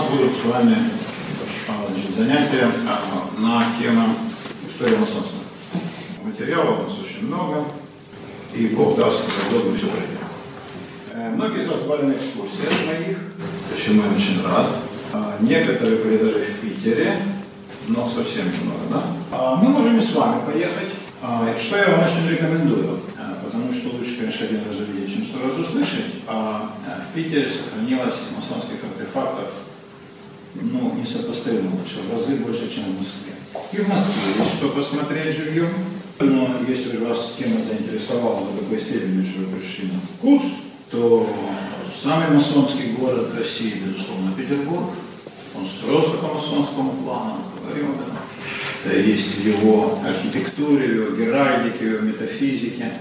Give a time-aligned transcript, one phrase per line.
[0.00, 0.76] нас будут с вами
[1.68, 4.14] а, значит, занятия а, на тему
[4.68, 5.40] истории масонства.
[6.24, 7.64] Материала у нас очень много,
[8.54, 10.18] и Бог даст, когда мы все пройдем.
[11.12, 13.18] Э, Многие из вас бывали на экскурсиях моих,
[13.70, 14.66] почему я очень рад.
[15.12, 17.22] А, Некоторые были даже в Питере,
[17.88, 18.80] но совсем немного,
[19.30, 19.56] да?
[19.56, 20.88] Мы можем и с вами поехать.
[21.62, 23.00] Что я вам очень рекомендую,
[23.44, 26.06] потому что лучше, конечно, один раз увидеть, чем сто раз услышать.
[26.26, 26.70] А,
[27.10, 29.48] в Питере сохранилось масонских артефактов
[30.54, 33.32] ну, несопоставимо больше, в разы больше, чем в Москве.
[33.72, 35.70] И в Москве есть что посмотреть живьем.
[36.18, 40.44] Но если же вас тема заинтересовала до такой степени, что вы пришли на курс,
[40.90, 41.26] то
[42.02, 44.90] самый масонский город России, безусловно, Петербург.
[45.56, 48.20] Он строился по масонскому плану, говорил, да.
[48.84, 52.92] Это есть в его архитектуре, в его геральдике, в его метафизике,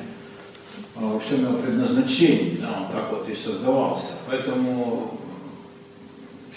[0.96, 4.12] а, во всем его предназначении, да, он так вот и создавался.
[4.28, 5.19] Поэтому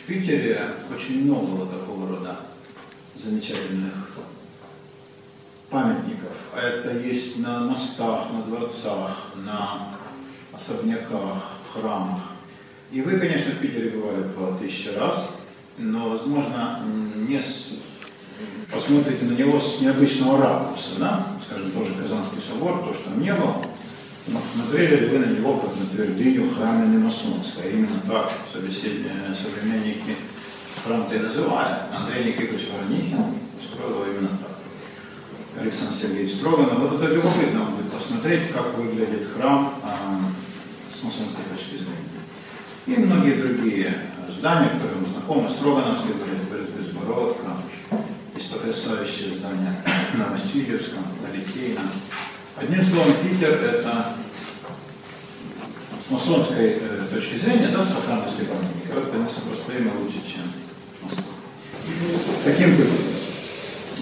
[0.02, 0.60] в Питере
[0.94, 2.36] очень много вот такого рода
[3.14, 3.92] замечательных
[5.70, 6.32] памятников.
[6.54, 9.88] А Это есть на мостах, на дворцах, на
[10.52, 12.20] особняках, храмах.
[12.90, 15.30] И вы, конечно, в Питере бывали по тысяче раз,
[15.78, 16.80] но, возможно,
[17.16, 17.78] не с-
[18.70, 21.26] посмотрите на него с необычного ракурса, да?
[21.46, 23.64] скажем, тоже Казанский собор, то, что там не было,
[24.26, 30.16] смотрели ли вы на него как на твердыню храмины масонской, именно так современники
[30.84, 31.74] храм-то и называли.
[31.94, 33.24] Андрей Никитович Воронихин
[33.60, 34.52] строил именно так.
[35.60, 36.78] Александр Сергеевич Строганов.
[36.78, 40.20] Вот это любопытно будет посмотреть, как выглядит храм а,
[40.88, 42.02] с масонской точки зрения.
[42.86, 43.94] И многие другие
[44.28, 47.56] здания, которые мы знакомы, Строгановский дворец, дворец Безбородка,
[48.34, 49.76] есть потрясающее здание
[50.14, 51.88] на Васильевском, на Литейном.
[52.56, 54.14] Одним словом, Питер– это
[55.98, 60.42] с масонской э, точки зрения, да, с сохранностью памятников, это несопоставимо лучше, чем
[61.02, 61.24] Москва.
[62.44, 62.92] Таким путем.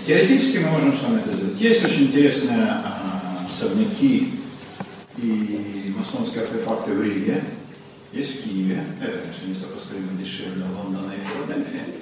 [0.06, 1.60] Теоретически мы можем с вами это сделать.
[1.60, 4.32] Есть очень интересные а, особняки
[5.18, 7.44] и масонские артефакты в Риге,
[8.12, 11.94] есть в Киеве, это, конечно, несопоставимо дешевле Лондона и Филадельфии,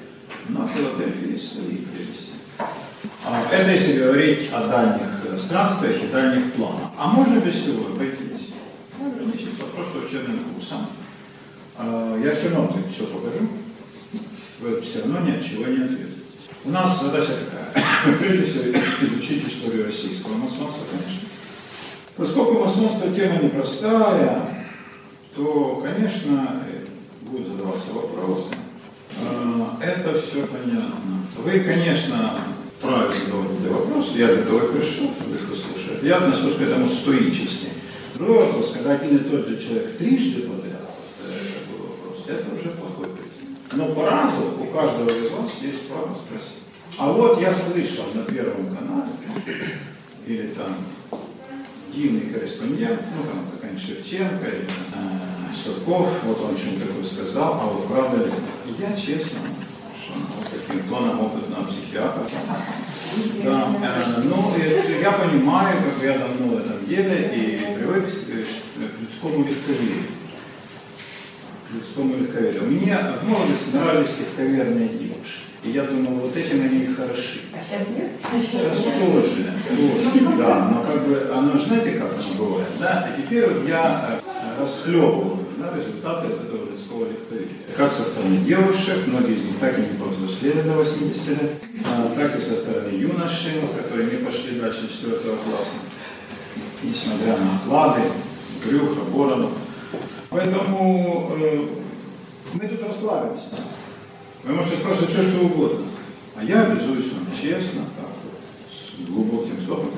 [0.48, 2.32] но в Филадельфии есть свои прелести.
[3.24, 6.90] А, Это если говорить о дальних э, странствиях и дальних планах.
[6.98, 8.50] А можно без всего обойтись?
[8.98, 10.86] Ну, ограничиться просто учебным курсом.
[11.76, 13.48] А, Я все равно все покажу.
[14.60, 16.08] Вы все равно ни от чего не ответите.
[16.64, 17.84] У нас задача такая.
[18.18, 18.72] Прежде всего
[19.02, 21.28] изучить историю российского масонства, конечно.
[22.16, 24.66] Поскольку масонство тема непростая,
[25.36, 26.62] то, конечно,
[27.22, 28.48] будут задаваться вопросы.
[29.22, 30.96] А, Это все понятно.
[31.36, 32.40] Вы, конечно,
[32.80, 34.18] правильно задавайте вопросы.
[34.18, 36.02] Я для того пришел, их услышать.
[36.02, 37.68] Я отношусь к этому стоически.
[38.14, 40.82] Другой вопрос, когда один и тот же человек трижды подряд
[41.20, 43.72] такой вопрос, это уже плохой признак.
[43.72, 46.58] Но по разу у каждого из вас есть право спросить.
[46.98, 49.10] А вот я слышал на Первом канале,
[50.26, 50.76] или там
[51.94, 57.66] дивный корреспондент, ну там какая-нибудь Шевченко или э, Сурков, вот он что-нибудь такое сказал, а
[57.66, 58.32] вот правда ли?
[58.78, 59.38] Я честно,
[60.88, 62.22] тоном опытного психиатра.
[63.44, 64.54] Да, э, ну,
[65.00, 70.04] я понимаю, как я давно в этом деле и привык к, к людскому легковерию.
[71.68, 72.64] К людскому легковерию.
[72.64, 75.42] Мне в молодости нравились легковерные девушки.
[75.64, 77.40] И я думал, вот этим они и хороши.
[77.52, 78.12] А сейчас нет?
[78.40, 83.08] Сейчас тоже, тоже, да, но как бы оно, знаете, как оно бывает, да?
[83.16, 87.48] И теперь вот я э, расхлебываю да, результаты этого людского легковерия.
[87.76, 91.52] Как со стороны девушек, многие из них так и не повзрослели до 80 лет,
[91.84, 95.76] а, так и со стороны юношей, которые не пошли дальше 4 класса,
[96.82, 98.02] несмотря на оклады,
[98.64, 99.50] брюхо, бороду.
[100.30, 101.66] Поэтому э,
[102.54, 103.48] мы тут расслабимся.
[104.44, 105.86] Вы можете спрашивать все, что угодно.
[106.36, 108.12] А я обязуюсь вам честно, так,
[108.70, 109.90] с глубоким вздохом,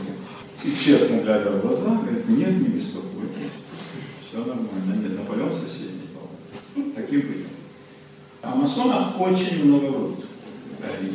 [0.65, 3.50] и честно глядя в глаза, говорит, нет, не беспокойтесь,
[4.31, 6.95] все нормально, нет, соседний, по-моему.
[6.95, 7.49] Таким путем.
[8.43, 10.25] О масонах очень много врут.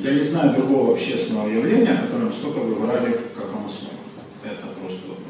[0.04, 3.94] Я не знаю другого общественного явления, о котором столько выврали, как о масонах.
[4.44, 5.22] Это просто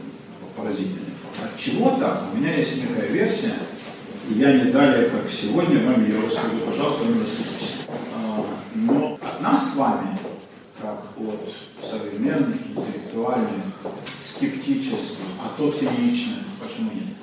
[0.58, 1.54] поразительный факт.
[1.54, 2.24] От чего так?
[2.34, 3.54] У меня есть некая версия,
[4.32, 7.86] и я не далее, как сегодня, вам ее расскажу, пожалуйста, не расслышите.
[8.74, 10.20] Но от нас с вами,
[10.82, 13.64] как от современных, интеллектуальных,
[14.20, 17.16] скептических, а то циничных, почему нет,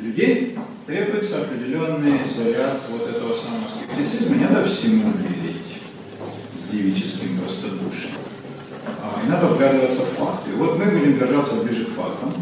[0.00, 0.56] людей
[0.86, 4.36] требуется определенный заряд вот этого самого скептицизма.
[4.36, 5.80] Не надо всему верить
[6.52, 8.14] с девическим простодушием.
[9.02, 10.50] А, И надо вглядываться в факты.
[10.56, 12.32] Вот мы будем держаться ближе к фактам,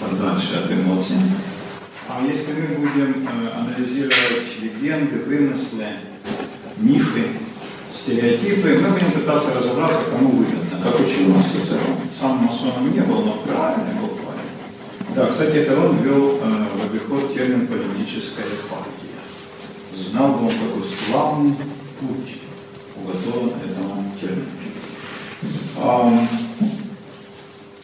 [0.00, 1.16] подальше от эмоций.
[2.08, 5.86] А если мы будем э, анализировать легенды, вымыслы,
[6.76, 7.22] мифы,
[7.94, 8.80] стереотипы.
[8.82, 11.96] Мы будем пытаться разобраться, кому выгодно, как учил нас Цицерон.
[12.18, 14.13] Сам масоном не был, но правильный был.
[15.14, 19.14] Да, кстати, это он ввел э, в обиход термин политическая партия.
[19.94, 21.54] Знал бы он, какой славный
[22.00, 22.34] путь
[22.96, 24.46] уготован этому термину.
[25.78, 26.18] А,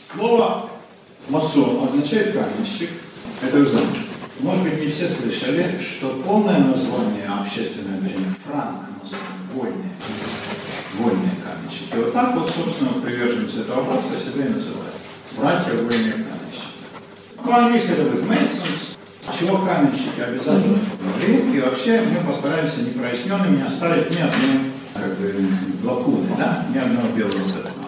[0.03, 0.71] слово
[1.29, 2.91] масон означает каменщик.
[3.41, 4.01] Это вы знаете.
[4.41, 9.19] Может быть, не все слышали, что полное название общественного движения франк масон,
[9.55, 9.93] вольные,
[10.99, 11.95] вольные каменщики.
[11.95, 14.95] Вот так вот, собственно, приверженцы этого братства себя и называют.
[15.37, 16.40] Братья вольные каменщики.
[17.45, 18.97] По-английски это будет Masons,
[19.39, 25.49] чего каменщики обязательно говорим, и вообще мы постараемся непроясненными оставить ни одной как бы,
[25.85, 27.85] лакуны, да, ни одного белого пятна.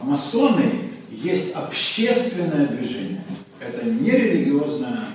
[0.00, 3.24] Масоны есть общественное движение.
[3.60, 5.06] Это не религиозное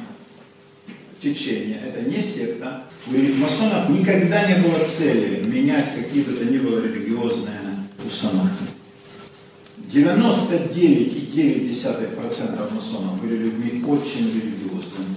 [1.21, 2.83] течение, это не секта.
[3.07, 7.59] У масонов никогда не было цели менять какие бы то ни было религиозные
[8.05, 8.63] установки.
[9.93, 15.13] 99,9% масонов были людьми очень религиозными.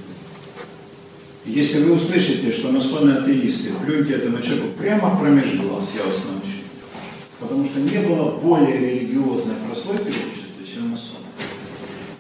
[1.47, 6.59] Если вы услышите, что масоны атеисты, плюньте этому человеку прямо промеж глаз, я вас научу.
[7.41, 11.25] Потому что не было более религиозной прослойки в обществе, чем масоны.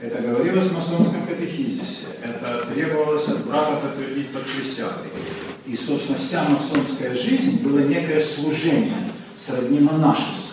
[0.00, 5.10] Это говорилось в масонском катехизисе, это требовалось от брата подтвердить под присягой.
[5.66, 8.96] И, собственно, вся масонская жизнь была некое служение
[9.36, 10.45] сродни монашескому.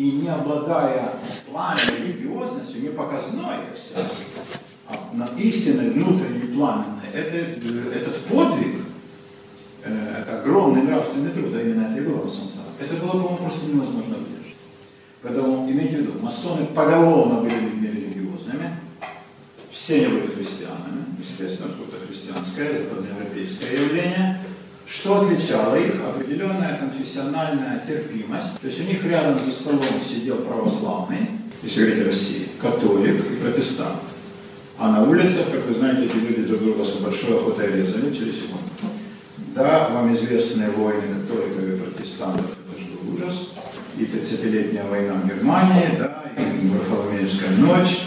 [0.00, 1.12] И не обладая
[1.46, 4.22] пламенной религиозностью, не показной, сейчас,
[4.88, 8.76] а на истинной внутренней пламенной, это, этот подвиг,
[9.84, 13.66] э, это огромный нравственный труд, а именно это и было масонство, это было, по-моему, просто
[13.66, 14.56] невозможно выдержать.
[15.20, 18.74] Поэтому имейте в виду, масоны поголовно были людьми религиозными,
[19.70, 24.40] все они были христианами, естественно, что это христианское, западноевропейское явление.
[24.90, 25.94] Что отличало их?
[26.04, 28.58] Определенная конфессиональная терпимость.
[28.60, 31.30] То есть у них рядом за столом сидел православный,
[31.62, 34.00] если говорить о России, католик и протестант.
[34.78, 38.40] А на улицах, как вы знаете, эти люди друг друга с большой охотой резали через
[38.40, 38.64] секунду.
[39.54, 43.52] Да, вам известные войны католиков и протестантов, это же был ужас.
[43.96, 48.06] И 30-летняя война в Германии, да, и Варфоломеевская ночь.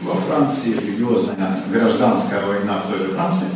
[0.00, 3.46] Во Франции религиозная гражданская война в той же Франции,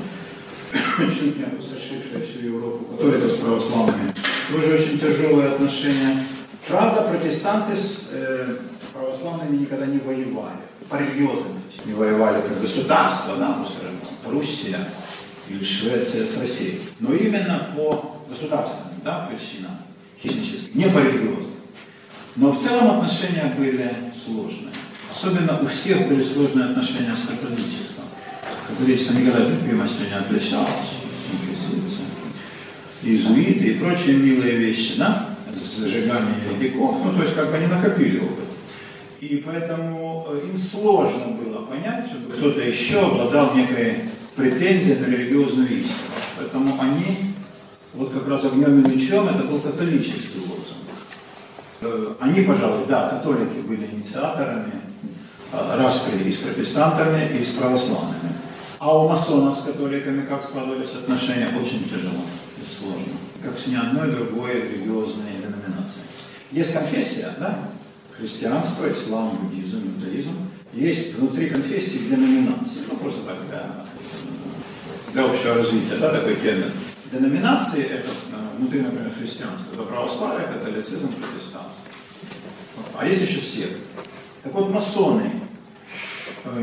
[1.06, 4.14] чуть не опустошившая всю Европу, католиков с православными,
[4.52, 6.24] тоже очень тяжелые отношения.
[6.68, 8.56] Правда, протестанты с э,
[8.92, 13.94] православными никогда не воевали, по религиозным не воевали как государство, да, ну, скажем,
[14.26, 14.78] Руссия
[15.48, 19.78] или Швеция с Россией, но именно по государственным да, причинам,
[20.20, 21.50] хищническим, не по религиозным.
[22.36, 23.92] Но в целом отношения были
[24.24, 24.70] сложные.
[25.10, 27.89] Особенно у всех были сложные отношения с католичеством.
[28.70, 30.68] Католичество никогда терпимостью не отличалось,
[31.32, 32.06] инквизиция.
[33.02, 38.18] Иезуиты и прочие милые вещи, да, сжигание еретиков, ну то есть как бы они накопили
[38.18, 38.44] опыт.
[39.20, 45.68] И поэтому э, им сложно было понять, чтобы кто-то еще обладал некой претензией на религиозную
[45.68, 45.94] истину.
[46.38, 47.34] Поэтому они,
[47.92, 50.78] вот как раз огнем и мечом, это был католический лозунг.
[51.82, 54.72] Э, они, пожалуй, да, католики были инициаторами
[55.52, 58.19] э, распри и с протестантами, и с православными.
[58.80, 61.48] А у масонов с католиками как складывались отношения?
[61.48, 62.24] Очень тяжело
[62.56, 63.12] и сложно.
[63.42, 66.06] Как с ни одной другой религиозной деноминацией.
[66.50, 67.58] Есть конфессия, да?
[68.16, 70.32] христианство, ислам, буддизм, иудаизм,
[70.72, 72.80] есть внутри конфессии деноминации.
[72.90, 73.84] Ну, просто так, для,
[75.12, 76.72] для общего развития, да, такой термин.
[77.12, 81.84] Деноминации это э, внутри, например, христианства, это православие, католицизм, протестанство.
[82.98, 83.76] А есть еще секты.
[84.42, 85.32] Так вот, масоны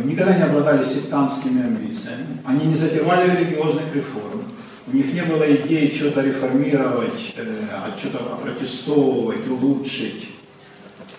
[0.03, 4.43] никогда не обладали сектантскими амбициями, они не затевали религиозных реформ,
[4.87, 10.29] у них не было идеи что-то реформировать, э, а что-то опротестовывать, улучшить.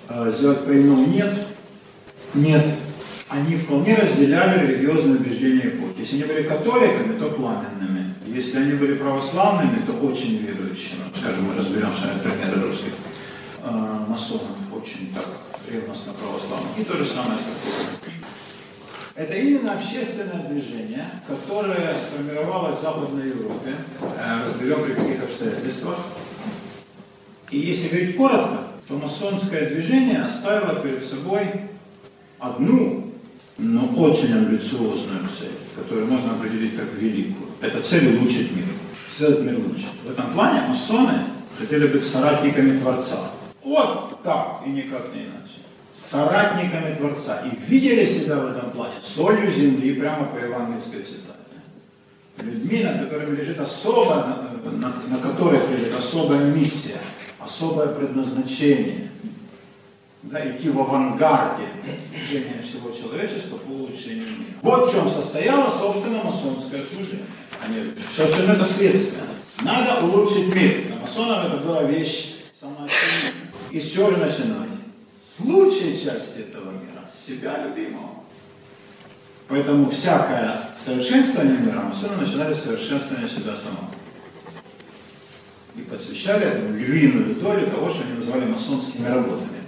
[0.08, 1.34] А, сделать по-иному нет,
[2.32, 2.64] нет.
[3.28, 5.98] Они вполне разделяли религиозные убеждения эпохи.
[5.98, 8.14] Если они были католиками, то пламенными.
[8.26, 11.02] Если они были православными, то очень верующими.
[11.14, 12.92] Скажем, мы разберем с вами примеры русских
[13.64, 13.70] э,
[14.08, 15.26] масонов, очень так
[15.70, 16.70] ревностно православных.
[16.78, 18.08] И то же самое с.
[19.18, 25.98] Это именно общественное движение, которое сформировалось в Западной Европе, э, разберем при каких обстоятельствах.
[27.50, 31.48] И если говорить коротко, то масонское движение оставило перед собой
[32.38, 33.12] одну,
[33.58, 37.48] но очень амбициозную цель, которую можно определить как великую.
[37.60, 38.66] Это цель улучшить мир,
[39.12, 39.88] сделать мир лучше.
[40.04, 41.24] В этом плане масоны
[41.58, 43.32] хотели быть соратниками Творца.
[43.64, 45.37] Вот так и никак не иначе.
[45.98, 47.42] Соратниками Творца.
[47.44, 51.38] И видели себя в этом плане солью земли прямо по евангельской цитате.
[52.38, 54.14] Людьми, над которыми лежит особо,
[54.62, 55.62] на, на, на которых
[55.96, 56.98] особая миссия,
[57.40, 59.10] особое предназначение.
[60.22, 61.64] Да, идти в авангарде
[62.10, 64.58] движения всего человечества по улучшению мира.
[64.62, 67.26] Вот в чем состояло, собственно, масонское служение.
[67.64, 69.22] Они, все остальное это следствие.
[69.62, 70.82] Надо улучшить мир.
[70.86, 73.32] Для масонов это была вещь самоочевидная.
[73.72, 74.77] И с чего же начинать?
[75.40, 78.24] Лучшей части этого мира, себя любимого.
[79.48, 83.88] Поэтому всякое совершенствование мира масоны начинали с совершенствования себя самого.
[85.76, 89.58] И посвящали этому львиную долю того, что они называли масонскими работами.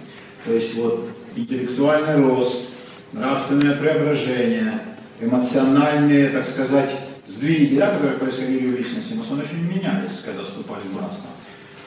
[0.45, 2.67] То есть вот интеллектуальный рост,
[3.13, 4.81] нравственное преображение,
[5.21, 6.91] эмоциональные, так сказать,
[7.27, 11.31] сдвиги, да, которые происходили в личности, масоны не менялись, когда вступали в братство.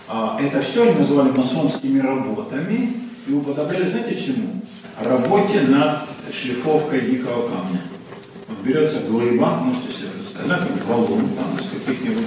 [0.08, 4.62] А, это все они называли масонскими работами и уподобляли, знаете, чему?
[5.00, 6.00] Работе над
[6.32, 7.82] шлифовкой дикого камня.
[8.48, 12.26] Вот берется глыба, можете себе представить, валун там из каких-нибудь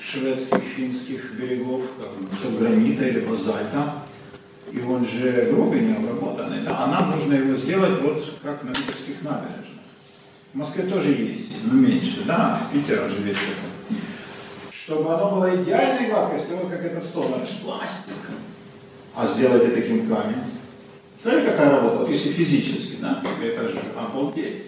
[0.00, 3.94] шведских, финских берегов, как гранита или базальта,
[4.72, 8.70] и он же грубый, не обработанный, да, а нам нужно его сделать вот как на
[8.70, 9.64] питерских набережных.
[10.54, 13.98] В Москве тоже есть, но меньше, да, в Питере же весь это.
[14.70, 18.14] Чтобы оно было идеальной гладкости, вот как этот стол, же пластик.
[19.18, 20.44] А сделать это таким камнем.
[21.20, 24.66] Смотрите, какая работа, вот если физически, да, это же обалдеть.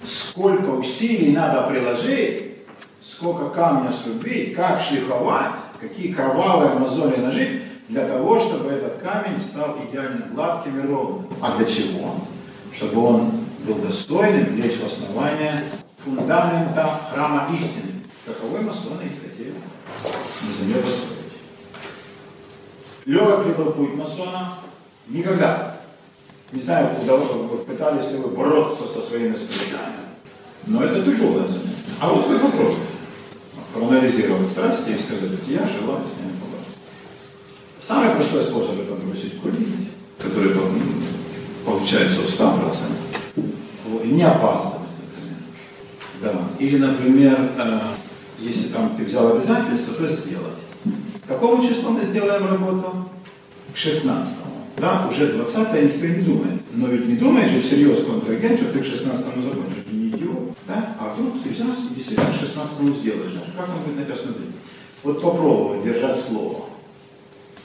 [0.00, 2.58] Сколько усилий надо приложить,
[3.02, 5.50] сколько камня срубить, как шлифовать,
[5.80, 11.26] какие кровавые мозоли нажить, для того, чтобы этот камень стал идеально гладким и ровным.
[11.40, 12.20] А для чего?
[12.72, 13.32] Чтобы он
[13.64, 15.64] был достойным лечь в основание
[16.04, 17.94] фундамента храма истины.
[18.24, 19.02] Каковой масоны
[19.38, 19.52] и
[20.46, 21.17] на земле построить.
[23.08, 24.58] Легок ли был путь масона?
[25.06, 25.78] Никогда.
[26.52, 29.96] Не знаю, куда вы пытались ли вы бороться со своими страстями.
[30.66, 31.72] Но это тяжелое занятие.
[32.00, 32.82] А вот вы попробуйте
[33.72, 36.76] проанализировать страсти и сказать, я желаю с ними побороться.
[37.78, 39.88] Самый простой способ это бросить курить,
[40.18, 40.54] который
[41.64, 42.40] получается в
[43.36, 44.04] 100%.
[44.04, 44.80] И не например.
[46.20, 46.34] Да.
[46.58, 47.80] Или, например, э,
[48.38, 50.67] если там ты взял обязательство, то сделать.
[51.28, 53.08] Какому числу мы сделаем работу?
[53.74, 54.48] К 16
[54.80, 56.60] да, уже 20 никто не думает.
[56.72, 59.84] Но ведь не думает же всерьез контрагент, что ты к 16 закончишь.
[59.90, 60.56] Не идиот.
[60.66, 60.96] Да?
[61.00, 63.32] А вдруг ты и действительно к 16 сделаешь.
[63.56, 64.50] Как он будет на тебя смотреть?
[65.02, 66.66] Вот попробовать держать слово.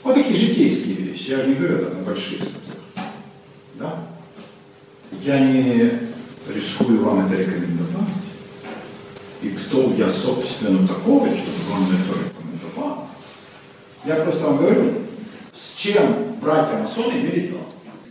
[0.02, 1.30] Вот такие житейские вещи.
[1.30, 3.12] Я же не говорю там на больших статьях.
[3.74, 4.04] Да?
[5.22, 5.92] Я не
[6.52, 8.08] рискую вам это рекомендовать.
[9.42, 13.08] И кто я, собственно, такого, чтобы вам это рекомендовал.
[14.04, 14.92] Я просто вам говорю,
[15.52, 17.62] с чем братья масоны имели дело.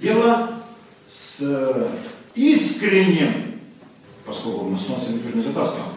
[0.02, 0.50] Дело
[1.10, 1.88] с
[2.34, 3.60] искренним,
[4.26, 5.90] поскольку масонство никто не затаскивал,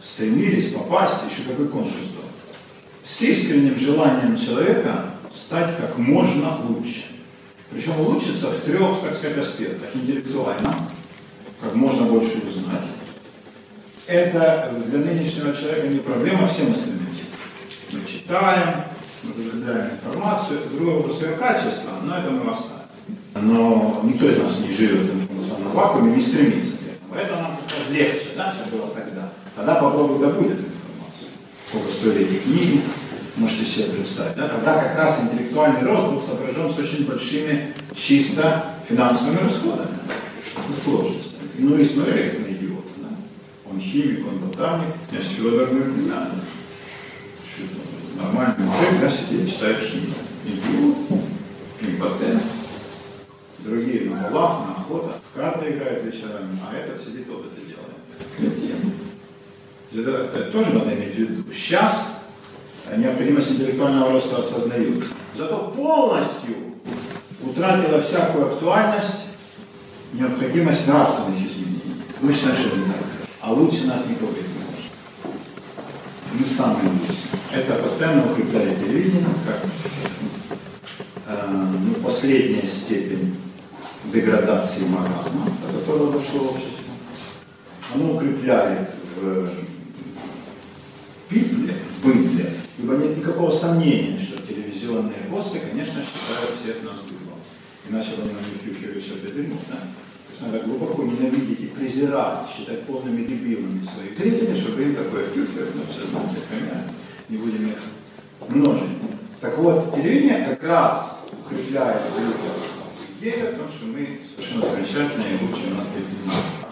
[0.00, 2.24] стремились попасть, еще какой конкурс был,
[3.04, 7.04] с искренним желанием человека стать как можно лучше.
[7.70, 9.90] Причем улучшиться в трех, так сказать, аспектах.
[9.94, 10.74] Интеллектуально,
[11.60, 12.82] как можно больше узнать.
[14.06, 17.06] Это для нынешнего человека не проблема, всем остальным.
[17.92, 18.74] Мы читаем,
[19.32, 20.60] потребляем информацию.
[20.72, 22.76] Другой вопрос ее качества, но это мы оставим.
[23.34, 27.20] Но никто из нас не живет в информационном вакууме, не стремится к этому.
[27.20, 27.58] Это нам
[27.90, 29.28] легче, да, чем было тогда.
[29.54, 31.28] Тогда попробуй добыть эту информацию.
[31.68, 32.82] Сколько стоили эти книги,
[33.36, 34.36] можете себе представить.
[34.36, 34.48] Да?
[34.48, 39.88] Тогда как раз интеллектуальный рост был сопряжен с очень большими чисто финансовыми расходами.
[40.72, 41.32] Сложность.
[41.58, 42.88] Ну и смотрели, как на идиота.
[42.98, 43.08] Да?
[43.70, 46.40] Он химик, он ботаник, князь Федор, мы понимаем
[48.16, 50.14] нормальный мужик, да, сидит, читает химию.
[50.44, 50.96] Идиот,
[51.80, 52.42] импотент.
[53.58, 57.96] Другие на балах, на охотах, в карты играют вечерами, а этот сидит, вот это делает.
[58.36, 58.92] Кретин.
[59.92, 61.52] Это, это тоже надо иметь в виду.
[61.52, 62.24] Сейчас
[62.96, 65.04] необходимость интеллектуального роста осознают.
[65.34, 66.54] Зато полностью
[67.42, 69.26] утратила всякую актуальность
[70.12, 72.02] необходимость нравственных изменений.
[72.22, 72.54] Не так.
[73.40, 74.55] А лучше нас никого не может.
[76.32, 76.44] Мы
[76.90, 77.26] лучшие.
[77.52, 79.70] Это постоянно укрепляет телевидение, как
[81.26, 83.36] э, ну, последняя степень
[84.12, 86.94] деградации маразма, до которого дошло общество.
[87.94, 89.50] Оно укрепляет в
[91.30, 97.38] библе, в быдле, ибо нет никакого сомнения, что телевизионные боссы, конечно, считают всех нас быдлом.
[97.88, 99.78] Иначе бы нам не все это дерьмо, да?
[100.40, 105.82] Надо глубоко ненавидеть и презирать, считать полными дебилами своих зрителей, чтобы им такое втюхивать, но
[105.90, 106.92] все знаете, понятно
[107.28, 107.78] не будем их
[108.48, 108.90] множить.
[109.40, 112.02] Так вот, телевидение как раз укрепляет
[113.18, 115.86] идею о том, что мы совершенно замечательные и лучше нас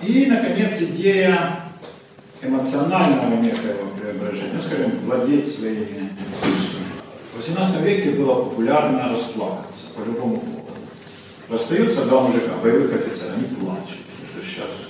[0.02, 1.60] И, наконец, идея
[2.42, 6.10] эмоционального некоего преображения, ну, скажем, владеть своими
[6.42, 6.84] чувствами.
[7.32, 10.63] В 18 веке было популярно расплакаться по любому поводу.
[11.48, 13.98] Расстаются два мужика, боевых офицеров, они плачут.
[14.34, 14.88] Это сейчас же.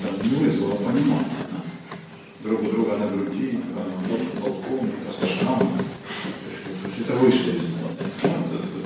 [0.00, 1.24] Там не вызвало понимания.
[1.52, 2.48] Да?
[2.48, 3.60] Друг у друга на груди,
[4.40, 5.58] полковник, старшина.
[6.98, 8.04] Это вышло из моды.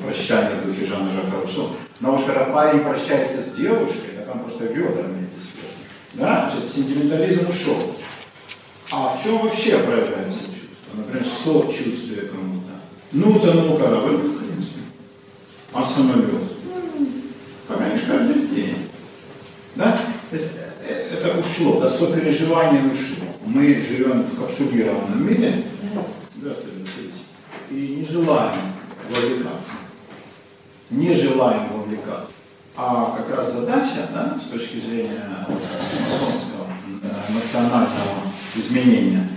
[0.04, 1.68] Прощание в духе Жана Жака Руссо.
[2.00, 5.76] Но уж когда парень прощается с девушкой, да там просто ведрами эти слезы.
[6.14, 7.94] Да, значит, сентиментализм ушел.
[8.90, 10.96] А в чем вообще проявляется чувство?
[10.96, 12.72] Например, сочувствие кому-то.
[13.12, 14.20] Ну, утонул корабль,
[15.72, 16.42] А самолет?
[17.66, 18.88] Поменьше каждый день.
[19.74, 20.00] Да?
[20.30, 20.38] Э,
[21.12, 23.26] это ушло, да, сопереживание ушло.
[23.44, 25.64] Мы живем в капсулированном мире.
[26.36, 26.78] Здравствуйте.
[27.70, 28.58] И не желаем
[29.10, 29.72] вовлекаться.
[30.90, 32.32] Не желаем вовлекаться.
[32.76, 36.66] А как раз задача, да, с точки зрения масонского
[37.28, 38.22] эмоционального
[38.54, 39.28] изменения,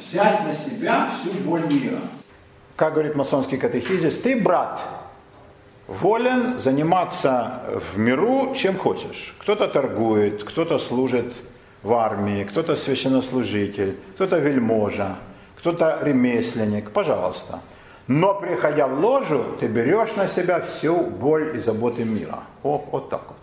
[0.00, 1.98] взять на себя всю боль мира.
[2.76, 4.80] Как говорит масонский катехизис, ты, брат,
[5.88, 9.34] волен заниматься в миру чем хочешь.
[9.38, 11.34] Кто-то торгует, кто-то служит
[11.82, 15.16] в армии, кто-то священнослужитель, кто-то вельможа,
[15.56, 16.90] кто-то ремесленник.
[16.90, 17.60] Пожалуйста.
[18.06, 22.38] Но приходя в ложу, ты берешь на себя всю боль и заботы мира.
[22.62, 23.36] О, вот так вот.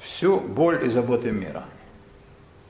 [0.00, 1.64] Всю боль и заботы мира.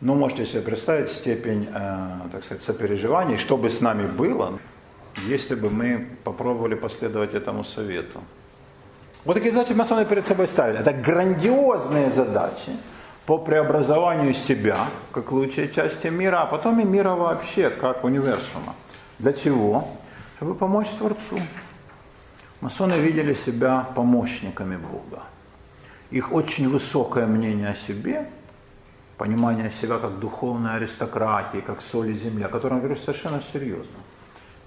[0.00, 4.59] Ну, можете себе представить степень, э, так сказать, сопереживаний, что бы с нами было,
[5.26, 8.21] если бы мы попробовали последовать этому совету.
[9.25, 10.81] Вот такие задачи вами перед собой ставили.
[10.81, 12.73] Это грандиозные задачи
[13.25, 18.75] по преобразованию себя, как лучшей части мира, а потом и мира вообще, как универсума.
[19.19, 19.88] Для чего?
[20.37, 21.38] Чтобы помочь Творцу.
[22.61, 25.23] Масоны видели себя помощниками Бога.
[26.11, 28.28] Их очень высокое мнение о себе,
[29.16, 33.97] понимание себя как духовной аристократии, как соли земли, о котором говорю совершенно серьезно.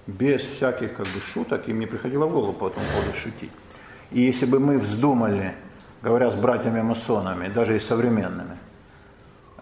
[0.08, 3.52] Без всяких как бы, шуток им не приходило в голову по этому поводу шутить.
[4.12, 5.56] И если бы мы вздумали,
[6.02, 8.58] говоря с братьями-масонами, даже и современными,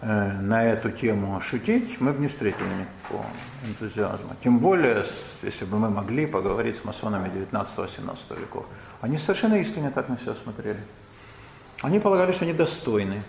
[0.00, 3.26] э, на эту тему шутить, мы бы не встретили никакого
[3.66, 4.36] энтузиазма.
[4.44, 5.04] Тем более,
[5.42, 8.66] если бы мы могли поговорить с масонами 19-18 веков.
[9.00, 10.80] Они совершенно искренне так на себя смотрели.
[11.82, 13.22] Они полагали, что они достойны.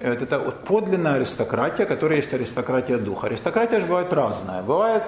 [0.00, 3.26] Это вот подлинная аристократия, которая есть аристократия духа.
[3.26, 4.62] Аристократия же бывает разная.
[4.62, 5.04] Бывает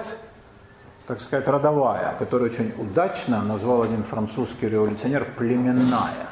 [1.07, 6.27] так сказать, родовая, которую очень удачно назвал один французский революционер племенная.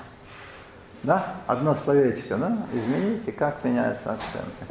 [1.03, 1.35] Да?
[1.47, 2.57] Одно словечко, да?
[2.73, 4.65] Измените, как меняются акценты.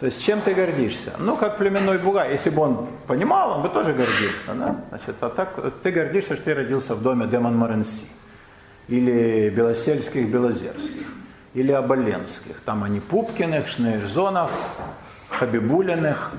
[0.00, 1.12] То есть чем ты гордишься?
[1.18, 2.32] Ну, как племенной бугай.
[2.32, 4.54] Если бы он понимал, он бы тоже гордился.
[4.54, 4.76] Да?
[4.88, 8.06] Значит, а так ты гордишься, что ты родился в доме Демон Моренси.
[8.88, 11.06] Или Белосельских, Белозерских.
[11.52, 12.60] Или Оболенских.
[12.64, 14.50] Там они Пупкиных, Шнейрзонов,
[15.28, 16.32] Хабибулиных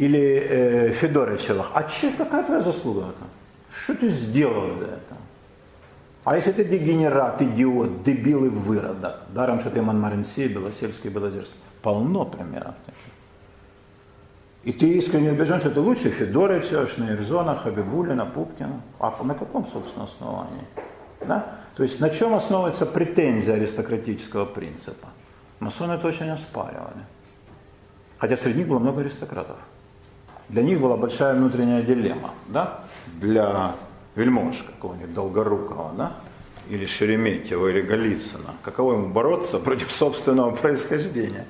[0.00, 3.12] или э, Федорычевых, а че, какая твоя заслуга?
[3.70, 5.16] Что ты сделал за это?
[6.24, 12.24] А если ты дегенерат, идиот, дебил и выродок, даром, что ты Монмаренси, Белосельский, Белозерский, полно
[12.24, 13.12] примеров таких.
[14.62, 18.80] И ты искренне убежден, что ты лучше Федорыча, Шнейрзона, Хабибулина, Пупкина.
[18.98, 20.64] А на каком, собственно, основании?
[21.26, 21.56] Да?
[21.76, 25.08] То есть на чем основывается претензия аристократического принципа?
[25.58, 27.04] Масоны это очень оспаривали.
[28.16, 29.56] Хотя среди них было много аристократов
[30.50, 32.80] для них была большая внутренняя дилемма, да,
[33.20, 33.74] для
[34.16, 36.12] вельмож какого-нибудь Долгорукова, да,
[36.68, 41.46] или Шереметьева, или Голицына, каково ему бороться против собственного происхождения.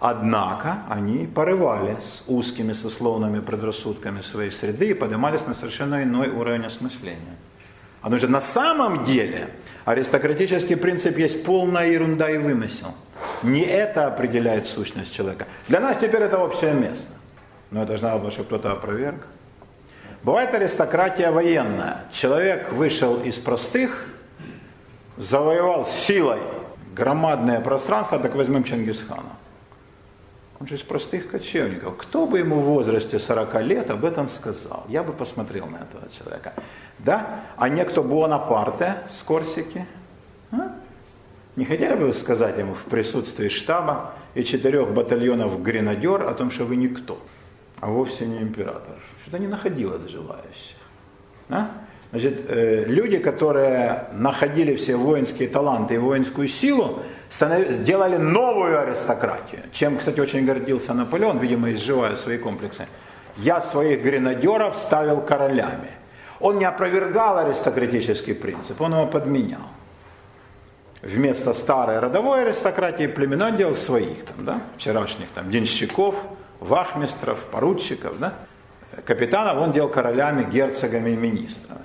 [0.00, 6.64] Однако они порывали с узкими сословными предрассудками своей среды и поднимались на совершенно иной уровень
[6.64, 7.36] осмысления.
[8.00, 9.50] Потому что на самом деле
[9.84, 12.94] аристократический принцип есть полная ерунда и вымысел.
[13.42, 15.46] Не это определяет сущность человека.
[15.68, 17.19] Для нас теперь это общее место
[17.70, 19.26] но надо было, чтобы кто-то опроверг.
[20.22, 22.04] Бывает аристократия военная.
[22.12, 24.06] Человек вышел из простых,
[25.16, 26.40] завоевал силой
[26.94, 29.36] громадное пространство, так возьмем Чингисхана.
[30.60, 31.96] Он же из простых кочевников.
[31.96, 34.84] Кто бы ему в возрасте 40 лет об этом сказал?
[34.88, 36.52] Я бы посмотрел на этого человека.
[36.98, 37.40] Да?
[37.56, 39.86] А некто Буонапарте с Корсики?
[40.52, 40.74] А?
[41.56, 46.50] Не хотели бы вы сказать ему в присутствии штаба и четырех батальонов гренадер о том,
[46.50, 47.18] что вы никто?
[47.80, 48.96] А вовсе не император.
[49.22, 50.76] Что-то не находилось желающих.
[51.48, 51.70] А?
[52.10, 59.98] Значит, э, люди, которые находили все воинские таланты и воинскую силу, сделали новую аристократию, чем,
[59.98, 62.86] кстати, очень гордился Наполеон, видимо, изживая свои комплексы.
[63.36, 65.90] Я своих гренадеров ставил королями.
[66.40, 69.68] Он не опровергал аристократический принцип, он его подменял.
[71.02, 76.16] Вместо старой родовой аристократии племенной делал своих, там, да, вчерашних там, денщиков,
[76.60, 78.34] вахмистров, поручиков, да?
[79.04, 81.80] капитанов он делал королями, герцогами и министрами.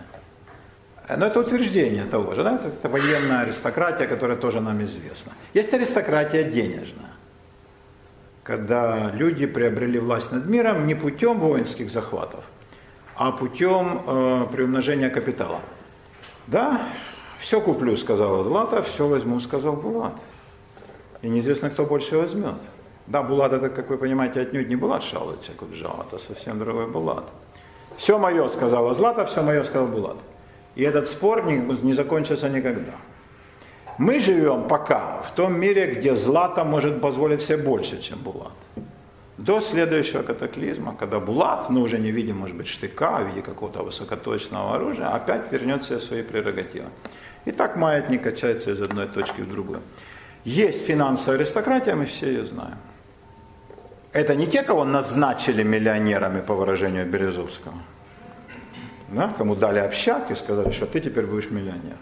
[1.08, 2.60] Но это утверждение того же, да?
[2.64, 5.32] это военная аристократия, которая тоже нам известна.
[5.54, 7.14] Есть аристократия денежная,
[8.44, 12.44] когда люди приобрели власть над миром не путем воинских захватов,
[13.16, 15.62] а путем э, приумножения капитала.
[16.48, 16.90] Да,
[17.40, 20.16] все куплю, сказала Злата, все возьму, сказал Булат.
[21.22, 22.56] И неизвестно, кто больше возьмет.
[23.08, 27.26] Да, Булат это, как вы понимаете, отнюдь не Булат Шалович Акуджал, это совсем другой Булат.
[27.98, 30.18] Все мое, сказала Злата, все мое, сказал Булат.
[30.76, 32.96] И этот спор не, не закончится никогда.
[33.98, 38.52] Мы живем пока в том мире, где Злата может позволить себе больше, чем Булат.
[39.38, 43.28] До следующего катаклизма, когда Булат, ну уже не в виде, может быть, штыка, а в
[43.28, 46.88] виде какого-то высокоточного оружия, опять вернет себе свои прерогативы.
[47.46, 49.82] И так маятник качается из одной точки в другую.
[50.44, 52.78] Есть финансовая аристократия, мы все ее знаем.
[54.16, 57.74] Это не те, кого назначили миллионерами, по выражению Березовского.
[59.10, 61.98] Да, кому дали общак и сказали, что ты теперь будешь миллионер.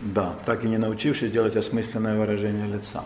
[0.00, 3.02] Да, так и не научившись делать осмысленное выражение лица.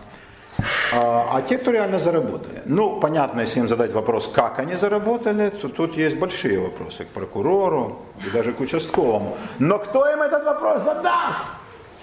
[0.93, 2.61] А, а те, кто реально заработали.
[2.65, 7.07] Ну, понятно, если им задать вопрос, как они заработали, то тут есть большие вопросы к
[7.07, 9.37] прокурору и даже к участковому.
[9.57, 11.45] Но кто им этот вопрос задаст?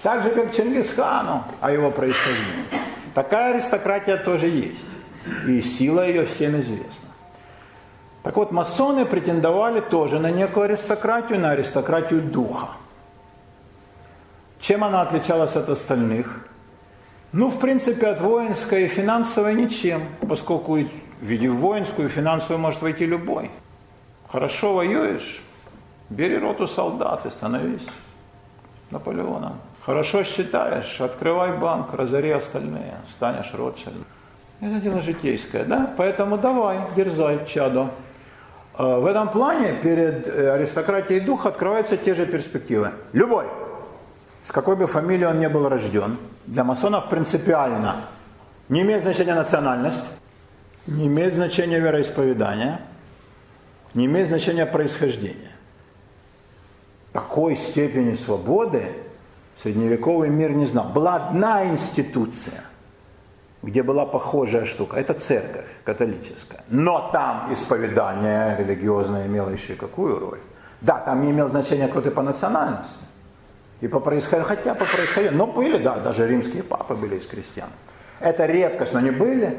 [0.03, 2.65] Так же, как Чингисхану о его происхождении.
[3.13, 4.98] Такая аристократия тоже есть.
[5.47, 7.09] И сила ее всем известна.
[8.23, 12.67] Так вот, масоны претендовали тоже на некую аристократию, на аристократию духа.
[14.59, 16.45] Чем она отличалась от остальных?
[17.31, 20.87] Ну, в принципе, от воинской и финансовой ничем, поскольку в
[21.21, 23.51] виде воинскую и финансовую может войти любой.
[24.27, 25.41] Хорошо воюешь,
[26.09, 27.85] бери роту солдат и становись
[28.91, 29.59] Наполеоном.
[29.81, 34.05] Хорошо считаешь, открывай банк, разори остальные, станешь Ротшильдом.
[34.61, 35.93] Это дело житейское, да?
[35.95, 37.91] Поэтому давай, дерзай, чадо.
[38.73, 42.91] А, в этом плане перед э, аристократией духа открываются те же перспективы.
[43.13, 43.45] Любой,
[44.43, 47.97] с какой бы фамилией он не был рожден, для масонов принципиально
[48.67, 50.05] не имеет значения национальность,
[50.87, 52.79] не имеет значения вероисповедание,
[53.93, 55.51] не имеет значения происхождение.
[57.13, 58.83] Такой степени свободы
[59.61, 60.89] средневековый мир не знал.
[60.89, 62.63] Была одна институция,
[63.61, 64.97] где была похожая штука.
[64.97, 66.63] Это церковь католическая.
[66.69, 70.39] Но там исповедание религиозное имело еще какую роль?
[70.81, 73.03] Да, там не имел значения, кто ты по национальности.
[73.81, 77.69] И по происхождению, хотя по происхождению, но были, да, даже римские папы были из крестьян.
[78.19, 79.57] Это редкость, но они были.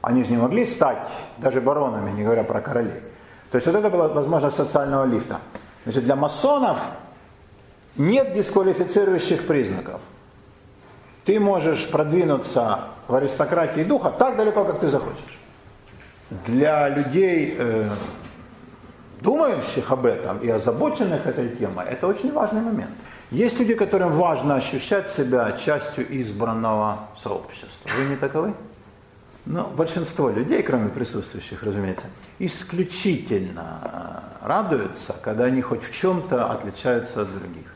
[0.00, 0.98] Они же не могли стать
[1.38, 3.00] даже баронами, не говоря про королей.
[3.50, 5.38] То есть вот это была возможность социального лифта.
[5.84, 6.78] Значит, для масонов
[7.96, 10.00] нет дисквалифицирующих признаков.
[11.24, 15.38] Ты можешь продвинуться в аристократии духа так далеко, как ты захочешь.
[16.46, 17.88] Для людей, э,
[19.20, 22.90] думающих об этом и озабоченных этой темой, это очень важный момент.
[23.30, 27.90] Есть люди, которым важно ощущать себя частью избранного сообщества.
[27.96, 28.54] Вы не таковы?
[29.44, 32.06] Но ну, большинство людей, кроме присутствующих, разумеется,
[32.38, 37.74] исключительно э, радуются, когда они хоть в чем-то отличаются от других.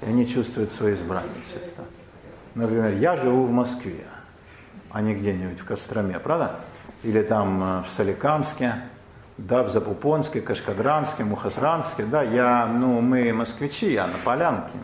[0.00, 1.84] И они чувствуют свое избранничество.
[2.54, 4.04] Например, я живу в Москве,
[4.90, 6.56] а не где-нибудь в Костроме, правда?
[7.02, 8.74] Или там э, в Соликамске,
[9.38, 14.78] да, в Запупонске, Кашкадранске, Мухосранске, да, я, ну, мы москвичи, я на Полянке.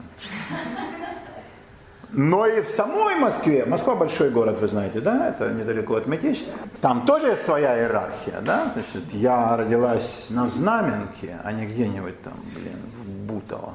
[2.10, 6.42] Но и в самой Москве, Москва большой город, вы знаете, да, это недалеко от Мытищ,
[6.80, 12.78] там тоже соя иерархия, да, значит, я родилась на Знаменке, а не где-нибудь там, блин,
[13.04, 13.74] в Бутово,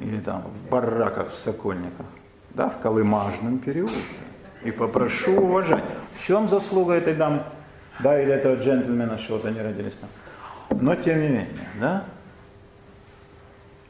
[0.00, 2.06] или там в бараках в Сокольниках,
[2.54, 3.94] да, в Колымажном переулке,
[4.62, 5.84] и попрошу уважать.
[6.14, 7.42] В чем заслуга этой дамы?
[8.00, 10.78] Да, или этого джентльмена, что вот они родились там.
[10.80, 11.48] Но тем не менее,
[11.80, 12.04] да,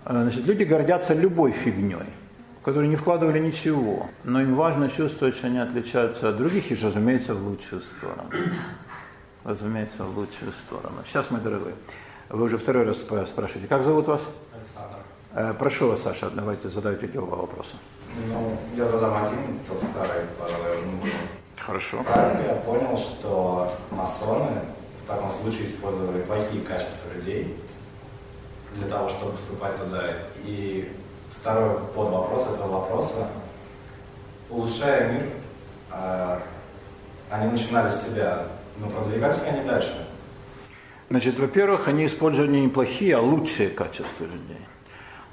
[0.05, 1.97] э, Значит, люди гордятся любой фигней
[2.63, 7.35] которые не вкладывали ничего, но им важно чувствовать, что они отличаются от других и, разумеется,
[7.35, 8.31] в лучшую сторону.
[9.45, 11.03] Разумеется, в лучшую сторону.
[11.07, 11.75] Сейчас, мой дорогой,
[12.29, 14.29] вы уже второй раз спрашиваете, как зовут вас?
[14.55, 14.99] Александр.
[15.35, 17.75] Э, прошу вас, Саша, давайте задайте оба вопроса.
[18.29, 21.01] Ну, я задам один, тот старый, параллельно.
[21.57, 22.03] Хорошо.
[22.03, 24.61] Правильно я понял, что масоны
[25.03, 27.57] в таком случае использовали плохие качества людей
[28.75, 30.03] для того, чтобы вступать туда,
[30.45, 30.93] и
[31.43, 33.29] Второй подвопрос этого вопроса.
[34.49, 35.23] Улучшая мир,
[35.91, 36.41] а,
[37.31, 38.47] они начинали с себя,
[38.79, 40.07] но продвигались ли они дальше?
[41.11, 44.65] Значит, во-первых, они использовали не плохие, а лучшие качества людей.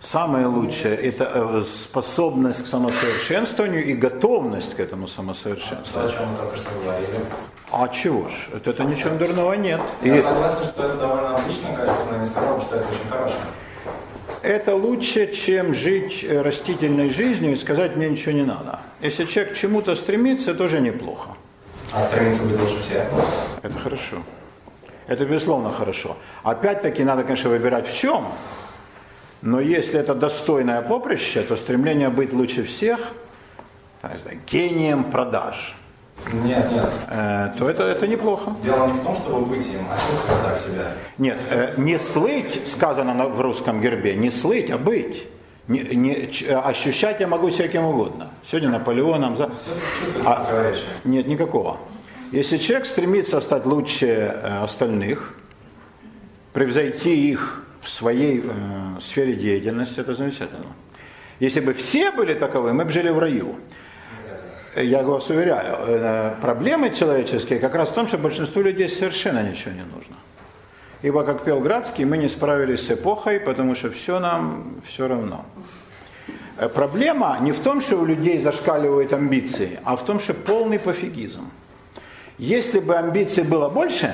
[0.02, 6.12] Самое лучшее– это э, способность к самосовершенствованию и готовность к этому самосовершенствованию.
[6.12, 7.14] То, о чем только что говорили.
[7.72, 8.32] А чего ж?
[8.54, 9.82] Это, это ничего дурного нет.
[10.02, 10.22] Я И...
[10.22, 13.42] согласен, что это довольно обычное качество, но не сказал, что это очень хорошее.
[14.42, 18.80] Это лучше, чем жить э, растительной жизнью и сказать, мне ничего не надо.
[19.02, 21.32] Если человек к чему-то стремится, это тоже неплохо.
[21.94, 23.04] А стремиться быть лучше всех?
[23.62, 24.18] Это хорошо.
[25.08, 26.16] Это, безусловно, хорошо.
[26.44, 28.28] Опять-таки, надо, конечно, выбирать в чем.
[29.42, 33.00] Но если это достойное поприще, то стремление быть лучше всех,
[34.02, 35.76] знаю, гением продаж,
[36.34, 36.90] нет, нет.
[37.08, 38.54] Э, то это, это неплохо.
[38.64, 40.92] Дело не в том, чтобы быть им, а чувствовать так себя.
[41.18, 45.28] Нет, э, не слыть, сказано в русском гербе, не слыть, а быть.
[45.68, 48.32] Не, не, ощущать я могу всяким угодно.
[48.46, 49.38] Сегодня Наполеоном.
[49.38, 49.52] За...
[50.26, 50.74] А,
[51.04, 51.78] нет, никакого.
[52.32, 55.36] Если человек стремится стать лучше э, остальных,
[56.54, 60.66] превзойти их в своей э, сфере деятельности, это замечательно.
[61.40, 63.56] Если бы все были таковы, мы бы жили в раю.
[64.76, 69.72] Я вас уверяю, э, проблемы человеческие как раз в том, что большинству людей совершенно ничего
[69.72, 70.16] не нужно.
[71.02, 75.46] Ибо, как пел Градский, мы не справились с эпохой, потому что все нам все равно.
[76.58, 80.78] Э, проблема не в том, что у людей зашкаливают амбиции, а в том, что полный
[80.78, 81.50] пофигизм.
[82.38, 84.14] Если бы амбиций было больше,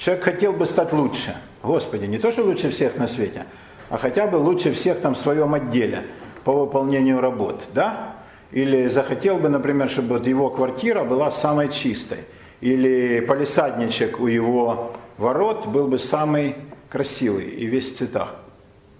[0.00, 1.36] человек хотел бы стать лучше.
[1.62, 3.44] Господи, не то, что лучше всех на свете,
[3.90, 6.04] а хотя бы лучше всех там в своем отделе
[6.42, 7.62] по выполнению работ.
[7.74, 8.16] Да?
[8.50, 12.24] Или захотел бы, например, чтобы вот его квартира была самой чистой.
[12.60, 16.56] Или полисадничек у его ворот был бы самый
[16.88, 18.34] красивый и весь в цветах.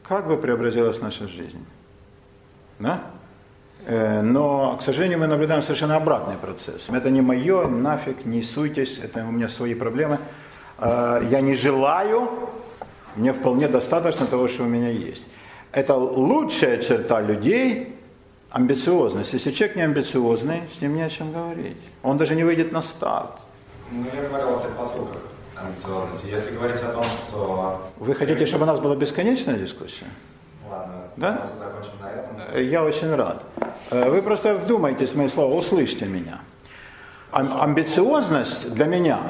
[0.07, 1.65] Как бы преобразилась наша жизнь?
[2.79, 3.03] Да?
[3.87, 6.89] Э, но, к сожалению, мы наблюдаем совершенно обратный процесс.
[6.89, 10.19] Это не мое, нафиг, не суйтесь, это у меня свои проблемы.
[10.81, 12.31] Э, я не желаю,
[13.17, 15.23] мне вполне достаточно того, что у меня есть.
[15.73, 17.97] Это лучшая черта людей,
[18.51, 19.33] амбициозность.
[19.33, 21.77] Если человек не амбициозный, с ним не о чем говорить.
[22.03, 23.37] Он даже не выйдет на старт.
[23.91, 25.23] Ну, я говорил о предпосылках
[25.55, 26.27] амбициозности.
[26.27, 27.91] Если говорить о том, что...
[27.99, 30.07] Вы хотите, чтобы у нас была бесконечная дискуссия?
[30.69, 31.47] Ладно, да?
[32.01, 32.65] на этом.
[32.65, 33.43] Я очень рад.
[33.91, 36.41] Э, вы просто вдумайтесь в мои слова, услышьте меня.
[37.33, 39.21] Амбициозность для меня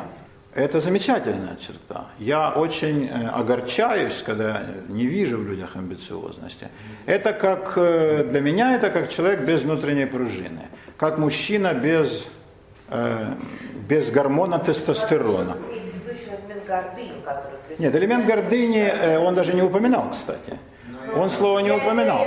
[0.55, 2.07] это замечательная черта.
[2.19, 6.69] Я очень э, огорчаюсь, когда не вижу в людях амбициозности.
[7.07, 10.63] Это как, э, для меня это как человек без внутренней пружины,
[10.97, 12.25] как мужчина без,
[12.89, 13.35] э,
[13.89, 15.57] без гормона тестостерона.
[17.79, 20.59] Нет, элемент гордыни он даже не упоминал, кстати.
[21.17, 22.27] Он слово не упоминал.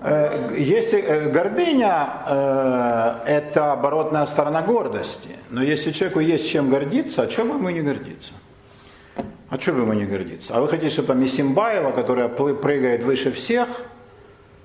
[0.00, 7.22] Э, если э, гордыня э,– это оборотная сторона гордости, но если человеку есть чем гордиться,
[7.22, 8.32] о чем ему не гордиться?
[9.50, 10.54] А что бы ему не гордиться?
[10.54, 13.68] А вы хотите, чтобы там Исимбаева, которая прыгает выше всех,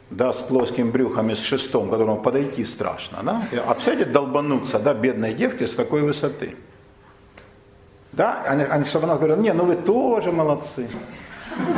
[0.10, 3.42] да, с плоским брюхом и с шестом, к которому подойти страшно, да?
[3.66, 6.56] А представляете, долбануться, да, бедной девке с такой высоты.
[8.12, 10.88] Да, они, они чтобы она говорила, не, ну вы тоже молодцы.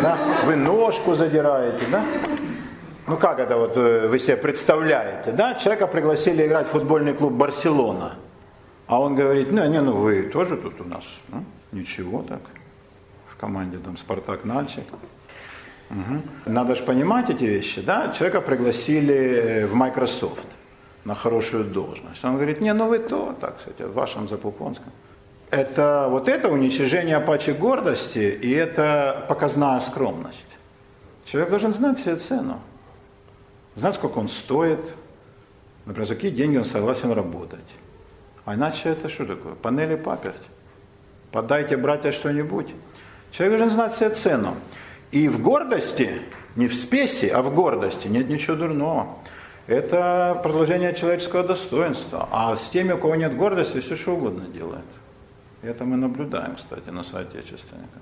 [0.01, 0.17] Да?
[0.45, 2.03] Вы ножку задираете, да?
[3.07, 5.53] Ну как это вот э, вы себе представляете, да?
[5.53, 8.15] Человека пригласили играть в футбольный клуб Барселона.
[8.87, 11.03] А он говорит, не, не, ну вы тоже тут у нас.
[11.27, 12.41] Ну, ничего так.
[13.27, 14.85] В команде там Спартак Нальчик.
[15.91, 16.51] Угу.
[16.51, 18.11] Надо же понимать эти вещи, да?
[18.17, 20.47] Человека пригласили в Microsoft
[21.03, 22.25] на хорошую должность.
[22.25, 24.91] Он говорит, не, ну вы то, так сказать, в вашем Запупонском.
[25.51, 30.47] Это вот это уничижение пачи гордости, и это показная скромность.
[31.25, 32.59] Человек должен знать себе цену
[33.75, 34.79] знать, сколько он стоит,
[35.85, 37.59] например, за какие деньги он согласен работать.
[38.45, 39.55] А иначе это что такое?
[39.55, 40.41] Панели паперть.
[41.31, 42.67] Подайте, братья, что-нибудь.
[43.31, 44.55] Человек должен знать себе цену.
[45.11, 46.21] И в гордости,
[46.55, 49.17] не в спеси, а в гордости нет ничего дурного.
[49.67, 52.29] Это продолжение человеческого достоинства.
[52.31, 54.85] А с теми, у кого нет гордости, все что угодно делают.
[55.63, 58.01] И это мы наблюдаем, кстати, на соотечественниках.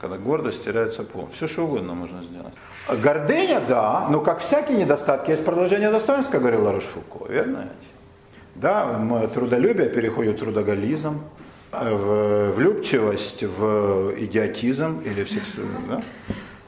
[0.00, 1.28] Когда гордость теряется пол.
[1.32, 2.54] Все что угодно можно сделать.
[2.88, 7.68] Гордыня, да, но как всякие недостатки, есть продолжение достоинства, говорил Ларош Фуко, верно?
[8.54, 9.00] Да,
[9.32, 11.22] трудолюбие переходит в трудоголизм,
[11.70, 16.02] в влюбчивость, в идиотизм или в сексуальность, да?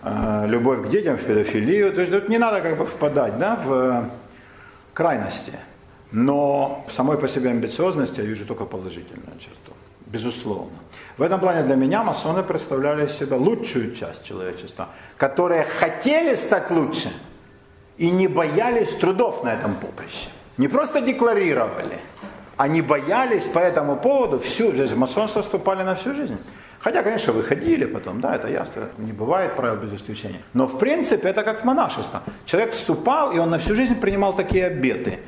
[0.06, 1.92] А, любовь к детям, в педофилию.
[1.92, 4.10] То есть тут не надо как бы впадать да, в
[4.92, 5.52] крайности.
[6.12, 9.72] Но в самой по себе амбициозности я вижу только положительную черту.
[10.14, 10.78] Безусловно.
[11.18, 17.12] В этом плане для меня масоны представляли себя лучшую часть человечества, которые хотели стать лучше
[17.98, 20.28] и не боялись трудов на этом поприще.
[20.56, 21.98] Не просто декларировали,
[22.68, 24.94] не боялись по этому поводу всю жизнь.
[24.94, 26.38] Масонство вступали на всю жизнь.
[26.78, 30.42] Хотя, конечно, выходили потом, да, это ясно, не бывает правил без исключения.
[30.52, 32.22] Но в принципе это как в монашество.
[32.46, 35.18] Человек вступал, и он на всю жизнь принимал такие обеты.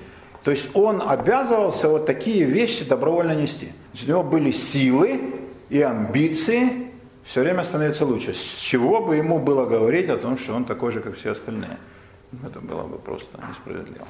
[0.46, 3.72] То есть он обязывался вот такие вещи добровольно нести.
[4.00, 5.20] У него были силы
[5.70, 6.92] и амбиции
[7.24, 8.32] все время становиться лучше.
[8.32, 11.76] С чего бы ему было говорить о том, что он такой же, как все остальные?
[12.44, 14.06] Это было бы просто несправедливо.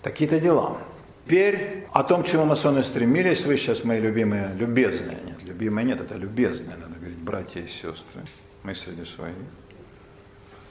[0.00, 0.78] Такие-то дела.
[1.26, 6.00] Теперь о том, к чему масоны стремились, вы сейчас мои любимые, любезные, нет, любимые нет,
[6.00, 8.22] это любезные, надо говорить, братья и сестры,
[8.62, 9.34] мы среди своих.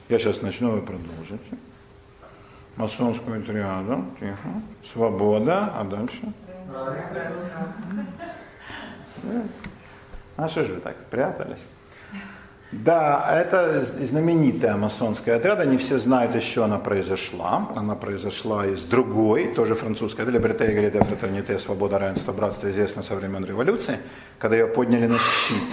[0.08, 1.56] Я сейчас начну, вы продолжите.
[2.78, 4.62] Масонскую триаду, тихо.
[4.92, 6.32] Свобода, а дальше?
[10.36, 11.64] А что же вы так прятались?
[12.70, 17.68] Да, это знаменитая масонская отряд, не все знают, еще она произошла.
[17.74, 23.16] Она произошла из другой, тоже французской, это Либерте, Эгалите, Фратерните, Свобода, Равенство, Братство, известно со
[23.16, 23.98] времен революции,
[24.38, 25.64] когда ее подняли на щит.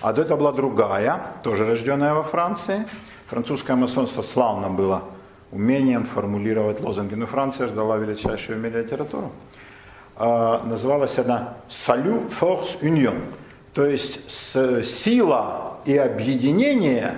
[0.00, 2.86] А до этого была другая, тоже рожденная во Франции.
[3.26, 5.02] Французское масонство славно было
[5.52, 7.14] умением формулировать лозунги.
[7.14, 9.30] Но Франция ждала величайшую в.
[10.16, 13.20] А, называлась она «Salut, force, union»,
[13.74, 17.16] то есть сила и объединение,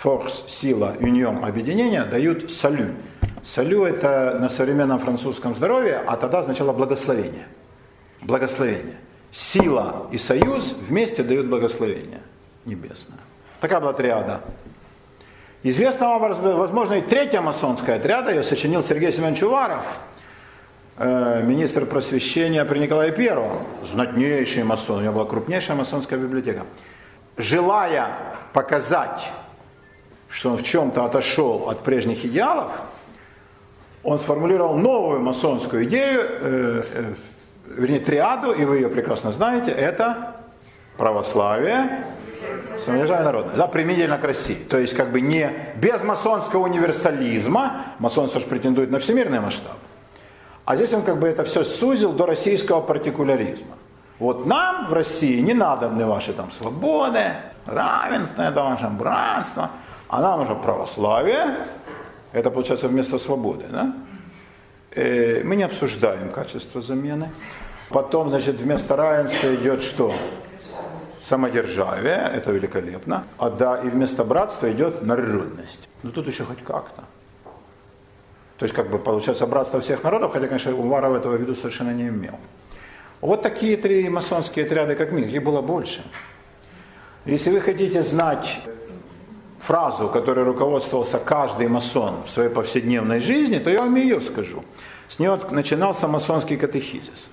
[0.00, 2.94] force, сила, union, объединение дают салю.
[3.44, 7.46] Салю это на современном французском здоровье, а тогда означало благословение.
[8.20, 8.98] Благословение.
[9.30, 12.20] Сила и союз вместе дают благословение
[12.64, 13.18] небесное.
[13.60, 14.42] Такая была триада.
[15.62, 16.20] Известна вам,
[16.56, 19.84] возможно, и третья масонская отряда, ее сочинил Сергей Семенович Уваров–
[21.00, 26.66] Э, министр просвещения при Николае Первом, знатнейший масон, у него была крупнейшая масонская библиотека,
[27.36, 28.08] желая
[28.52, 29.28] показать,
[30.28, 32.72] что он в чем-то отошел от прежних идеалов,
[34.02, 37.14] он сформулировал новую масонскую идею, э, э,
[37.68, 40.34] вернее, триаду, и вы ее прекрасно знаете, это
[40.96, 42.06] православие,
[42.84, 44.54] самодержавие народное, да, применительно к России.
[44.54, 49.76] То есть как бы не без масонского универсализма, масонство же претендует на всемирный масштаб,
[50.64, 53.76] а здесь он как бы это все сузил до российского партикуляризма.
[54.18, 57.32] Вот нам в России не надо мне ваши там свободы,
[57.66, 59.70] равенство, это ваше братство,
[60.08, 61.58] а нам уже православие,
[62.32, 63.94] это получается вместо свободы, да?
[64.92, 67.30] Э, мы не обсуждаем качество замены.
[67.90, 70.14] Потом, значит, вместо равенства идет что?
[71.28, 73.26] Самодержавие, это великолепно.
[73.36, 75.88] А да, и вместо братства идет народность.
[76.02, 77.04] Ну тут еще хоть как-то.
[78.56, 81.92] То есть, как бы, получается, братство всех народов, хотя, конечно, Уваров этого в виду совершенно
[81.92, 82.38] не имел.
[83.20, 86.02] Вот такие три масонские отряды, как миг, их было больше.
[87.26, 88.60] Если вы хотите знать
[89.60, 94.64] фразу, которой руководствовался каждый масон в своей повседневной жизни, то я вам ее скажу.
[95.10, 97.28] С нее начинался масонский катехизис.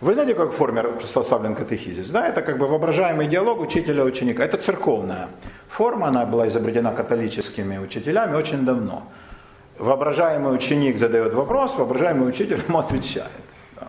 [0.00, 2.08] Вы знаете, как в форме составлен катехизис?
[2.10, 4.44] Да, это как бы воображаемый диалог учителя-ученика.
[4.44, 5.28] Это церковная
[5.68, 9.02] форма, она была изобретена католическими учителями очень давно
[9.80, 13.30] воображаемый ученик задает вопрос, воображаемый учитель ему отвечает.
[13.76, 13.88] Да.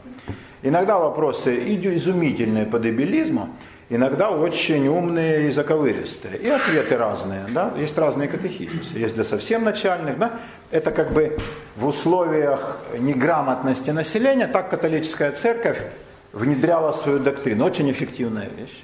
[0.63, 1.57] Иногда вопросы
[1.95, 3.49] изумительные по дебилизму,
[3.91, 6.37] иногда очень умные и заковыристые.
[6.37, 7.45] И ответы разные.
[7.49, 7.73] Да?
[7.77, 8.97] Есть разные катехизисы.
[8.97, 10.17] Есть для совсем начальных.
[10.17, 10.39] Да?
[10.71, 11.37] Это как бы
[11.75, 15.79] в условиях неграмотности населения, так католическая церковь
[16.33, 17.65] внедряла свою доктрину.
[17.65, 18.83] Очень эффективная вещь.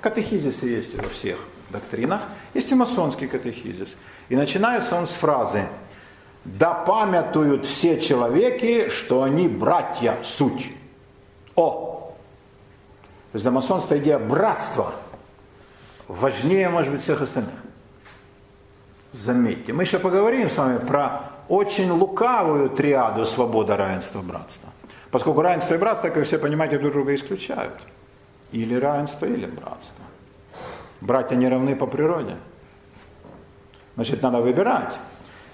[0.00, 1.38] Катехизисы есть во всех
[1.70, 2.22] доктринах.
[2.54, 3.96] Есть и масонский катехизис.
[4.28, 5.64] И начинается он с фразы
[6.44, 10.70] да памятуют все человеки, что они братья суть.
[11.56, 11.93] О!
[13.34, 14.92] То есть для масонства идея братства
[16.06, 17.56] важнее, может быть, всех остальных.
[19.12, 24.68] Заметьте, мы еще поговорим с вами про очень лукавую триаду свобода, равенство, братство.
[25.10, 27.74] Поскольку равенство и братство, как вы все понимаете, друг друга исключают.
[28.52, 30.04] Или равенство, или братство.
[31.00, 32.36] Братья не равны по природе.
[33.96, 34.94] Значит, надо выбирать.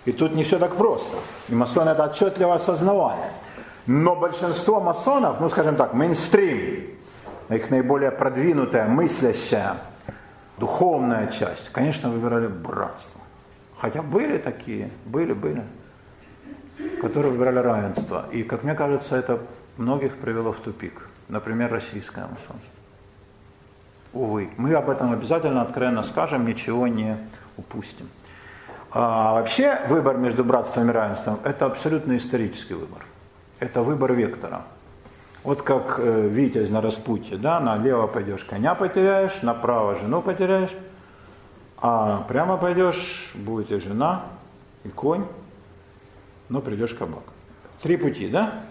[0.05, 1.17] И тут не все так просто.
[1.49, 3.25] И масоны это отчетливо осознавали.
[3.87, 7.00] Но большинство масонов, ну скажем так, мейнстрим,
[7.57, 9.77] их наиболее продвинутая, мыслящая,
[10.59, 13.21] духовная часть, конечно, выбирали братство.
[13.77, 15.65] Хотя были такие, были, были,
[17.01, 18.27] которые выбирали равенство.
[18.31, 19.41] И, как мне кажется, это
[19.79, 21.09] многих привело в тупик.
[21.29, 22.75] Например, российское масонство.
[24.13, 27.17] Увы, мы об этом обязательно откровенно скажем, ничего не
[27.57, 28.09] упустим.
[28.93, 33.05] А вообще выбор между братством и равенством– это абсолютно исторический выбор.
[33.61, 34.63] Это выбор вектора.
[35.43, 40.71] Вот как э, Витязь на распутье, да, налево пойдешь, коня потеряешь, направо жену потеряешь,
[41.79, 44.27] а прямо пойдешь, будет и жена,
[44.85, 45.25] и конь,
[46.51, 47.23] но придешь кабак.
[47.83, 48.65] Три пути, да?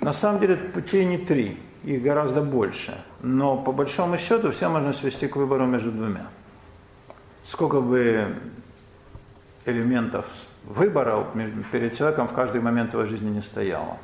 [0.00, 3.02] На самом деле путей не три, их гораздо больше.
[3.22, 6.26] Но по большому счету все можно свести к выбору между двумя.
[7.44, 8.36] Сколько бы
[9.64, 10.26] элементов
[10.64, 11.26] выбора
[11.72, 13.96] перед человеком в каждый момент его жизни не стояло.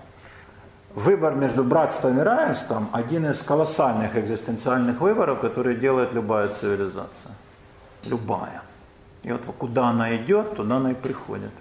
[0.95, 7.32] Выбор между братством и равенством– один из колоссальных экзистенциальных выборов, которые делает любая цивилизация.
[8.05, 8.62] Любая.
[9.22, 11.53] И вот куда она идет, туда она и приходит.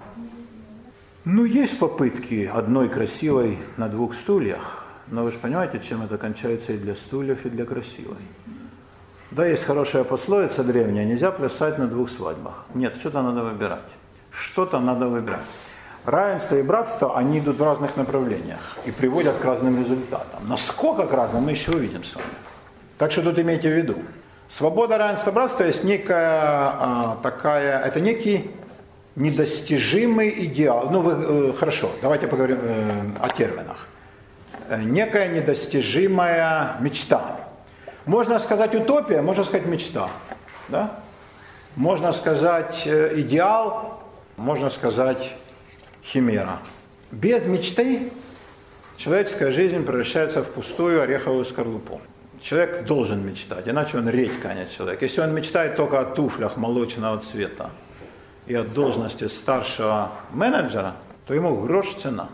[1.25, 6.73] Ну, есть попытки одной красивой на двух стульях, но вы же понимаете, чем это кончается
[6.73, 8.17] и для стульев, и для красивой.
[9.29, 12.65] Да, есть хорошая пословица древняя, нельзя плясать на двух свадьбах.
[12.73, 13.91] Нет, что-то надо выбирать.
[14.31, 15.45] Что-то надо выбирать.
[16.05, 20.47] Равенство и братство, они идут в разных направлениях и приводят к разным результатам.
[20.47, 22.27] Насколько к разным, мы еще увидим с вами.
[22.97, 23.95] Так что тут имейте в виду.
[24.49, 28.49] Свобода, равенство, братство есть некая а, такая, это некий
[29.15, 30.89] недостижимый идеал.
[30.89, 33.87] Ну, вы, э, хорошо, давайте поговорим э, о терминах.
[34.69, 37.37] Э, некая недостижимая мечта.
[38.05, 40.09] Можно сказать утопия, можно сказать мечта.
[40.69, 40.95] Да?
[41.75, 44.01] Можно сказать э, идеал,
[44.37, 45.33] можно сказать
[46.11, 46.59] химера.
[47.11, 48.11] Без мечты
[48.97, 52.01] человеческая жизнь превращается в пустую ореховую скорлупу.
[52.41, 55.01] Человек должен мечтать, иначе он редька, а не человек.
[55.01, 57.69] Если он мечтает только о туфлях молочного цвета
[58.47, 60.95] и о должности старшего менеджера,
[61.27, 62.29] то ему грош цена.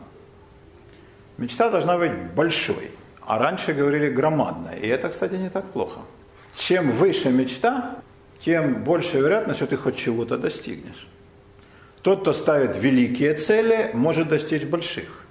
[1.38, 4.80] Мечта должна быть большой, а раньше говорили громадной.
[4.80, 6.02] И это, кстати, не так плохо.
[6.56, 7.96] Чем выше мечта,
[8.46, 11.08] тем больше вероятность, что ты хоть чего-то достигнешь.
[12.06, 15.24] Тот, кто ставит великие цели, может достичь больших.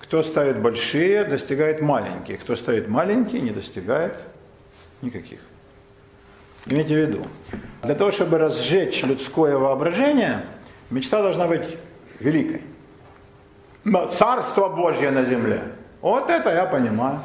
[0.00, 2.42] Кто ставит большие, достигает маленьких.
[2.42, 4.18] Кто ставит маленькие, не достигает
[5.00, 5.40] никаких.
[6.66, 7.26] Имейте в виду,
[7.82, 10.42] для того, чтобы разжечь людское воображение,
[10.90, 11.78] мечта должна быть
[12.20, 12.60] великой.
[14.12, 15.62] Царство Божье на земле.
[16.02, 17.20] Вот это я понимаю.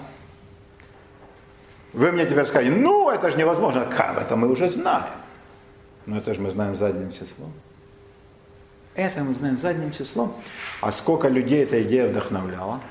[1.92, 3.86] Вы мне теперь скажете, ну это же невозможно.
[3.86, 5.04] Как это мы уже знаем.
[6.06, 7.52] Но это же мы знаем задним числом.
[9.00, 10.36] Это мы знаем задним числом.
[10.82, 12.82] А сколько людей эта идея вдохновляла?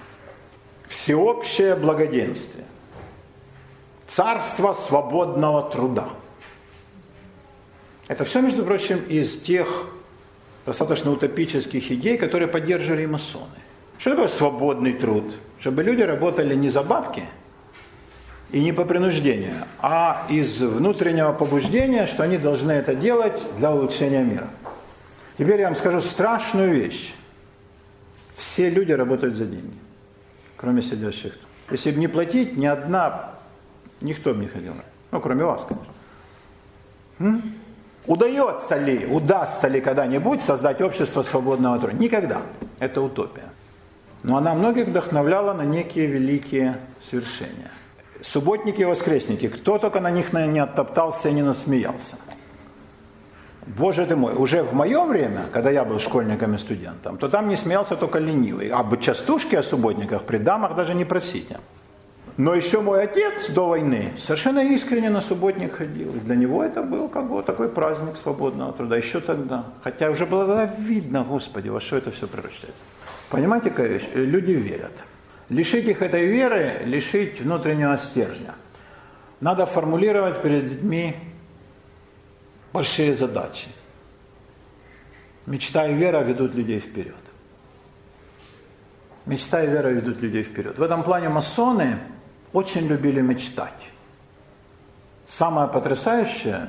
[0.89, 2.65] Всеобщее благоденствие.
[4.07, 6.09] Царство свободного труда.
[8.07, 9.87] Это все, между прочим, из тех
[10.65, 13.45] достаточно утопических идей, которые поддерживали масоны.
[13.99, 15.31] Что такое свободный труд?
[15.61, 17.25] Чтобы люди работали не за бабки
[18.51, 24.25] и не по принуждению, а из внутреннего побуждения, что они должны это делать для улучшения
[24.25, 24.49] мира.
[25.39, 27.15] Теперь я вам скажу страшную вещь.
[28.37, 29.79] Все люди работают за деньги,
[30.57, 31.39] кроме сидящих.
[31.71, 33.35] Если бы не платить, ни одна,
[34.01, 34.75] никто бы не ходил.
[35.13, 35.93] Ну, кроме вас, конечно.
[37.21, 37.55] М?
[38.07, 41.93] Удается ли, удастся ли когда-нибудь создать общество свободного труда?
[41.97, 42.43] Никогда.
[42.81, 43.51] Это утопия.
[44.23, 47.71] Но она многих вдохновляла на некие великие свершения.
[48.23, 52.17] Субботники и воскресники, кто только на них не оттоптался и не насмеялся.
[53.77, 57.49] Боже ты мой, уже в мое время, когда я был школьником и студентом, то там
[57.49, 58.71] не смеялся только ленивый.
[58.71, 61.59] А частушки о субботниках при дамах даже не просите.
[62.39, 66.15] Но еще мой отец до войны совершенно искренне на субботник ходил.
[66.15, 69.65] И для него это был как бы такой праздник свободного труда, еще тогда.
[69.83, 72.83] Хотя уже было видно, Господи, во что это все превращается.
[73.29, 74.09] Понимаете, какая вещь?
[74.15, 74.93] Люди верят.
[75.51, 78.55] Лишить их этой веры, лишить внутреннего стержня.
[79.41, 81.17] Надо формулировать перед людьми
[82.73, 83.69] большие задачи.
[85.47, 87.17] Мечта и вера ведут людей вперед.
[89.27, 90.79] Мечта и вера ведут людей вперед.
[90.79, 91.99] В этом плане масоны
[92.53, 93.91] очень любили мечтать.
[95.27, 96.69] Самое потрясающее,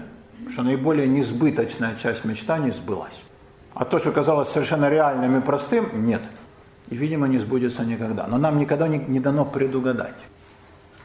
[0.51, 3.23] что наиболее несбыточная часть мечтаний сбылась.
[3.73, 6.21] А то, что казалось совершенно реальным и простым, нет.
[6.89, 8.27] И, видимо, не сбудется никогда.
[8.27, 10.17] Но нам никогда не, не дано предугадать.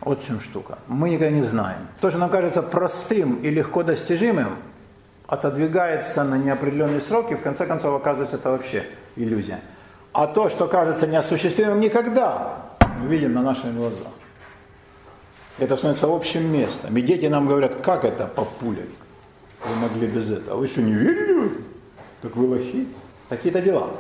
[0.00, 0.78] Вот в чем штука.
[0.88, 1.86] Мы никогда не знаем.
[2.00, 4.56] То, что нам кажется простым и легко достижимым,
[5.26, 9.60] отодвигается на неопределенный срок, и в конце концов оказывается это вообще иллюзия.
[10.12, 12.56] А то, что кажется неосуществимым никогда,
[13.00, 14.12] мы видим на наших глазах.
[15.58, 16.96] Это становится общим местом.
[16.96, 18.86] И дети нам говорят, как это папуля?
[19.64, 20.58] Вы могли без этого.
[20.58, 21.52] Вы что, не верили?
[22.22, 22.88] Так вы лохи.
[23.28, 23.90] Такие-то дела.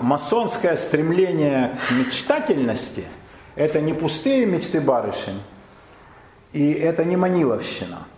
[0.00, 3.04] Масонское стремление к мечтательности–
[3.54, 5.40] это не пустые мечты барышень,
[6.52, 8.06] и это не маниловщина–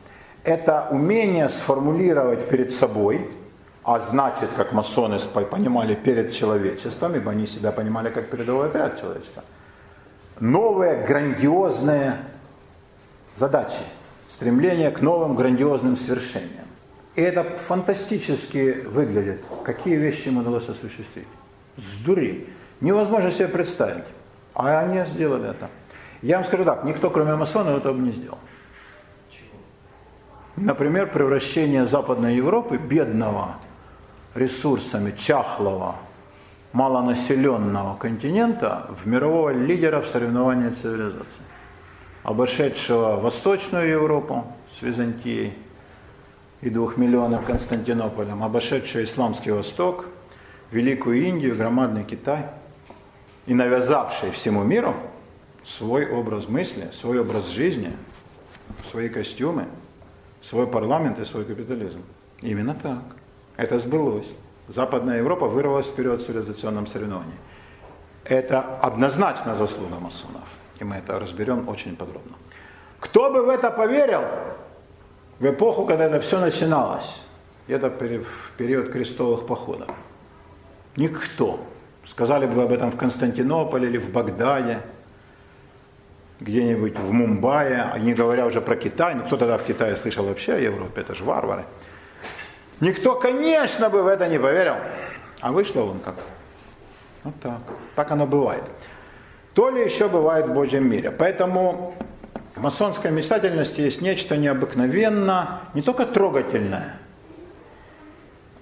[0.49, 3.30] это умение сформулировать перед собой,
[3.84, 9.44] а значит, как масоны понимали перед человечеством, ибо они себя понимали как передовой отряд человечества,
[10.40, 12.16] новые грандиозные
[13.34, 13.82] задачи,
[14.30, 16.66] стремление к новым грандиозным свершениям.
[17.14, 19.42] И это фантастически выглядит.
[19.64, 21.28] Какие вещи им удалось осуществить?
[21.76, 22.49] Сдури.
[22.80, 24.05] Невозможно себе представить.
[24.55, 25.68] А они сделали это.
[26.22, 28.38] Я вам скажу так, никто, кроме масонов, этого бы не сделал.
[30.61, 33.57] Например, превращение Западной Европы, бедного
[34.35, 35.97] ресурсами, чахлого
[36.73, 41.43] малонаселенного континента в мирового лидера в соревновании цивилизаций,
[42.25, 44.47] обошедшего Восточную Европу
[44.77, 45.55] с Византией
[46.61, 50.07] и двухмиллионным Константинополем, обошедшего Исламский Восток,
[50.73, 52.47] Великую Индию, громадный Китай.
[53.47, 54.95] И навязавший всему миру
[55.65, 57.93] свой образ мысли, свой образ жизни,
[58.91, 59.67] свои костюмы,
[60.49, 62.03] свой парламент и свой капитализм.
[62.40, 63.03] Именно так.
[63.57, 64.28] Это сбылось.
[64.68, 67.36] Западная Европа вырвалась вперед в цивилизационном соревновании.
[68.24, 70.49] Это однозначно заслуга масонов.
[70.80, 72.36] И мы это разберем очень подробно.
[73.01, 74.22] Кто бы в это поверил
[75.38, 77.22] в эпоху, когда это все начиналось,
[77.66, 79.88] это в период крестовых походов?
[80.96, 81.61] Никто.
[82.05, 84.80] Сказали бы вы об этом в Константинополе или в Багдаде,
[86.41, 90.24] где-нибудь в Мумбаи, а не говоря уже про Китай, ну кто тогда в Китае слышал
[90.24, 91.64] вообще о Европе, это же варвары.
[92.80, 94.76] Никто, конечно, бы в это не поверил.
[95.41, 96.16] А вышло он как.
[97.24, 97.61] Вот так.
[97.97, 98.62] Так оно бывает.
[99.55, 101.11] То ли еще бывает в Божьем мире.
[101.11, 101.95] Поэтому
[102.55, 106.97] в масонской мечтательности есть нечто необыкновенно, не только трогательное.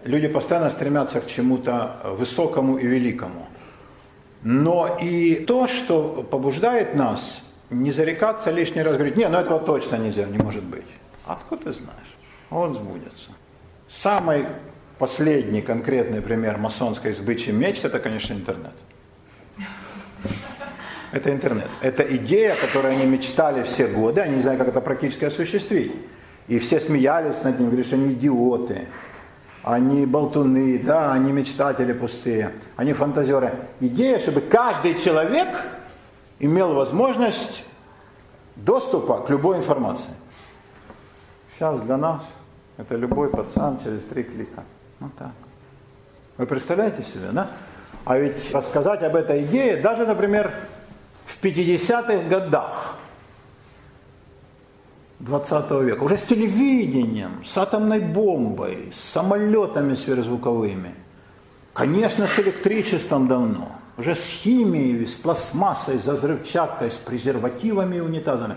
[0.05, 3.47] Люди постоянно стремятся к чему-то высокому и великому.
[4.43, 9.97] Но и то, что побуждает нас не зарекаться лишний раз, говорить, не, ну этого точно
[9.97, 10.87] нельзя, не может быть.
[11.27, 12.17] Откуда ты знаешь?
[12.51, 13.31] Он сбудется.
[13.89, 14.47] Самый
[14.99, 18.75] последний конкретный пример масонской сбычи мечт, это, конечно, интернет.
[21.13, 21.69] Это интернет.
[21.81, 25.93] Это идея, которую они мечтали все годы, они не знают, как это практически осуществить.
[26.49, 28.87] И все смеялись над ним, говорили, что они идиоты,
[29.63, 33.53] они болтуны, да, они мечтатели пустые, они фантазеры.
[33.81, 35.49] Идея, чтобы каждый человек
[36.39, 37.65] имел возможность
[38.57, 40.11] доступа к любой информации.
[41.55, 42.23] Сейчас для нас
[42.77, 44.65] это любой пацан через три клика.
[45.01, 45.33] Ну так.
[46.37, 47.51] Вы представляете себе, да?
[48.05, 50.53] А ведь рассказать об этой идее, даже, например,
[51.25, 52.97] в 50-х годах
[55.21, 60.95] 20 века, уже с телевидением, с атомной бомбой, с самолетами сверхзвуковыми,
[61.73, 68.57] конечно, с электричеством давно, уже с химией, с пластмассой, с взрывчаткой, с презервативами и унитазами,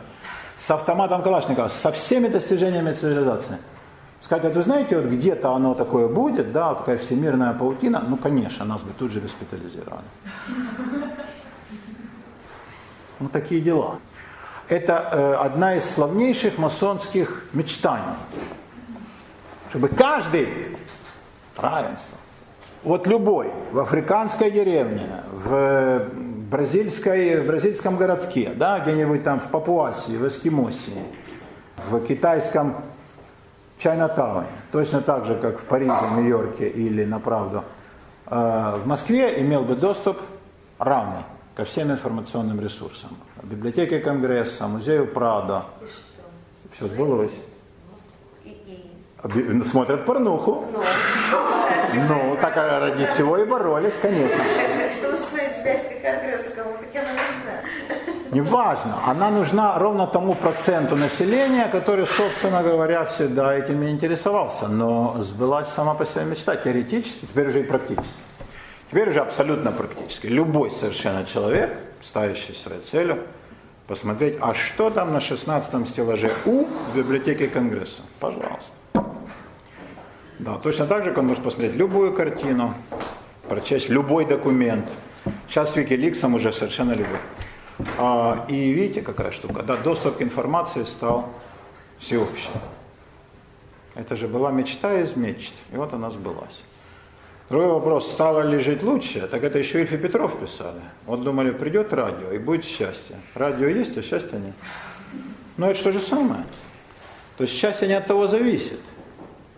[0.58, 3.58] с автоматом Калашникова, со всеми достижениями цивилизации–
[4.22, 8.18] Сказать, а вы знаете, вот где-то оно такое будет, да, вот такая всемирная паутина, ну,
[8.18, 10.04] конечно, нас бы тут же госпитализировали.
[13.20, 14.00] Ну, такие дела.
[14.68, 18.16] Это э, одна из славнейших масонских мечтаний.
[19.70, 20.78] Чтобы каждый,
[21.56, 22.18] равенство,
[22.84, 26.06] вот любой, в африканской деревне, в,
[26.50, 31.04] бразильской, в бразильском городке, да, где-нибудь там в Папуасии, в Эскимосии,
[31.78, 32.76] в китайском
[33.78, 37.64] Чайнатауне, точно так же, как в Париже, Нью-Йорке или на правду,
[38.28, 40.20] э, в Москве имел бы доступ
[40.78, 41.24] равный
[41.56, 43.18] ко всем информационным ресурсам.
[43.44, 45.66] Библиотеке Конгресса, музею Прадо.
[46.72, 47.32] Все сбылось.
[49.70, 50.66] Смотрят порнуху.
[50.72, 50.84] Ну,
[51.94, 54.44] ну так а ради чего и боролись, конечно.
[54.96, 55.10] Что
[56.02, 58.30] Конгресса кому-то, она нужна?
[58.32, 64.68] Неважно, она нужна ровно тому проценту населения, который, собственно говоря, всегда этим и интересовался.
[64.68, 68.14] Но сбылась сама по себе мечта теоретически, теперь уже и практически.
[68.92, 70.28] Теперь уже абсолютно практически.
[70.28, 73.20] Любой совершенно человек, ставящий своей целью,
[73.88, 78.02] посмотреть, а что там на 16 стеллаже У в библиотеке Конгресса.
[78.20, 78.79] Пожалуйста.
[80.40, 82.74] Да, точно так же он может посмотреть любую картину,
[83.50, 84.88] прочесть любой документ.
[85.50, 87.20] Сейчас с Wikileaks уже совершенно любой.
[87.98, 89.64] А, и видите, какая штука?
[89.64, 91.30] Да, доступ к информации стал
[91.98, 92.52] всеобщим.
[93.96, 96.64] Это же была мечта из мечт, и вот она сбылась.
[97.50, 100.80] Другой вопрос, стало ли жить лучше, так это еще Ильф и Петров писали.
[101.06, 103.18] Вот думали, придет радио и будет счастье.
[103.34, 104.54] Радио есть, а счастья нет.
[105.58, 106.46] Но это что же самое.
[107.38, 108.80] То есть счастье не от того зависит.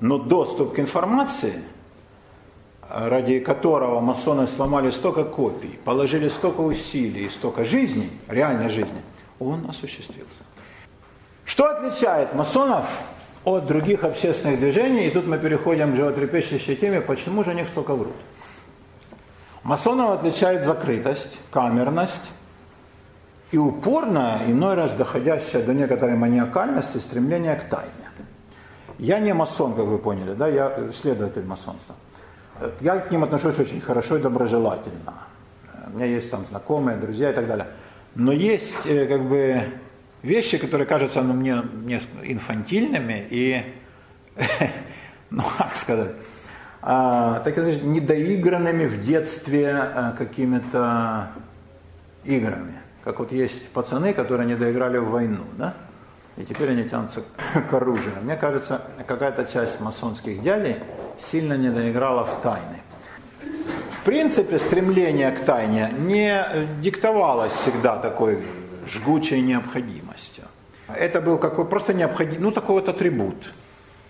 [0.02, 1.62] Но доступ к информации,
[2.90, 9.02] ради которого масоны сломали столько копий, положили столько усилий, столько жизней, реальной жизни,
[9.40, 10.44] он осуществился.
[11.46, 13.04] Что отличает масонов
[13.44, 15.06] от других общественных движений?
[15.08, 18.16] И тут мы переходим к животрепещущей теме, почему же они столько врут.
[19.64, 22.32] Масонов отличает закрытость, камерность
[23.52, 27.92] и упорная, иной раз доходящая до некоторой маниакальности, стремление к тайне.
[29.00, 31.96] Я не масон, как вы поняли, да, я следователь масонства.
[32.80, 35.14] Я к ним отношусь очень хорошо и доброжелательно.
[35.88, 37.68] У меня есть там знакомые, друзья и так далее.
[38.16, 39.72] Но есть э, как бы
[40.22, 43.74] вещи, которые кажутся ну, мне, мне инфантильными и,
[45.30, 46.12] ну как сказать,
[46.82, 51.32] а, так сказать, недоигранными в детстве а, какими-то
[52.24, 52.74] играми.
[53.04, 55.76] Как вот есть пацаны, которые не доиграли в войну, да?
[56.38, 57.24] И теперь они тянутся
[57.70, 58.14] к оружию.
[58.22, 60.78] Мне кажется, какая-то часть масонских дядей
[61.32, 62.82] сильно не доиграла в тайны.
[63.92, 66.44] В принципе, стремление к тайне не
[66.82, 68.44] диктовалось всегда такой
[68.88, 70.46] жгучей необходимостью.
[70.88, 73.54] Это был какой просто необходим, ну такой вот атрибут.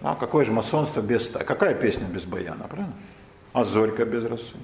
[0.02, 1.28] А какое же масонство без?
[1.28, 2.94] Какая песня без баяна, правильно?
[3.54, 4.56] А Зорька без росы?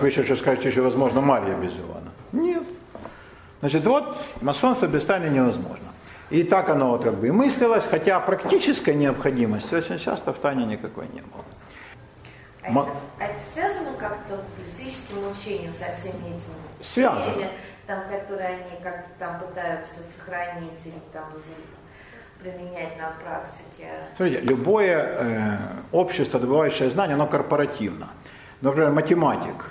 [0.00, 2.10] Вы еще что скажете, еще возможно Марья без Ивана?
[2.32, 2.64] Нет.
[3.60, 5.93] Значит, вот масонство без тайны невозможно.
[6.30, 10.64] И так оно вот как бы и мыслилось, хотя практической необходимости очень часто в тайне
[10.64, 11.44] никакой не было.
[12.62, 12.82] А, Ма...
[12.82, 16.54] это, а это связано как-то с буддистическим учением со всеми этими?
[16.82, 17.46] Связано.
[17.86, 21.24] Там, которые они как-то там пытаются сохранить или там
[22.40, 23.90] применять на практике?
[24.16, 25.56] Смотрите, любое э,
[25.92, 28.08] общество, добывающее знания, оно корпоративно.
[28.62, 29.70] Например, математик,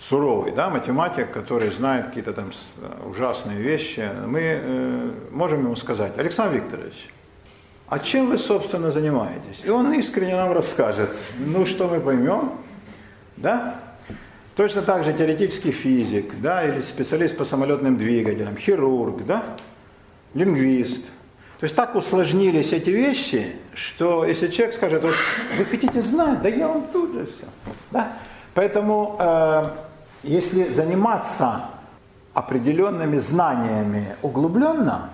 [0.00, 2.50] суровый, да, математик, который знает какие-то там
[3.04, 7.10] ужасные вещи, мы э, можем ему сказать, Александр Викторович,
[7.88, 9.62] а чем вы, собственно, занимаетесь?
[9.64, 12.52] И он искренне нам расскажет, ну что мы поймем,
[13.36, 13.76] да?
[14.56, 19.44] Точно так же теоретический физик, да, или специалист по самолетным двигателям, хирург, да,
[20.34, 21.04] лингвист.
[21.60, 25.14] То есть так усложнились эти вещи, что если человек скажет, вот
[25.56, 27.46] вы хотите знать, да я вам тут же все.
[27.90, 28.16] Да?
[28.54, 29.64] Поэтому э,
[30.22, 31.66] если заниматься
[32.34, 35.10] определенными знаниями углубленно,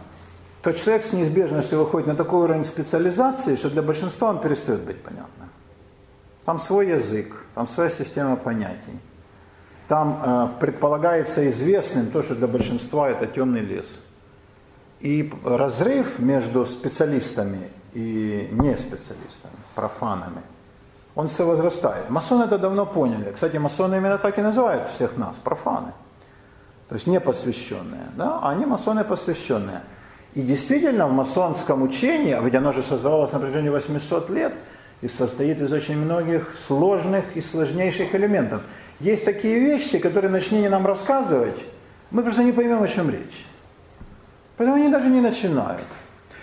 [0.62, 5.02] то человек с неизбежностью выходит на такой уровень специализации, что для большинства он перестает быть
[5.02, 5.48] понятным.
[6.44, 8.98] Там свой язык, там своя система понятий.
[9.88, 13.86] Там э, предполагается известным то, что для большинства это темный лес.
[15.00, 20.42] И разрыв между специалистами и не специалистами, профанами–
[21.14, 22.10] он все возрастает.
[22.10, 23.30] Масоны это давно поняли.
[23.32, 25.92] Кстати, масоны именно так и называют всех нас, профаны.
[26.88, 28.08] То есть непосвященные.
[28.16, 28.40] Да?
[28.42, 29.82] А они масоны посвященные.
[30.34, 34.54] И действительно в масонском учении, а ведь оно же создавалось на протяжении 800 лет,
[35.00, 38.62] и состоит из очень многих сложных и сложнейших элементов.
[39.00, 41.56] Есть такие вещи, которые начни не нам рассказывать,
[42.10, 43.46] мы просто не поймем, о чем речь.
[44.56, 45.84] Поэтому они даже не начинают.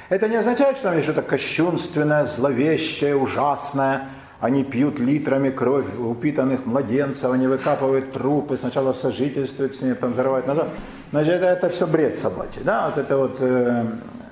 [0.09, 4.09] Это не означает, что там есть что-то кощунственное, зловещее, ужасное–
[4.41, 10.47] они пьют литрами кровь упитанных младенцев, они выкапывают трупы, сначала сожительствуют с ними, потом взрывают
[10.47, 10.69] назад.
[11.11, 12.61] Значит, это, это все бред собачий.
[12.63, 12.87] Да?
[12.87, 13.85] Вот это вот, э,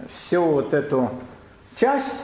[0.07, 1.12] всю вот эту
[1.76, 2.16] часть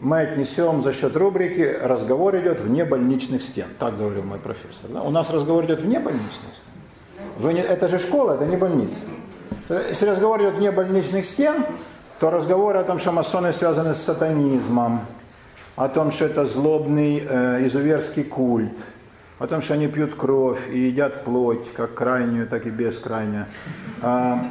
[0.00, 3.66] мы отнесем за счет рубрики «Разговор идет вне больничных стен».
[3.78, 4.88] Так говорил мой профессор.
[4.88, 5.02] Да?
[5.02, 7.26] У нас разговор идет вне больничных стен.
[7.38, 8.94] Вы не, это же школа, это не больница.
[9.68, 11.66] Если разговор идет вне больничных стен,
[12.18, 15.06] то разговоры о том, что масоны связаны с сатанизмом,
[15.80, 18.76] о том, что это злобный э, изуверский культ,
[19.38, 23.46] о том, что они пьют кровь и едят плоть, как крайнюю, так и бескрайнюю.
[24.02, 24.44] А,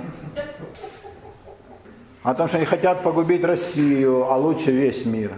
[2.23, 5.33] о том, что они хотят погубить Россию, а лучше весь мир.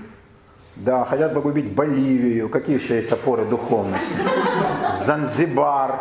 [0.78, 2.48] Да, хотят погубить Боливию.
[2.48, 4.14] Какие еще есть опоры духовности?
[5.06, 6.00] Занзибар,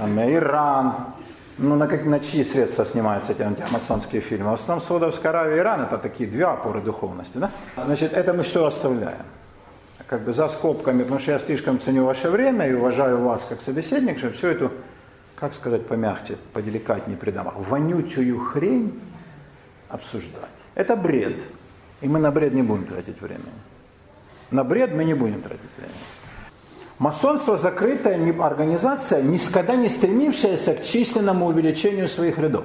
[0.00, 1.14] Иран,
[1.58, 4.50] ну, на, как, на чьи средства снимаются эти антимасонские фильмы?
[4.50, 7.36] В основном Саудовская Аравия и Иран это такие две опоры духовности.
[7.36, 7.50] Да?
[7.76, 9.24] Значит, это мы все оставляем.
[10.06, 13.62] Как бы за скобками, потому что я слишком ценю ваше время и уважаю вас как
[13.62, 14.72] собеседник, чтобы все эту,
[15.36, 19.00] как сказать помягче, поделикатнее придам, вонючую хрень
[19.88, 20.50] обсуждать.
[20.74, 21.36] Это бред.
[22.00, 23.44] И мы на бред не будем тратить время.
[24.50, 25.94] На бред мы не будем тратить время.
[26.98, 32.64] Масонство закрытая организация, никогда не стремившаяся к численному увеличению своих рядов.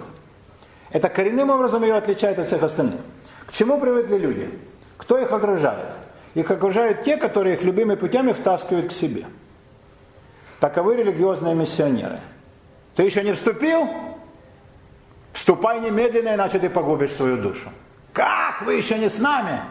[0.92, 3.02] Это коренным образом ее отличает от всех остальных.
[3.48, 4.50] К чему привыкли люди?
[4.98, 5.94] Кто их окружает?
[6.36, 9.26] Их окружают те, которые их любыми путями втаскивают к себе.
[10.60, 12.20] Таковы религиозные миссионеры.
[12.96, 13.90] Ты еще не вступил?
[15.34, 17.70] Вступай немедленно, иначе ты погубишь свою душу.
[18.14, 18.62] Как?
[18.64, 19.62] Вы еще не с нами?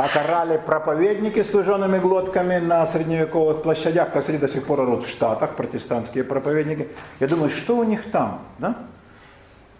[0.00, 5.10] Так орали проповедники с лужеными глотками на средневековых площадях, как до сих пор орут в
[5.10, 6.88] Штатах, протестантские проповедники.
[7.20, 8.40] Я думаю, что у них там?
[8.58, 8.76] Да?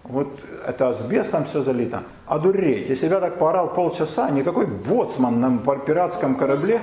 [0.02, 0.28] Вот
[0.66, 2.02] это асбестом все залито.
[2.26, 6.82] А дуреть, если я так поорал полчаса, никакой боцман на пиратском корабле.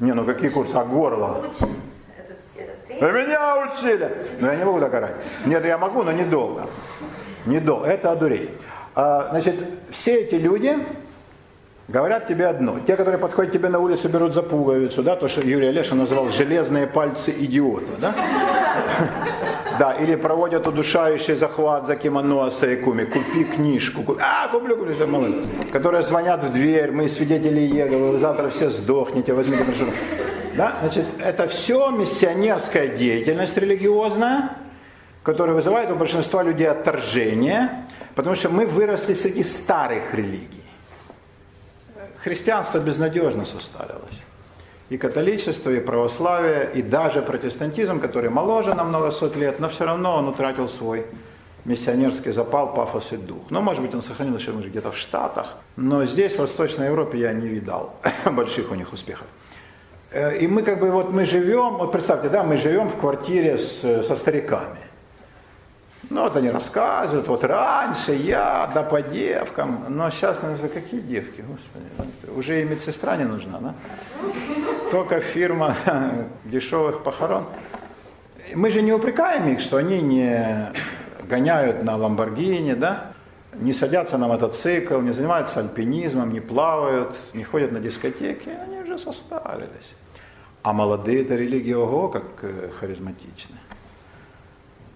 [0.00, 0.74] Не, ну какие курсы?
[0.74, 1.40] А горло.
[3.00, 4.10] Вы меня учили.
[4.40, 5.14] Но я не могу так орать.
[5.44, 6.62] Нет, я могу, но недолго.
[7.44, 7.86] Недолго.
[7.86, 8.50] Это одурей.
[8.96, 10.76] А, значит, все эти люди,
[11.88, 12.80] Говорят тебе одно.
[12.84, 16.30] Те, которые подходят тебе на улицу, берут за пуговицу, да, то, что Юрий Олешин называл
[16.30, 18.14] железные пальцы идиота, да?
[19.78, 23.04] Да, или проводят удушающий захват за кимоно Сайкуми.
[23.04, 24.16] Купи книжку.
[24.18, 25.44] А, куплю, куплю, все, молодец.
[25.70, 29.84] Которые звонят в дверь, мы свидетели Еговы, вы завтра все сдохнете, возьмите прошу.
[30.56, 34.52] Да, значит, это все миссионерская деятельность религиозная,
[35.22, 37.84] которая вызывает у большинства людей отторжение,
[38.14, 40.65] потому что мы выросли среди старых религий.
[42.26, 44.20] Христианство безнадежно состарилось
[44.88, 49.84] и католичество, и православие, и даже протестантизм, который моложе на много сот лет, но все
[49.84, 51.06] равно он утратил свой
[51.64, 53.42] миссионерский запал, пафос и дух.
[53.50, 57.20] Ну, может быть, он сохранил еще может, где-то в Штатах, но здесь, в Восточной Европе,
[57.20, 59.28] я не видал больших у них успехов.
[60.10, 63.58] Э, и мы как бы вот мы живем, вот представьте, да, мы живем в квартире
[63.58, 64.80] с, со стариками.
[66.08, 71.42] Ну, вот они рассказывают, вот раньше я, да по девкам, но сейчас, ну, какие девки,
[71.42, 73.74] господи, уже и медсестра не нужна, да?
[74.90, 75.74] Только фирма
[76.44, 77.44] дешевых похорон.
[78.54, 80.72] Мы же не упрекаем их, что они не
[81.28, 83.12] гоняют на Ламборгини, да?
[83.60, 88.98] не садятся на мотоцикл, не занимаются альпинизмом, не плавают, не ходят на дискотеки, они уже
[88.98, 89.94] состарились.
[90.62, 93.56] А молодые это религия ого, как э, харизматичны.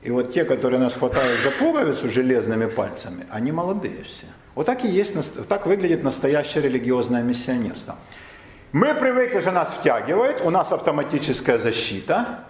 [0.02, 4.26] И вот те, которые нас хватают за пуговицу железными пальцами, они молодые все.
[4.54, 5.14] Вот так и есть,
[5.46, 7.96] так выглядит настоящее религиозное миссионерство.
[8.72, 12.44] Мы привыкли, что нас втягивает, у нас автоматическая защита,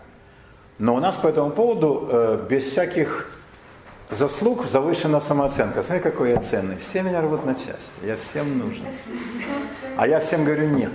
[0.79, 3.31] но у нас по этому поводу э, без всяких
[4.11, 5.83] заслуг завышена самооценка.
[5.83, 6.77] Смотри, какой я ценный.
[6.79, 8.85] Все меня рвут на части, я всем нужен.
[9.97, 10.93] А я всем говорю, нет,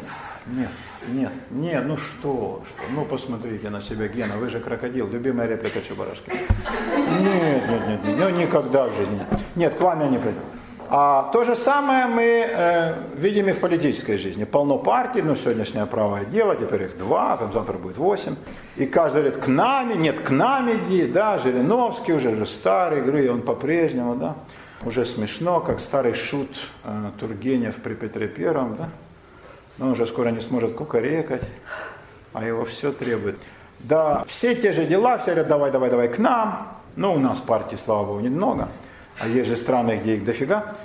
[0.47, 0.70] нет,
[1.10, 5.82] нет, нет, ну что, что, ну посмотрите на себя, Гена, вы же крокодил, любимая реплика
[5.82, 6.32] Чебарашки.
[7.20, 9.22] Нет, нет, нет, нет, ну никогда в жизни.
[9.56, 10.39] Нет, к вам я не приду.
[10.88, 14.43] А то же самое мы э, видим и в политической жизни.
[14.43, 18.36] Полно партий, ну сегодняшнее правое дело, теперь их два, там завтра будет восемь.
[18.76, 23.34] И каждый говорит, к нами, нет, к нам иди, да, Жириновский уже, уже старый, говорю,
[23.34, 24.36] он по-прежнему, да.
[24.84, 28.89] Уже смешно, как старый шут э, Тургенев при Петре Первом, да.
[29.80, 31.43] Он уже скоро не сможет кукарекать,
[32.34, 33.38] а его все требует.
[33.80, 36.80] Да, все те же дела, все говорят, давай, давай, давай к нам.
[36.95, 38.69] Ну, у нас партий, слава богу, немного
[39.19, 40.76] а есть же страны, где их дофига,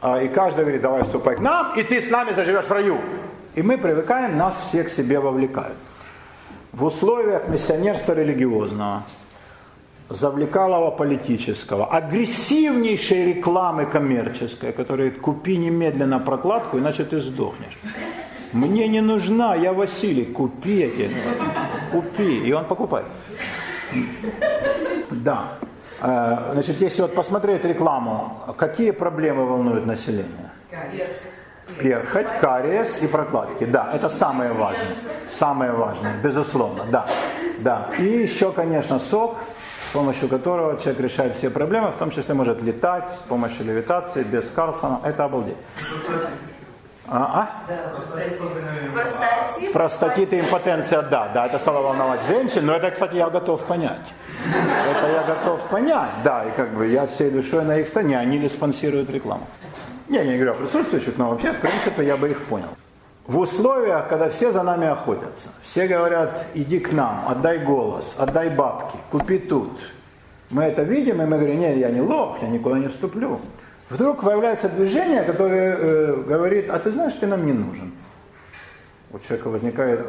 [0.00, 2.98] а, и каждый говорит, давай вступай к нам, и ты с нами заживешь в раю.
[3.54, 5.76] И мы привыкаем, нас всех к себе вовлекают.
[6.72, 9.02] В условиях миссионерства религиозного,
[10.08, 17.76] завлекалого политического, агрессивнейшей рекламы коммерческой, которая купи немедленно прокладку, иначе ты сдохнешь.
[18.52, 21.10] Мне не нужна, я Василий, купи эти,
[21.92, 22.48] купи.
[22.48, 23.06] И он покупает.
[25.10, 25.58] Да.
[26.00, 30.50] Э, значит, если вот посмотреть рекламу, какие проблемы волнуют население?
[31.78, 33.64] Перхоть, кариес и прокладки.
[33.64, 34.86] Да, это самое важное.
[35.38, 37.06] Самое важное, безусловно, да.
[37.58, 37.88] да.
[37.98, 39.36] И еще, конечно, сок,
[39.90, 44.22] с помощью которого человек решает все проблемы, в том числе может летать с помощью левитации,
[44.22, 45.00] без Карлсона.
[45.04, 45.56] Это обалдеть.
[47.12, 47.50] А?
[47.66, 47.66] а?
[49.72, 54.14] Простатит и импотенция, да, да, это стало волновать женщин, но это, кстати, я готов понять.
[54.46, 58.38] Это я готов понять, да, и как бы я всей душой на их стороне, они
[58.38, 59.44] ли спонсируют рекламу.
[60.08, 62.76] Не, я не говорю о присутствующих, но вообще, в принципе, я бы их понял.
[63.26, 68.50] В условиях, когда все за нами охотятся, все говорят, иди к нам, отдай голос, отдай
[68.50, 69.80] бабки, купи тут.
[70.50, 73.40] Мы это видим, и мы говорим, нет, я не лох, я никуда не вступлю.
[73.90, 77.92] Вдруг появляется движение, которое э, говорит, а ты знаешь, ты нам не нужен.
[79.12, 80.06] У человека возникает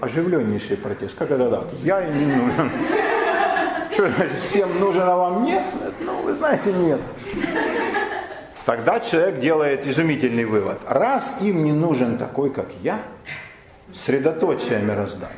[0.00, 1.18] оживленнейший протест.
[1.18, 1.66] Как это так?
[1.82, 2.70] Я им не нужен.
[3.92, 5.64] Что значит, всем нужен, а вам нет?
[6.00, 7.00] Ну, вы знаете, нет.
[8.64, 10.78] Тогда человек делает изумительный вывод.
[10.86, 13.00] Раз им не нужен такой, как я,
[13.92, 15.34] средоточие мироздания,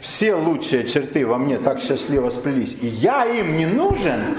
[0.00, 4.38] все лучшие черты во мне так счастливо сплелись, и я им не нужен,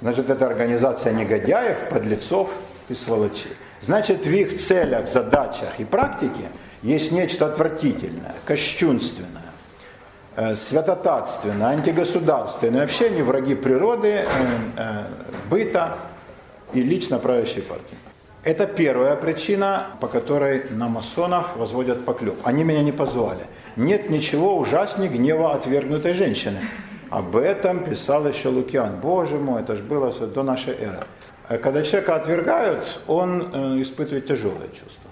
[0.00, 2.50] Значит, это организация негодяев, подлецов
[2.88, 3.52] и сволочей.
[3.82, 6.44] Значит, в их целях, задачах и практике
[6.82, 9.52] есть нечто отвратительное, кощунственное,
[10.36, 12.80] э, святотатственное, антигосударственное.
[12.80, 14.26] Вообще они враги природы, э,
[14.76, 15.04] э,
[15.50, 15.96] быта
[16.72, 17.96] и лично правящей партии.
[18.42, 22.36] Это первая причина, по которой на масонов возводят поклеп.
[22.44, 23.44] Они меня не позвали.
[23.76, 26.60] Нет ничего ужаснее гнева отвергнутой женщины.
[27.10, 29.00] Об этом писал еще Лукиан.
[29.00, 31.00] Боже мой, это же было до нашей эры.
[31.48, 35.10] А когда человека отвергают, он э, испытывает тяжелое чувство.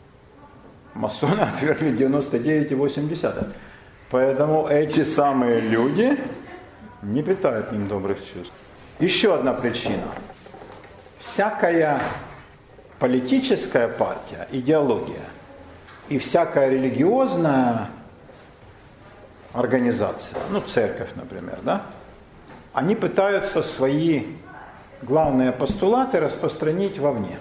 [0.94, 3.46] Масоны отвергли 99,8.
[4.10, 6.16] Поэтому эти самые люди
[7.02, 8.52] не питают к ним добрых чувств.
[9.00, 10.04] Еще одна причина.
[11.18, 12.00] Всякая
[13.00, 15.26] политическая партия, идеология
[16.08, 17.88] и всякая религиозная
[19.52, 21.82] организация, ну церковь, например, да,
[22.72, 24.24] они пытаются свои
[25.02, 27.38] главные постулаты распространить вовне.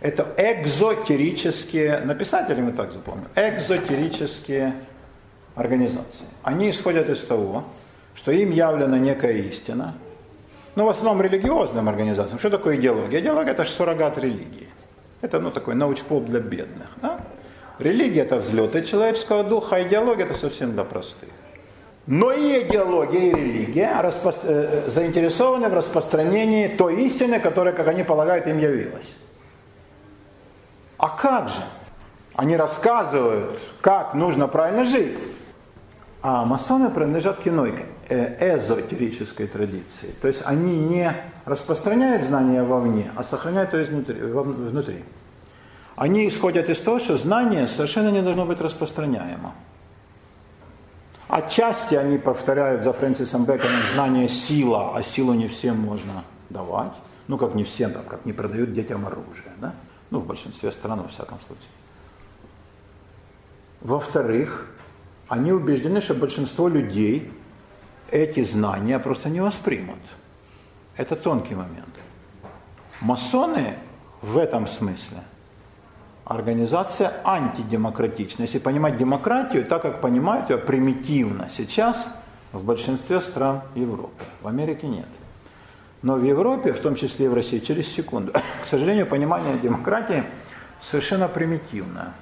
[0.00, 4.74] Это экзотерические, написатели мы так запомним, экзотерические
[5.54, 6.26] организации.
[6.42, 7.64] Они исходят из того,
[8.14, 9.94] что им явлена некая истина,
[10.76, 12.38] ну, в основном религиозным организациям.
[12.38, 13.18] Что такое идеология?
[13.20, 14.68] Идеология– это же суррогат религии.
[15.20, 16.88] Это, ну, такой научпоп для бедных.
[17.02, 17.18] Да?
[17.78, 21.28] Религия– это взлеты человеческого духа, а идеология– это совсем для простых.
[22.06, 24.34] Но и идеология, и религия распро...
[24.42, 29.14] Э, заинтересованы в распространении той истины, которая, как они полагают, им явилась.
[30.96, 31.60] А как же?
[32.34, 35.16] Они рассказывают, как нужно правильно жить.
[36.22, 37.74] А масоны принадлежат к иной
[38.08, 40.08] э, эзотерической традиции.
[40.20, 41.12] То есть они не
[41.44, 45.04] распространяют знания вовне, а сохраняют то изнутри, внутри.
[45.98, 49.52] Они исходят из того, что знание совершенно не должно быть распространяемо.
[51.26, 56.92] Отчасти они повторяют за Фрэнсисом Бэконом знание сила, а силу не всем можно давать.
[57.26, 59.52] Ну, как не всем, там, как не продают детям оружие.
[59.56, 59.74] Да?
[60.10, 61.66] Ну, в большинстве стран, во всяком случае.
[63.80, 64.68] Во-вторых,
[65.26, 67.28] они убеждены, что большинство людей
[68.12, 69.98] эти знания просто не воспримут.
[70.96, 71.94] Это тонкий момент.
[73.00, 73.74] Масоны
[74.22, 75.24] в этом смысле
[76.28, 78.46] организация антидемократичная.
[78.46, 82.06] Если понимать демократию так, как понимают ее примитивно сейчас
[82.52, 84.24] в большинстве стран Европы.
[84.42, 85.08] В Америке нет.
[86.02, 90.24] Но в Европе, в том числе и в России, через секунду, к сожалению, понимание демократии
[90.80, 92.12] совершенно примитивное.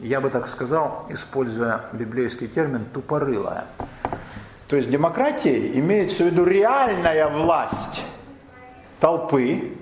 [0.00, 3.66] Я бы так сказал, используя библейский термин, тупорылая.
[4.68, 8.02] То есть демократия имеется в виду реальная власть
[8.98, 9.76] толпы,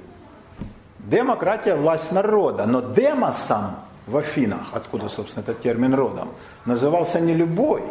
[1.11, 6.31] демократия– власть народа, но демосом в Афинах, откуда, собственно, этот термин родом,
[6.65, 7.83] назывался не любой,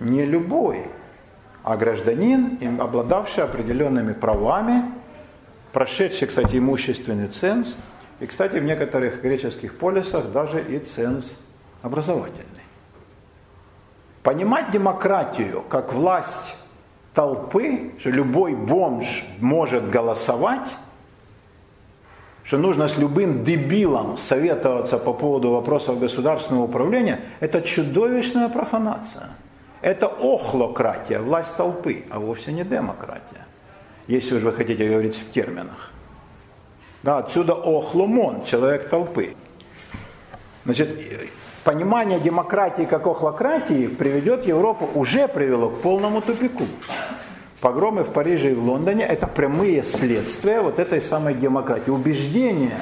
[0.00, 0.86] не любой,
[1.62, 4.84] а гражданин, обладавший определенными правами,
[5.72, 7.74] прошедший, кстати, имущественный ценз,
[8.20, 11.36] и, кстати, в некоторых греческих полисах даже и ценз
[11.82, 12.46] образовательный.
[14.22, 16.56] Понимать демократию как власть
[17.12, 20.68] толпы, что любой бомж может голосовать,
[22.44, 29.30] что нужно с любым дебилом советоваться по поводу вопросов государственного управления, это чудовищная профанация–
[29.84, 33.46] это охлократия, власть толпы, а вовсе не демократия.
[34.06, 35.90] Если уж вы хотите говорить в терминах.
[37.02, 39.36] Да, отсюда охломон, человек толпы.
[40.64, 40.88] Значит,
[41.64, 46.64] понимание демократии как охлократии приведет Европу, уже привело к полному тупику.
[47.64, 51.88] Погромы в Париже и в Лондоне– это прямые следствия вот этой самой демократии.
[51.90, 52.78] Убеждение,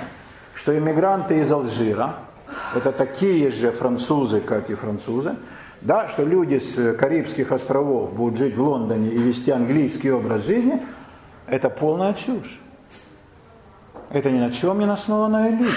[0.55, 2.17] что иммигранты из Алжира–
[2.75, 5.37] это такие же французы, как и французы–
[5.83, 10.83] да, что люди с Карибских островов будут жить в Лондоне и вести английский образ жизни,
[11.47, 12.59] это полная чушь.
[14.11, 15.77] Это ни на чем не основанная иллюзия.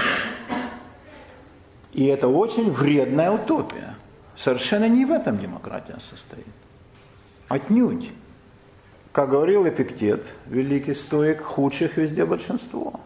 [1.93, 3.97] И это очень вредная утопия.
[4.35, 6.47] Совершенно не в этом демократия состоит.
[7.49, 8.11] Отнюдь.
[9.15, 12.99] Как говорил Эпиктет, великий стоик, худших везде большинство.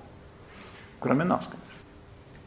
[0.99, 1.61] Кроме нас, конечно.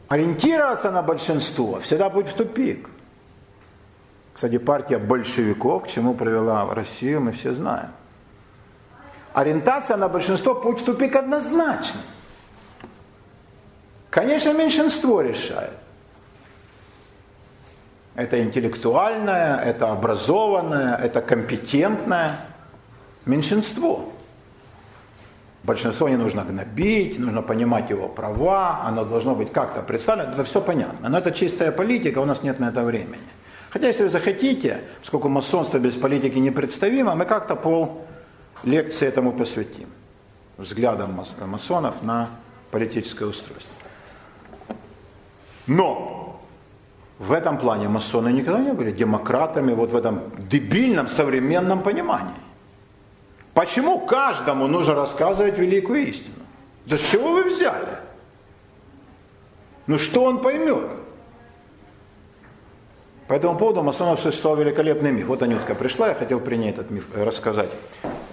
[0.09, 2.89] Ориентироваться на большинство всегда будет в тупик.
[4.33, 7.91] Кстати, партия большевиков, к чему привела Россию, мы все знаем.
[9.33, 12.01] Ориентация на большинство путь в тупик однозначно.
[14.09, 15.77] Конечно, меньшинство решает.
[18.15, 22.52] Это интеллектуальное, это образованное, это компетентное
[23.25, 24.11] меньшинство.
[25.63, 30.61] Большинство не нужно гнобить, нужно понимать его права, оно должно быть как-то представлено, это все
[30.61, 31.07] понятно.
[31.07, 33.19] Но это чистая политика, у нас нет на это времени.
[33.69, 38.05] Хотя, если вы захотите, поскольку масонство без политики непредставимо, мы как-то пол
[38.63, 39.87] лекции этому посвятим.
[40.57, 42.29] Взглядом масонов на
[42.69, 43.73] политическое устройство.
[45.65, 46.41] Но
[47.19, 52.52] в этом плане масоны никогда не были демократами вот в этом дебильном современном понимании.
[53.53, 56.35] Почему каждому нужно рассказывать великую истину?
[56.85, 57.99] Да с чего вы взяли?
[59.85, 60.89] Ну что он поймет?
[63.27, 65.27] По этому поводу масонов существовал великолепный миф.
[65.27, 67.69] Вот Анютка пришла, я хотел при ней этот миф э, рассказать.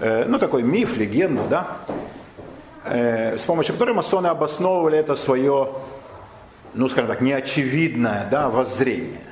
[0.01, 1.79] Э, ну, такой миф, легенду, да,
[2.85, 5.73] э, с помощью которой масоны обосновывали это свое,
[6.75, 9.23] ну, скажем так, неочевидное, да, воззрение.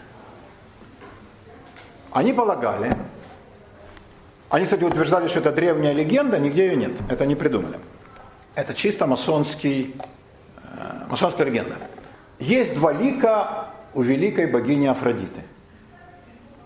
[2.13, 2.97] Они полагали,
[4.51, 7.79] они, кстати, утверждали, что это древняя легенда, нигде ее нет, это не придумали.
[8.55, 9.95] Это чисто масонский,
[11.09, 11.77] масонская легенда.
[12.39, 15.43] Есть два лика у великой богини Афродиты.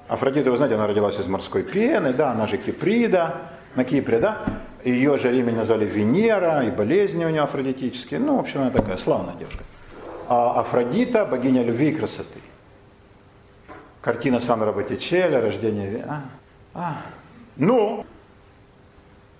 [0.09, 3.43] Афродита, вы знаете, она родилась из морской пены, да, она же Киприда,
[3.75, 4.45] на Кипре, да?
[4.85, 8.21] Ее же имя назвали Венера, и болезни у нее афродитические.
[8.21, 9.65] Ну, в общем, она такая славная девушка.
[10.29, 12.41] А Афродита– богиня любви и красоты.
[14.01, 16.05] Картина Сандра Боттичелли, рождение...
[16.07, 16.23] А,
[16.75, 16.97] а.
[17.57, 18.07] Ну,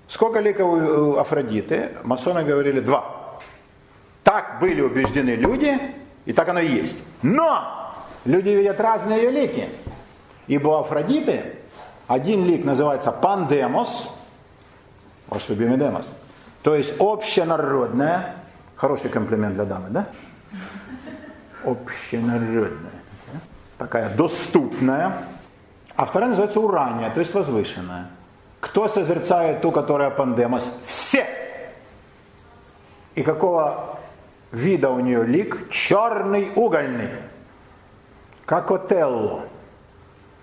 [0.09, 1.97] сколько ликов у Афродиты?
[2.05, 3.39] Масоны говорили два.
[4.23, 5.79] Так были убеждены люди,
[6.25, 6.97] и так оно и есть.
[7.23, 7.95] Но
[8.25, 9.69] люди видят разные ее лики.
[10.47, 11.57] Ибо у Афродиты
[12.07, 14.11] один лик называется пандемос,
[15.29, 16.13] ваш любимый демос,
[16.63, 18.37] то есть общенародная,
[18.77, 20.09] хороший комплимент для дамы, да?
[21.65, 22.93] Общенародная,
[23.79, 25.23] такая доступная.
[25.97, 28.11] А вторая называется урания, то есть возвышенная.
[28.61, 30.73] Кто созерцает ту, которая пандемос?
[30.87, 31.27] Все!
[33.15, 33.99] И какого
[34.53, 35.69] вида у нее лик?
[35.71, 37.11] Черный угольный,
[38.47, 39.43] как Отелло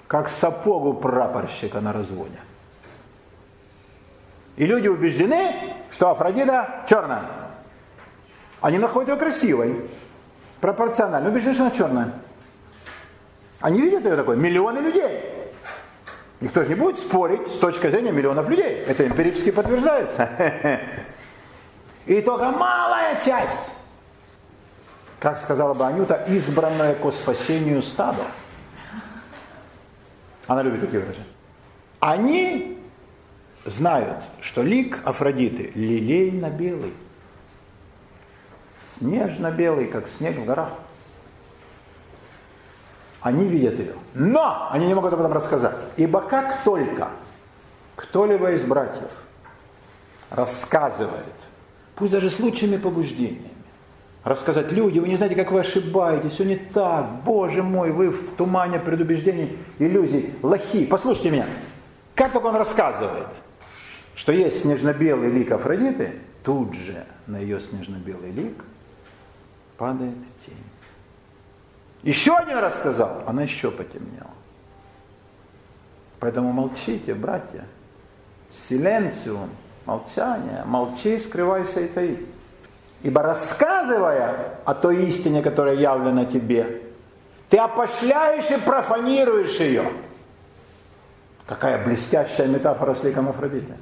[0.09, 2.39] как сапогу прапорщика на разводе.
[4.57, 7.21] И люди убеждены, что Афродита черная.
[8.59, 9.87] Они находят ее красивой,
[10.61, 11.29] пропорционально.
[11.29, 12.13] Убеждены, что она черная.
[13.59, 15.38] Они видят ее такой, миллионы людей.
[16.41, 18.83] Никто же не будет спорить с точки зрения миллионов людей.
[18.87, 20.79] Это эмпирически подтверждается.
[22.05, 23.71] И только малая часть,
[25.19, 28.23] как сказала бы Анюта, избранная ко спасению стада.
[30.47, 31.27] Она любит такие выражения.
[31.99, 32.81] Они
[33.65, 36.93] знают, что лик Афродиты лилейно-белый.
[38.97, 40.71] Снежно-белый, как снег в горах.
[43.21, 43.93] Они видят ее.
[44.13, 45.75] Но они не могут об этом рассказать.
[45.97, 47.09] Ибо как только
[47.95, 49.11] кто-либо из братьев
[50.29, 51.35] рассказывает,
[51.95, 53.51] пусть даже с лучшими побуждениями,
[54.23, 58.35] рассказать, люди, вы не знаете, как вы ошибаетесь, все не так, боже мой, вы в
[58.35, 60.85] тумане предубеждений, иллюзий, лохи.
[60.85, 61.45] Послушайте меня,
[62.15, 63.27] как только он рассказывает,
[64.15, 66.13] что есть снежно-белый лик Афродиты,
[66.43, 68.63] тут же на ее снежно-белый лик
[69.77, 70.15] падает.
[72.03, 74.29] Еще один раз сказал, она еще потемнела.
[76.19, 77.65] Поэтому молчите, братья.
[78.51, 79.49] Силенциум,
[79.85, 82.25] молчание, молчи, скрывайся и таи.
[83.01, 86.81] Ибо рассказывая о той истине, которая явлена тебе,
[87.49, 89.91] ты опошляешь и профанируешь ее.
[91.45, 93.73] Какая блестящая метафора с ликом Афродиты.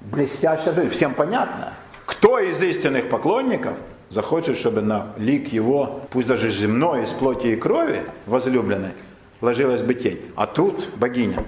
[0.00, 1.72] Блестящая, всем понятно.
[2.06, 3.76] Кто из истинных поклонников
[4.10, 8.92] захочет, чтобы на лик его, пусть даже земной, из плоти и крови, возлюбленной,
[9.40, 10.20] ложилась бы тень.
[10.36, 11.44] А тут богиня.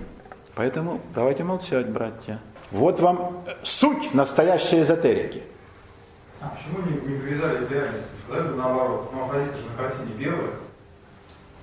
[0.54, 2.40] Поэтому давайте молчать, братья.
[2.70, 5.42] Вот вам суть настоящей эзотерики–
[6.40, 8.06] а почему не, не привязали к реальности?
[8.26, 10.50] Сказали бы наоборот, ну Афродита же на картине белая.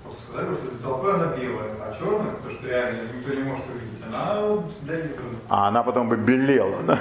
[0.03, 3.43] Просто сказали бы, что для толпы она белая, а черная, то, что реально никто не
[3.43, 5.39] может увидеть, она вот для избранных.
[5.47, 6.99] А она потом бы белела, да?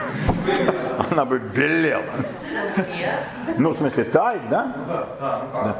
[1.10, 2.04] Она бы белела.
[3.58, 4.74] Ну, в смысле, тает, да?
[5.20, 5.76] Да.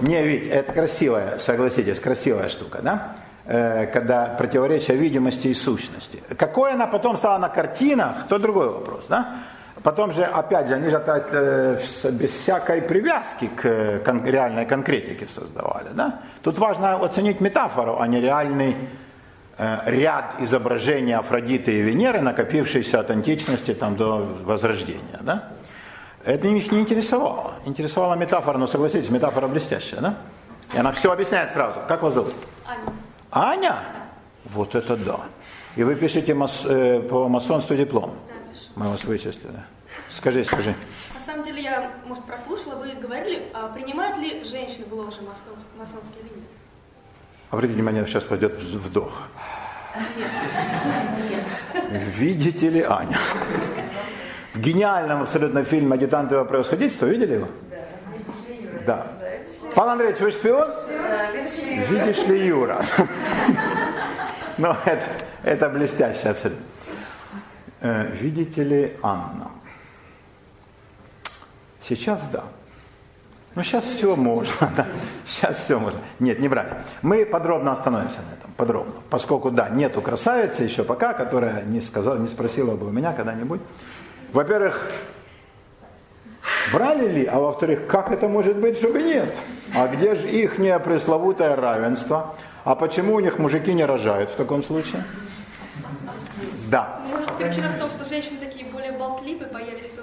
[0.00, 3.16] Не, ведь это красивая, согласитесь, красивая штука, да?
[3.44, 6.22] Э, когда противоречие видимости и сущности.
[6.36, 9.40] Какой она потом стала на картинах, то другой вопрос, да?
[9.82, 11.78] Потом же, опять же, они же опять э,
[12.12, 15.88] без всякой привязки к реальной конкретике создавали.
[15.94, 16.20] Да?
[16.42, 18.76] Тут важно оценить метафору, а не реальный
[19.58, 25.18] ряд изображений Афродиты и Венеры, накопившийся от античности там, до Возрождения.
[25.20, 25.50] Да?
[26.24, 27.54] Это их не интересовало.
[27.64, 30.00] Интересовала метафора, но согласитесь, метафора блестящая.
[30.00, 30.14] Да?
[30.74, 31.80] И она все объясняет сразу.
[31.88, 32.34] Как вас зовут?
[32.66, 32.92] Аня.
[33.30, 33.76] Аня?
[34.44, 35.20] Вот это да.
[35.76, 38.14] И вы пишете мас- э, по масонству диплом.
[38.28, 38.34] Да.
[38.84, 39.60] Мы вас вычислили.
[40.08, 40.74] Скажи, скажи.
[41.14, 45.18] На самом деле я, может, прослушала, вы говорили, а принимают ли женщины в ложе
[45.76, 46.47] масонские линии?
[47.50, 49.22] Обратите внимание, сейчас пойдет вдох.
[51.90, 53.18] Видите ли Аня?
[54.52, 57.48] В гениальном абсолютно фильме «Адъютант его превосходительства» видели его?
[58.84, 59.06] Да.
[59.74, 60.70] Павел Андреевич, вы шпион?
[61.88, 62.84] Видишь ли Юра?
[64.58, 65.04] Ну, это,
[65.44, 66.64] это блестяще абсолютно.
[67.80, 69.52] Э, видите ли, Анна?
[71.88, 72.42] Сейчас да.
[73.58, 74.86] Ну, сейчас все можно, да.
[75.26, 75.98] Сейчас все можно.
[76.20, 76.74] Нет, не брали.
[77.02, 78.94] Мы подробно остановимся на этом, подробно.
[79.10, 83.60] Поскольку, да, нету красавицы еще пока, которая не, сказала, не спросила бы у меня когда-нибудь.
[84.32, 84.88] Во-первых,
[86.72, 89.34] брали ли, а во-вторых, как это может быть, чтобы нет?
[89.74, 90.54] А где же их
[90.84, 92.36] пресловутое равенство?
[92.62, 95.02] А почему у них мужики не рожают в таком случае?
[96.70, 97.00] Да.
[97.10, 99.97] Может, причина в том, что женщины такие более болтливые, боялись.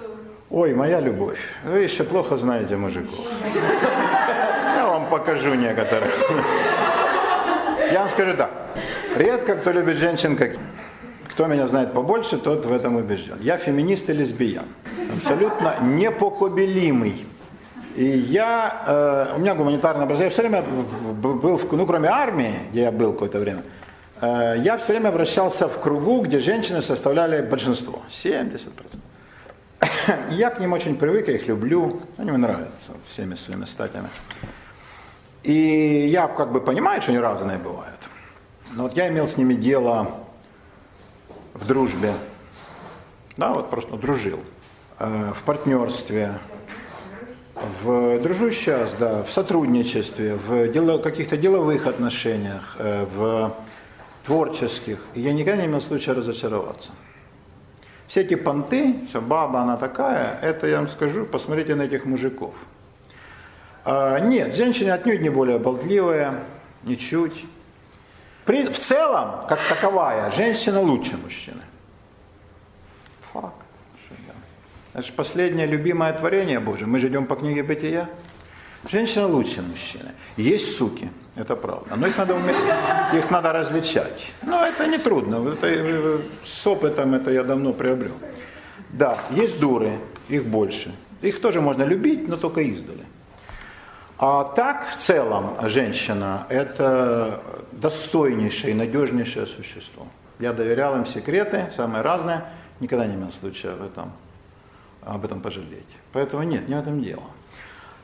[0.51, 3.19] Ой, моя любовь, вы еще плохо знаете мужиков.
[4.75, 6.13] Я вам покажу некоторых.
[7.91, 8.51] Я вам скажу так.
[9.17, 10.51] Редко кто любит женщин, как...
[11.29, 13.37] Кто меня знает побольше, тот в этом убежден.
[13.41, 14.67] Я феминист и лесбиян.
[15.17, 17.25] Абсолютно непокобелимый.
[17.95, 22.53] И я, э, у меня гуманитарное образование, я все время был, в, ну кроме армии,
[22.71, 23.63] где я был какое-то время,
[24.21, 28.69] э, я все время вращался в кругу, где женщины составляли большинство, 70%.
[30.29, 34.07] Я к ним очень привык, я их люблю, они мне нравятся всеми своими статями.
[35.43, 37.99] И я как бы понимаю, что они разные бывают.
[38.73, 40.25] Но вот я имел с ними дело
[41.53, 42.13] в дружбе,
[43.37, 44.39] да, вот просто дружил,
[44.99, 46.39] э, в партнерстве,
[47.83, 53.55] в дружу сейчас, да, в сотрудничестве, в дело, каких-то деловых отношениях, э, в
[54.25, 54.99] творческих.
[55.13, 56.89] И я никогда не имел случая разочароваться.
[58.07, 62.53] Все эти понты, все, баба она такая, это я вам скажу, посмотрите на этих мужиков.
[63.83, 66.43] А, нет, женщины отнюдь не более болтливые,
[66.83, 67.45] ничуть.
[68.45, 71.61] При, в целом, как таковая, женщина лучше мужчины.
[73.33, 73.55] Факт.
[74.93, 76.87] Это же последнее любимое творение Божие.
[76.87, 78.07] Мы же идем по книге Бытия.
[78.89, 80.11] Женщина лучше мужчины.
[80.37, 81.95] Есть суки, это правда.
[81.95, 82.55] Но их надо, уметь,
[83.13, 84.33] их надо различать.
[84.43, 85.53] Но это не трудно.
[85.53, 88.15] Это, э, с опытом это я давно приобрел.
[88.89, 90.93] Да, есть дуры, их больше.
[91.21, 93.03] Их тоже можно любить, но только издали.
[94.17, 97.41] А так в целом женщина это
[97.73, 100.07] достойнейшее и надежнейшее существо.
[100.39, 102.45] Я доверял им секреты, самые разные,
[102.79, 104.13] никогда не имел случая в этом
[105.01, 105.85] об этом пожалеть.
[106.13, 107.23] Поэтому нет, не в этом дело.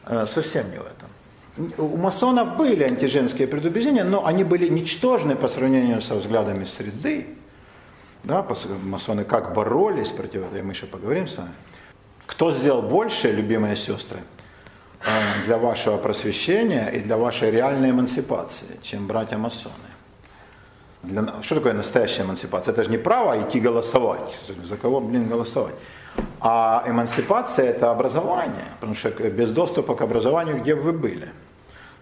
[0.06, 1.10] Э, совсем не в этом.
[1.58, 7.28] У масонов были антиженские предубеждения, но они были ничтожны по сравнению со взглядами среды.
[8.24, 8.46] Да,
[8.84, 11.54] масоны как боролись против этого, мы еще поговорим с вами.
[12.26, 14.20] Кто сделал больше, любимые сестры,
[15.04, 19.74] э, для вашего просвещения и для вашей реальной эмансипации, чем братья-масоны?
[21.04, 22.72] Для, что такое настоящая эмансипация?
[22.72, 24.40] Это же не право идти голосовать.
[24.64, 25.76] За кого, блин, голосовать?
[26.44, 31.30] А эмансипация это образование, потому что без доступа к образованию, где бы вы были,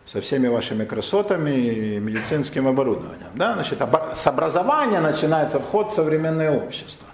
[0.06, 3.30] со всеми вашими красотами и медицинским оборудованием.
[3.34, 3.54] Да?
[3.54, 3.82] Значит,
[4.16, 7.06] с образования начинается вход в современное общество.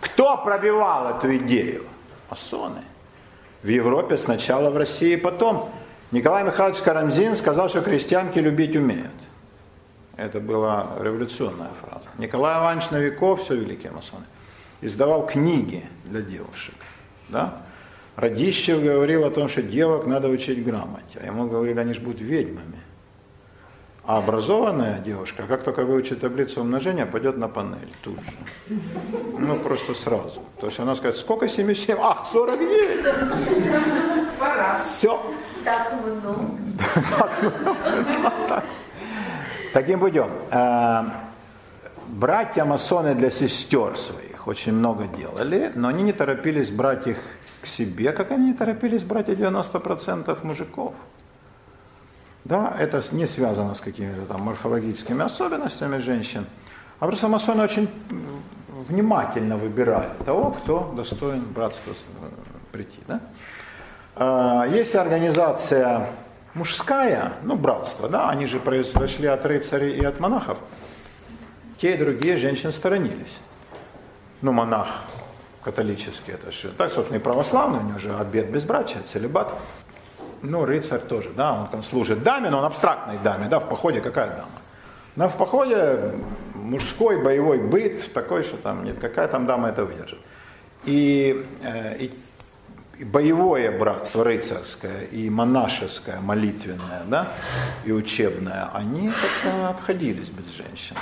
[0.00, 1.84] Кто пробивал эту идею?
[2.30, 2.82] Масоны.
[3.62, 5.70] В Европе сначала, в России потом.
[6.12, 9.12] Николай Михайлович Карамзин сказал, что крестьянки любить умеют.
[10.16, 12.06] Это была революционная фраза.
[12.18, 14.24] Николай Иванович Новиков, все великие масоны
[14.84, 16.74] издавал книги для девушек.
[17.28, 17.62] Да?
[18.16, 22.20] Радищев говорил о том, что девок надо учить грамоте, а ему говорили, они же будут
[22.20, 22.80] ведьмами.
[24.06, 28.76] А образованная девушка, как только выучит таблицу умножения, пойдет на панель тут же.
[29.38, 30.42] Ну, просто сразу.
[30.60, 31.96] То есть она скажет, сколько 7 7?
[31.98, 33.04] Ах, 49!
[34.38, 34.80] Пора.
[34.84, 35.18] Все.
[35.64, 36.50] Так много.
[39.72, 40.28] Таким путем.
[40.50, 41.04] Э,
[42.08, 47.18] братья-масоны для сестер своих их очень много делали, но они не торопились брать их
[47.62, 50.94] к себе, как они не торопились брать и 90% мужиков.
[52.44, 56.46] Да, это не связано с какими-то там морфологическими особенностями женщин,
[57.00, 57.88] а просто масоны очень
[58.88, 62.26] внимательно выбирали того, кто достоин братства э,
[62.70, 62.98] прийти.
[63.08, 63.20] Да?
[64.14, 66.10] А, есть организация
[66.52, 70.58] мужская, ну, братство, да, они же произошли от рыцарей и от монахов.
[71.78, 73.40] Те и другие женщин сторонились
[74.44, 74.88] ну, монах
[75.62, 79.54] католический, это же так, собственно, и православный, у него же обед безбрачия, целебат.
[80.42, 84.02] Ну, рыцарь тоже, да, он там служит даме, но он абстрактной даме, да, в походе
[84.02, 84.60] какая дама?
[85.16, 86.12] Но в походе
[86.54, 90.18] мужской боевой быт такой, что там нет, какая там дама это выдержит.
[90.84, 92.12] И, э, и,
[92.98, 97.28] и боевое братство рыцарское, и монашеское, молитвенное, да,
[97.86, 100.96] и учебное, они как-то обходились без женщин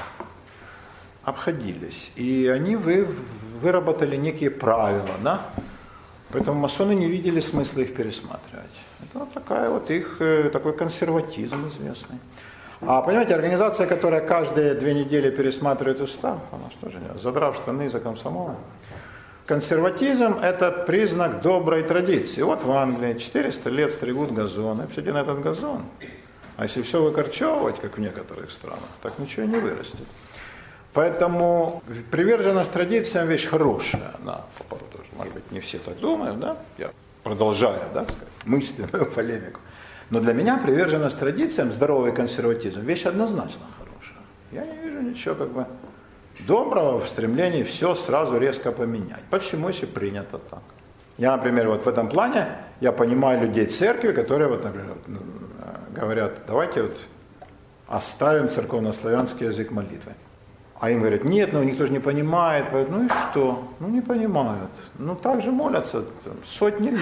[1.24, 2.12] обходились.
[2.16, 3.07] И они вы,
[3.61, 5.47] выработали некие правила, да?
[6.31, 8.70] Поэтому масоны не видели смысла их пересматривать.
[9.03, 12.19] Это вот такая вот их э, такой консерватизм известный.
[12.81, 18.01] А понимаете, организация, которая каждые две недели пересматривает устав, она что же, задрав штаны за
[18.01, 18.57] комсомолом.
[19.47, 22.43] Консерватизм– это признак доброй традиции.
[22.43, 25.85] Вот в Англии 400 лет стригут газоны, посмотрите на этот газон.
[26.57, 30.07] А если все выкорчевывать, как в некоторых странах, так ничего не вырастет.
[30.94, 34.12] Поэтому приверженность традициям вещь хорошая.
[34.23, 36.59] Она, тоже, может быть, не все так думают, да?
[36.77, 36.90] Я
[37.23, 39.60] продолжаю, да, сказать, мысленную полемику.
[40.10, 44.23] Но для меня приверженность традициям, здоровый консерватизм, вещь однозначно хорошая.
[44.51, 45.66] Я не вижу ничего как бы
[46.40, 49.23] доброго в стремлении все сразу резко поменять.
[49.31, 50.62] Почему, если принято так?
[51.16, 52.48] Я, например, вот в этом плане,
[52.81, 54.97] я понимаю людей церкви, которые, вот, например,
[55.94, 56.98] говорят, давайте вот
[57.86, 60.12] оставим церковнославянский язык молитвы.
[60.83, 62.69] А им говорят, нет, ну никто же не понимает.
[62.69, 63.69] Говорят, ну и что?
[63.79, 64.73] Ну не понимают.
[64.99, 67.01] Ну так же молятся там, сотни лет.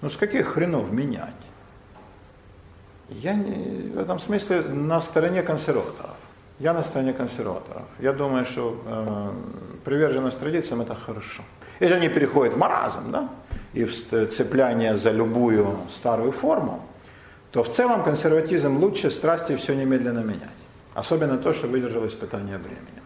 [0.00, 1.34] Ну с каких хренов менять?
[3.10, 6.16] Я не, в этом смысле на стороне консерваторов.
[6.58, 7.82] Я на стороне консерваторов.
[7.98, 9.30] Я думаю, что э,
[9.84, 11.42] приверженность традициям это хорошо.
[11.80, 13.28] Если они переходят в маразм, да,
[13.74, 16.80] и в цепляние за любую старую форму,
[17.50, 20.65] то в целом консерватизм лучше страсти все немедленно менять.
[20.96, 23.02] Особенно то, что выдержало испытание времени.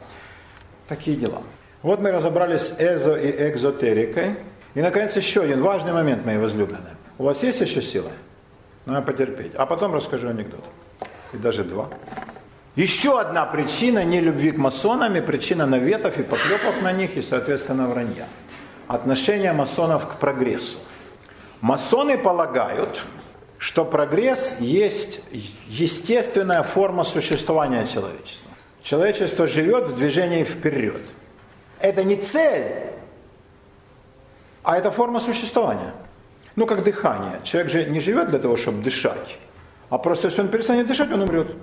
[0.87, 1.43] Такие дела.
[1.83, 4.37] Вот мы разобрались с эзо и экзотерикой.
[4.75, 6.95] И, наконец, еще один важный момент, мои возлюбленные.
[7.19, 8.11] У вас есть еще силы?
[8.87, 9.57] Надо потерпеть.
[9.57, 10.65] А потом расскажу анекдот.
[11.33, 11.89] И даже два.
[12.77, 17.89] Еще одна причина нелюбви к масонам и причина наветов и поклепов на них и, соответственно,
[17.89, 18.29] вранья.
[18.87, 20.79] Отношение масонов к прогрессу.
[21.61, 23.03] Масоны полагают,
[23.61, 25.21] что прогресс есть
[25.69, 28.51] естественная форма существования человечества.
[28.83, 31.01] Человечество живет в движении вперед.
[31.79, 32.87] Это не цель,
[34.63, 35.93] а это форма существования.
[36.57, 37.39] Ну, как дыхание.
[37.45, 39.37] Человек же не живет для того, чтобы дышать,
[39.91, 41.55] а просто если он перестанет дышать, он умрет.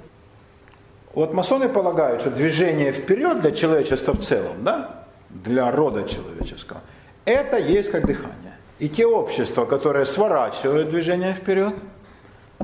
[1.15, 6.81] Вот масоны полагают, что движение вперед для человечества в целом, да, для рода человеческого,
[7.25, 8.56] это есть как дыхание.
[8.79, 11.73] И те общества, которые сворачивают движение вперед,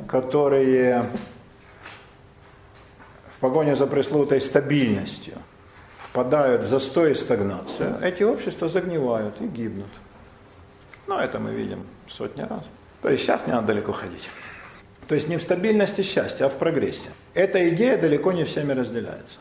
[0.08, 1.04] которые
[3.36, 5.36] в погоне за пресловутой стабильностью
[5.98, 9.90] впадают в застой и стагнацию, эти общества загнивают и гибнут.
[11.08, 12.64] Но это мы видим сотни раз.
[13.02, 14.30] То есть сейчас не надо далеко ходить.
[15.08, 17.10] То есть не в стабильности счастья, а в прогрессе.
[17.34, 19.40] Эта идея далеко не всеми разделяется.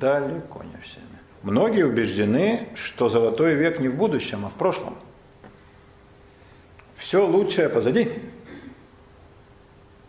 [0.00, 1.04] Далеко не всеми.
[1.42, 4.96] Многие убеждены, что золотой век не в будущем, а в прошлом.
[7.02, 8.08] Все лучшее позади.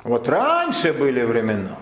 [0.04, 1.78] Вот раньше были времена,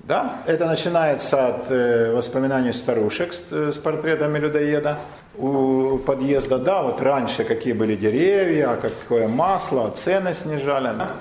[0.00, 0.42] да?
[0.46, 4.98] Это начинается от э, воспоминаний старушек с, э, с портретами людоеда
[5.36, 11.12] у подъезда, да, вот раньше какие были деревья, какое масло, цены снижали, да?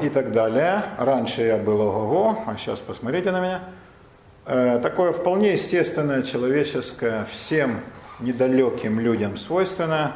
[0.00, 0.84] и так далее.
[0.98, 3.60] Раньше я был ого-го, а сейчас посмотрите на меня.
[4.46, 7.80] Э, такое вполне естественное, человеческое, всем
[8.20, 10.12] недалеким людям свойственное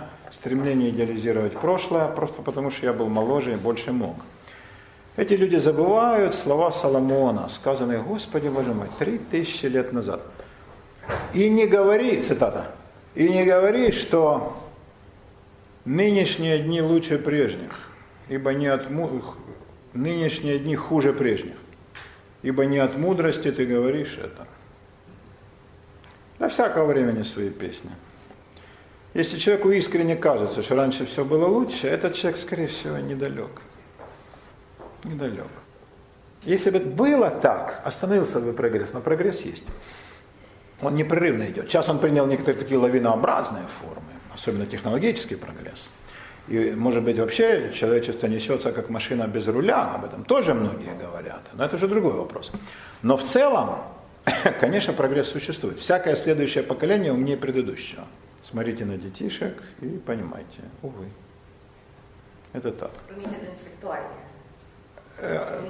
[0.47, 4.15] стремление идеализировать прошлое, просто потому что я был моложе и больше мог.
[5.17, 10.23] Эти люди забывают слова Соломона, сказанные, Господи Боже мой, три тысячи лет назад.
[11.35, 12.71] И не говори, цитата,
[13.17, 14.57] и не говори, что
[15.85, 17.91] нынешние дни лучше прежних,
[18.29, 18.89] ибо не от
[19.95, 21.57] нынешние дни хуже прежних.
[22.43, 24.47] Ибо не от мудрости ты говоришь это.
[26.39, 27.91] Для всякого времени свои песни.
[29.17, 33.63] Если человеку искренне кажется, что раньше все было лучше, этот человек, скорее всего, недалек.
[35.05, 35.47] Недалек.
[36.43, 39.65] Если бы было так, остановился бы прогресс, но прогресс есть.
[40.83, 41.71] Он непрерывно идет.
[41.71, 45.89] Сейчас он принял некоторые такие лавинообразные формы, особенно технологический прогресс.
[46.49, 51.41] И, может быть, вообще человечество несется как машина без руля, об этом тоже многие говорят.
[51.55, 52.53] Но это уже другой вопрос.
[53.01, 53.79] Но в целом,
[54.61, 55.79] конечно, прогресс существует.
[55.79, 58.05] Всякое следующее поколение умнее предыдущего.
[58.49, 60.61] Смотрите на детишек и понимайте.
[60.83, 61.07] Увы.
[62.53, 62.91] Это так.
[65.19, 65.63] Э,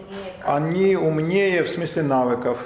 [0.44, 2.58] они умнее в смысле навыков.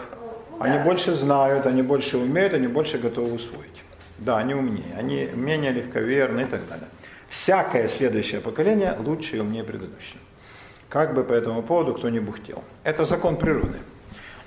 [0.51, 3.85] Ну, они больше знают, они больше умеют, они больше готовы усвоить.
[4.19, 6.89] Да, они умнее, они менее легковерны и так далее
[7.31, 10.21] всякое следующее поколение лучше и умнее предыдущего.
[10.89, 12.63] Как бы по этому поводу кто ни бухтел.
[12.83, 13.79] Это закон природы.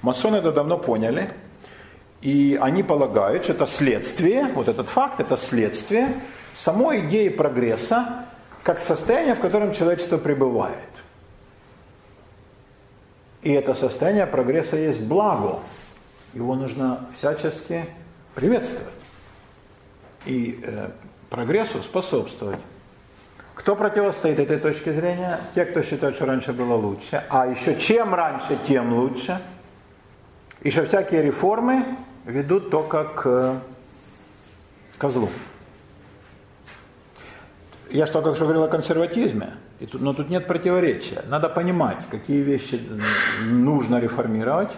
[0.02, 1.30] Масоны это давно поняли,
[2.24, 6.22] и они полагают, что это следствие, вот этот факт, это следствие
[6.54, 8.26] самой идеи прогресса,
[8.64, 10.88] как состояние, в котором человечество пребывает.
[13.42, 15.60] И это состояние прогресса есть благо.
[16.34, 17.86] Его нужно всячески
[18.36, 18.94] приветствовать.
[20.26, 20.92] И э,
[21.30, 22.60] прогрессу способствовать.
[23.54, 25.42] Кто противостоит этой точке зрения?
[25.56, 27.26] Те, кто считает, что раньше было лучше.
[27.30, 29.42] А еще чем раньше, тем лучше.
[30.62, 33.62] И что всякие реформы ведут только к
[34.98, 35.30] козлу.
[37.90, 39.54] Я что только что говорил о консерватизме,
[39.94, 41.24] но тут нет противоречия.
[41.28, 42.82] Надо понимать, какие вещи
[43.44, 44.72] нужно реформировать.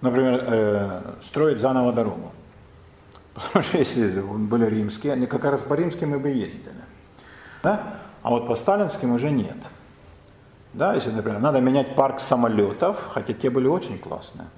[0.00, 2.32] Например, э, строить заново дорогу.
[3.34, 6.74] Потому что если были римские, они как раз по римским мы бы ездили.
[7.62, 7.98] Да?
[8.24, 9.56] а вот по сталинским уже нет.
[10.72, 14.48] Да, если, например, надо менять парк самолетов, хотя те были очень классные.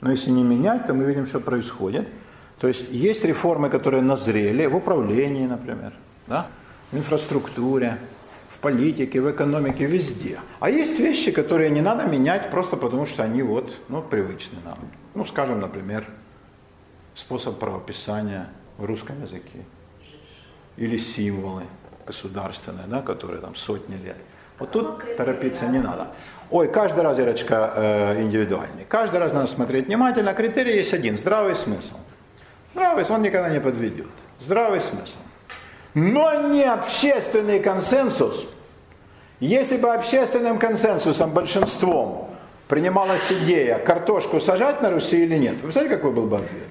[0.00, 2.08] Но если не менять, то мы видим, что происходит.
[2.58, 5.92] То есть есть реформы, которые назрели в управлении, например,
[6.26, 6.46] да,
[6.90, 7.98] в инфраструктуре,
[8.48, 10.40] в политике, в экономике, везде.
[10.58, 14.78] А есть вещи, которые не надо менять просто потому, что они вот, ну, привычны нам.
[15.14, 16.04] Ну, скажем, например,
[17.14, 19.64] способ правописания в русском языке.
[20.76, 21.62] Или символы
[22.06, 24.16] государственные, да, которые там сотни лет.
[24.58, 26.08] Вот тут торопиться не надо.
[26.50, 28.84] Ой, каждый раз, Ирочка, э, индивидуальный.
[28.88, 30.34] Каждый раз надо смотреть внимательно.
[30.34, 31.94] Критерий есть один– здравый смысл.
[32.74, 34.08] Здравый смысл, он никогда не подведет.
[34.40, 35.18] Здравый смысл.
[35.94, 38.46] Но не общественный консенсус.
[39.38, 42.30] Если бы общественным консенсусом, большинством
[42.68, 46.68] принималась идея, картошку сажать на Руси или нет, вы знаете, какой был бы ответ?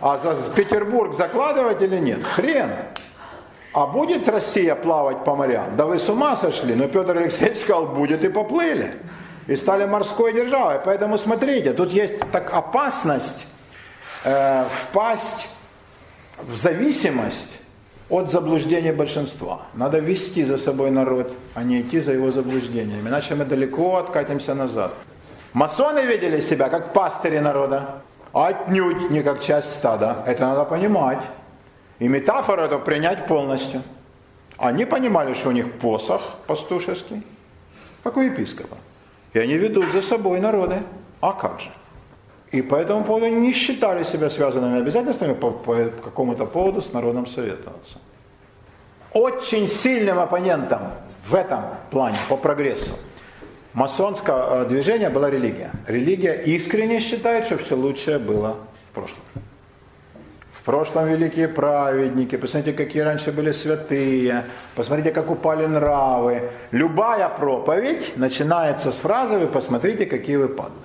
[0.00, 2.22] А за Петербург закладывать или нет?
[2.24, 2.70] Хрен.
[3.76, 5.76] А будет Россия плавать по морям?
[5.76, 6.74] Да вы с ума сошли.
[6.74, 8.94] Но Петр Алексеевич сказал, будет и поплыли.
[9.48, 10.80] И стали морской державой.
[10.82, 13.46] Поэтому смотрите, тут есть так опасность
[14.24, 15.50] э, впасть
[16.40, 17.50] в зависимость
[18.08, 19.66] от заблуждения большинства.
[19.74, 23.10] Надо вести за собой народ, а не идти за его заблуждениями.
[23.10, 24.94] Иначе мы далеко откатимся назад.
[25.52, 28.00] Масоны видели себя как пастыри народа,
[28.32, 30.24] отнюдь не как часть стада.
[30.26, 31.20] Это надо понимать.
[31.98, 33.82] И метафору эту принять полностью.
[34.58, 37.22] Они понимали, что у них посох пастушеский,
[38.02, 38.76] как у епископа.
[39.32, 40.82] И они ведут за собой народы.
[41.20, 41.70] А как же?
[42.52, 47.26] И по этому поводу не считали себя связанными обязательствами по, по какому-то поводу с народом
[47.26, 47.98] советоваться.
[49.12, 50.92] Очень сильным оппонентом
[51.26, 52.92] в этом плане по прогрессу
[53.76, 55.70] масонского э, движения была религия.
[55.86, 58.56] Религия искренне считает, что все лучшее было
[58.90, 59.20] в прошлом
[60.66, 64.44] прошлом великие праведники, посмотрите, какие раньше были святые,
[64.74, 66.50] посмотрите, как упали нравы.
[66.72, 70.82] Любая проповедь начинается с фразы «Вы посмотрите, какие вы падлы».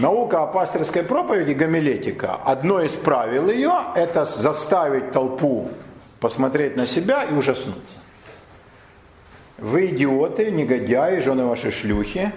[0.00, 5.70] Наука о пасторской проповеди, гомилетика, одно из правил ее– это заставить толпу
[6.18, 7.98] посмотреть на себя и ужаснуться.
[9.58, 12.32] Вы идиоты, негодяи, жены ваши шлюхи,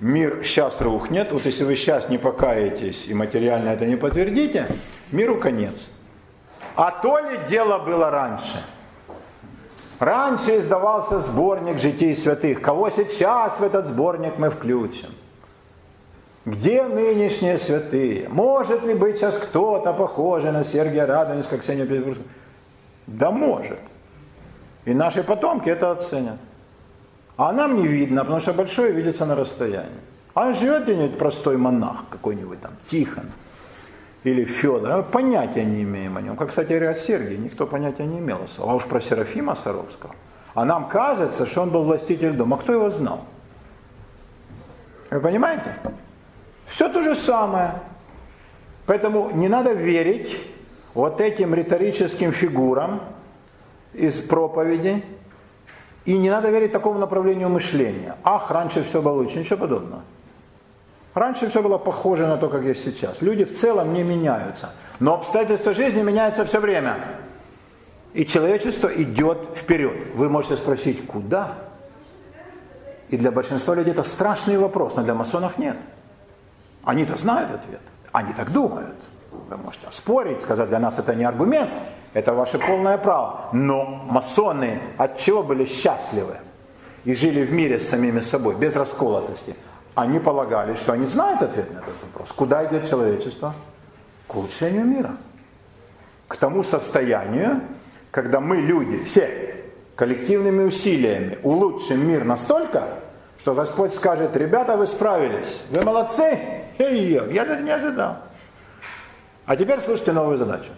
[0.00, 4.66] мир сейчас рухнет, вот если вы сейчас не покаетесь и материально это не подтвердите,
[5.12, 5.88] миру конец.
[6.76, 8.62] А то ли дело было раньше.
[9.98, 12.62] Раньше издавался сборник житий святых.
[12.62, 15.10] Кого сейчас в этот сборник мы включим?
[16.46, 18.28] Где нынешние святые?
[18.30, 22.26] Может ли быть сейчас кто-то похожий на Сергия Радонец, как Ксения Петербургская?
[23.06, 23.78] Да может.
[24.86, 26.38] И наши потомки это оценят.
[27.36, 30.00] А нам не видно, потому что большое видится на расстоянии.
[30.32, 33.26] А живет где-нибудь простой монах какой-нибудь там, Тихон
[34.24, 36.36] или Федор, а понятия не имеем о нем.
[36.36, 38.40] Как, кстати говоря, о Сергии никто понятия не имел.
[38.58, 40.14] А уж про Серафима Саровского.
[40.54, 42.56] А нам кажется, что он был властитель дома.
[42.58, 43.24] Кто его знал?
[45.10, 45.76] Вы понимаете?
[46.66, 47.74] Все то же самое.
[48.86, 50.36] Поэтому не надо верить
[50.94, 53.00] вот этим риторическим фигурам
[53.92, 55.04] из проповеди,
[56.04, 58.16] и не надо верить такому направлению мышления.
[58.24, 59.38] Ах, раньше все было лучше.
[59.38, 60.02] Ничего подобного.
[61.14, 63.20] Раньше все было похоже на то, как есть сейчас.
[63.20, 64.70] Люди в целом не меняются.
[65.00, 66.96] Но обстоятельства жизни меняются все время.
[68.12, 70.14] И человечество идет вперед.
[70.14, 71.54] Вы можете спросить, куда?
[73.08, 75.76] И для большинства людей это страшный вопрос, но для масонов нет.
[76.84, 77.80] Они-то знают ответ.
[78.12, 78.96] Они так думают.
[79.48, 81.70] Вы можете спорить, сказать, для нас это не аргумент,
[82.14, 83.48] это ваше полное право.
[83.52, 86.36] Но масоны от чего были счастливы?
[87.04, 89.56] И жили в мире с самими собой, без расколотости.
[89.94, 92.32] Они полагали, что они знают ответ на этот вопрос.
[92.32, 93.54] Куда идет человечество?
[94.26, 95.16] К улучшению мира.
[96.28, 97.62] К тому состоянию,
[98.10, 99.56] когда мы, люди, все,
[99.96, 102.84] коллективными усилиями улучшим мир настолько,
[103.40, 106.38] что Господь скажет, ребята, вы справились, вы молодцы,
[106.78, 108.18] я даже не ожидал.
[109.46, 110.70] А теперь слушайте новую задачу.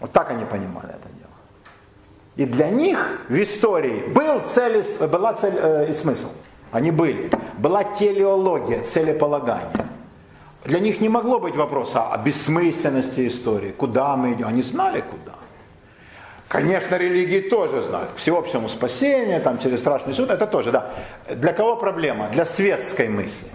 [0.00, 1.28] Вот так они понимали это дело.
[2.36, 6.28] И для них в истории был цель, была цель э, и смысл.
[6.70, 7.30] Они были.
[7.58, 9.86] Была телеология, целеполагание.
[10.64, 14.48] Для них не могло быть вопроса о бессмысленности истории, куда мы идем.
[14.48, 15.34] Они знали, куда.
[16.48, 18.10] Конечно, религии тоже знают.
[18.16, 20.90] Всеобщему спасению, там, через страшный суд, это тоже, да.
[21.30, 22.28] Для кого проблема?
[22.28, 23.48] Для светской мысли.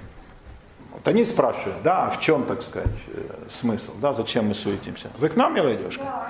[0.91, 5.10] Вот они спрашивают, да, в чем, так сказать, э, смысл, да, зачем мы суетимся.
[5.18, 6.03] Вы к нам, милая девушка?
[6.03, 6.27] Да.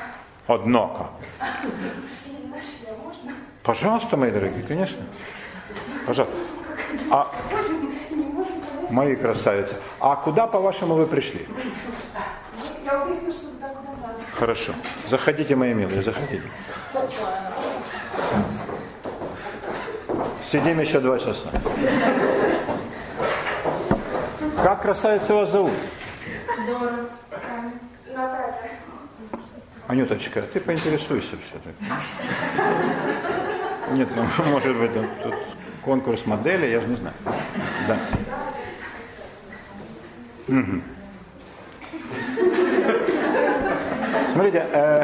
[0.47, 1.07] Однако.
[3.61, 5.03] Пожалуйста, мои дорогие, конечно.
[6.05, 6.35] Пожалуйста.
[7.11, 7.31] А,
[8.89, 9.75] мои красавицы.
[9.99, 11.47] А куда, по-вашему, вы пришли?
[14.33, 14.73] Хорошо.
[15.07, 16.43] Заходите, мои милые, заходите.
[20.43, 21.49] Сидим еще два часа.
[24.63, 25.73] Как красавица вас зовут?
[29.87, 31.93] Анюточка, ты поинтересуйся все-таки.
[33.91, 34.91] Нет, ну, может быть,
[35.21, 35.35] тут
[35.83, 37.15] конкурс модели, я же не знаю.
[37.87, 37.97] Да.
[40.47, 40.81] Угу.
[44.31, 45.03] Смотрите, э,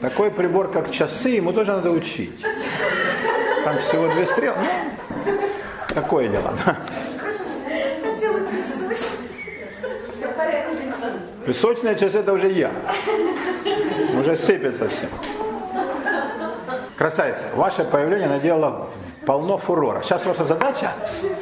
[0.00, 2.44] такой прибор, как часы, ему тоже надо учить.
[3.64, 4.56] Там всего две стрелы.
[5.24, 5.32] Ну,
[5.94, 6.52] такое дело.
[11.46, 12.70] Песочная часы это уже я.
[14.18, 15.08] Уже сыпется все.
[16.96, 18.88] Красавица, ваше появление наделало
[19.26, 20.02] полно фурора.
[20.02, 20.90] Сейчас ваша задача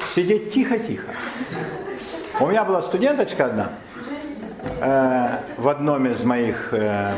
[0.06, 1.08] сидеть тихо-тихо.
[2.40, 3.70] У меня была студенточка одна
[4.80, 7.14] э, в одном из моих э,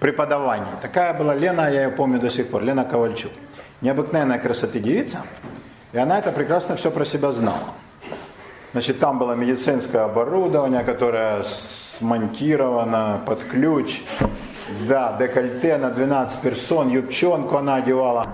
[0.00, 0.66] преподаваний.
[0.82, 3.32] Такая была Лена, я ее помню до сих пор, Лена Ковальчук.
[3.80, 5.22] Необыкновенная красоты девица.
[5.92, 7.74] И она это прекрасно все про себя знала.
[8.72, 14.02] Значит, там было медицинское оборудование, которое смонтировано под ключ.
[14.88, 18.26] Да, декольте на 12 персон, юбчонку она одевала,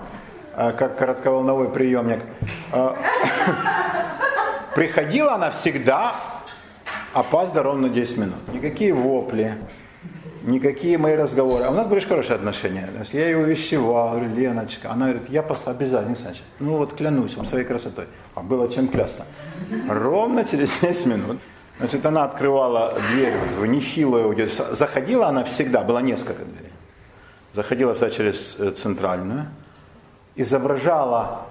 [0.55, 2.19] как коротковолновой приемник.
[2.71, 2.95] Э,
[4.75, 6.15] приходила она всегда,
[7.13, 8.53] опаздывала ровно 10 минут.
[8.53, 9.57] Никакие вопли,
[10.43, 11.63] никакие мои разговоры.
[11.63, 12.89] А у нас были хорошие отношения.
[13.11, 14.91] Я ее увещевал, говорю, Леночка.
[14.91, 16.43] Она говорит, я просто обязательно, значит.
[16.59, 18.05] Ну вот клянусь вам своей красотой.
[18.35, 19.25] А было чем клясться.
[19.89, 21.37] Ровно через 10 минут
[21.81, 24.37] Значит, она открывала дверь в нехилую.
[24.71, 26.71] Заходила она всегда, было несколько дверей.
[27.55, 29.47] Заходила всегда через э, центральную,
[30.35, 31.45] изображала,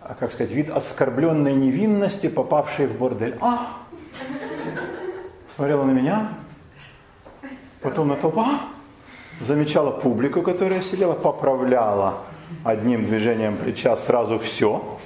[0.00, 3.36] а, как сказать, вид оскорбленной невинности, попавшей в бордель.
[3.40, 3.78] А!
[5.54, 6.28] Смотрела на меня,
[7.80, 8.60] потом на толпу, а!
[9.40, 12.18] замечала публику, которая сидела, поправляла
[12.64, 14.98] одним движением плеча сразу все.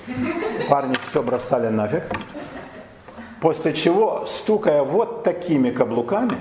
[0.69, 2.05] Парни все бросали нафиг.
[3.41, 6.37] После чего, стукая вот такими каблуками,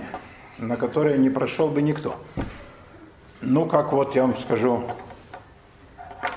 [0.57, 2.15] на которые не прошел бы никто.
[3.41, 4.83] Ну, как вот я вам скажу,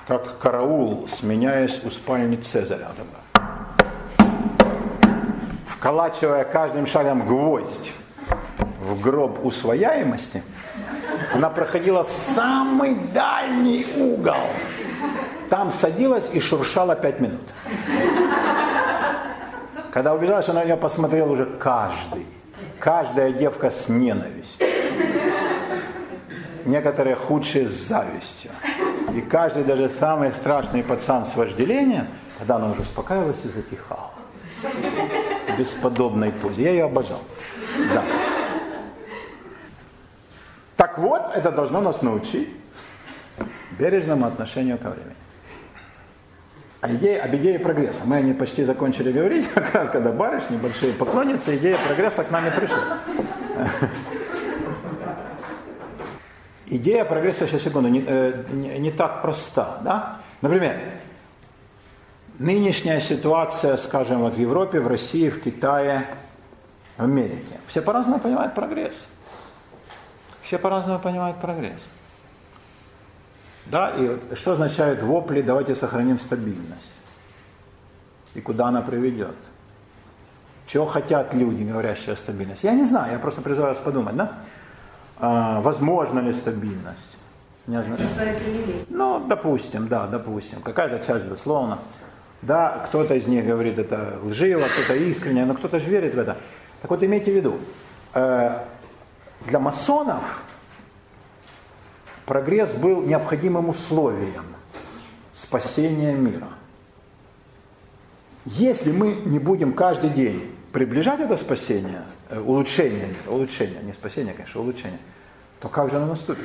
[0.09, 2.89] как караул, сменяясь у спальни Цезаря.
[5.67, 7.93] Вколачивая каждым шагом гвоздь
[8.81, 10.43] в гроб усвояемости,
[11.35, 14.49] она проходила в самый дальний угол.
[15.51, 17.47] Там садилась и шуршала пять минут.
[19.93, 22.27] Когда убежала, она на нее посмотрел уже каждый.
[22.79, 24.67] Каждая девка с ненавистью.
[26.65, 28.53] Некоторые худшие с завистью.
[29.19, 32.07] И каждый, даже самый страшный пацан с вожделением,
[32.39, 34.13] тогда она уже успокаивалась и затихала.
[34.63, 36.63] В бесподобной позе.
[36.63, 37.21] Я ее обожал.
[37.93, 38.05] Да.
[40.77, 42.49] Так вот, это должно нас научить
[43.77, 45.17] бережному отношению ко времени.
[46.81, 48.03] А идея, об идее прогресса.
[48.05, 52.47] Мы они почти закончили говорить, как раз когда барышни, большие поклонницы, идея прогресса к нам
[52.47, 52.99] и пришла.
[56.71, 59.79] Идея прогресса, сейчас секунду, не, э, не, не так проста.
[59.83, 60.19] Да?
[60.43, 60.79] Например,
[62.39, 66.07] нынешняя ситуация, скажем, вот в Европе, в России, в Китае,
[66.99, 67.59] в Америке.
[67.67, 69.09] Все по-разному понимают прогресс.
[70.43, 71.81] Все по-разному понимают прогресс.
[73.67, 76.93] Да, и что означает вопли «давайте сохраним стабильность»?
[78.35, 79.37] И куда она приведет?
[80.67, 82.67] Чего хотят люди, говорящие о стабильности?
[82.67, 84.39] Я не знаю, я просто призываю вас подумать, да?
[85.21, 87.17] А, возможно ли стабильность?
[87.67, 87.83] Не.
[88.89, 90.61] Ну, допустим, да, допустим.
[90.63, 91.81] Какая-то часть, безусловно.
[92.41, 96.37] Да, кто-то из них говорит это лживо, кто-то искренне, но кто-то же верит в это.
[96.81, 97.59] Так вот, имейте в виду,
[98.15, 98.59] э,
[99.47, 100.43] для масонов
[102.27, 104.45] прогресс был необходимым условием
[105.33, 106.49] спасения мира.
[108.45, 114.61] Если мы не будем каждый день приближать это спасение, э, улучшение, улучшение, не спасение, конечно,
[114.61, 114.99] улучшение,
[115.61, 116.45] то как же оно наступит?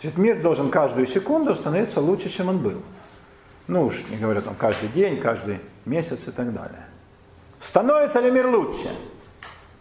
[0.00, 2.82] Значит, мир должен каждую секунду становиться лучше, чем он был.
[3.68, 6.84] Ну уж не говоря там каждый день, каждый месяц и так далее.
[7.60, 8.88] Становится ли мир лучше?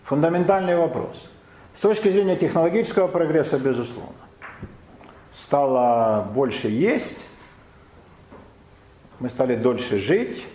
[0.03, 1.29] Фундаментальный вопрос.
[1.73, 4.21] С точки зрения технологического прогресса, безусловно
[5.51, 7.17] стало больше есть,
[9.19, 10.45] мы стали дольше жить,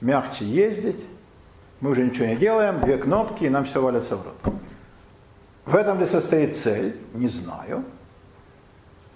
[0.00, 0.96] мягче ездить,
[1.82, 4.54] мы уже ничего не делаем, две кнопки, и нам все валится в рот.
[5.66, 6.96] В этом ли состоит цель?
[7.12, 7.84] Не знаю.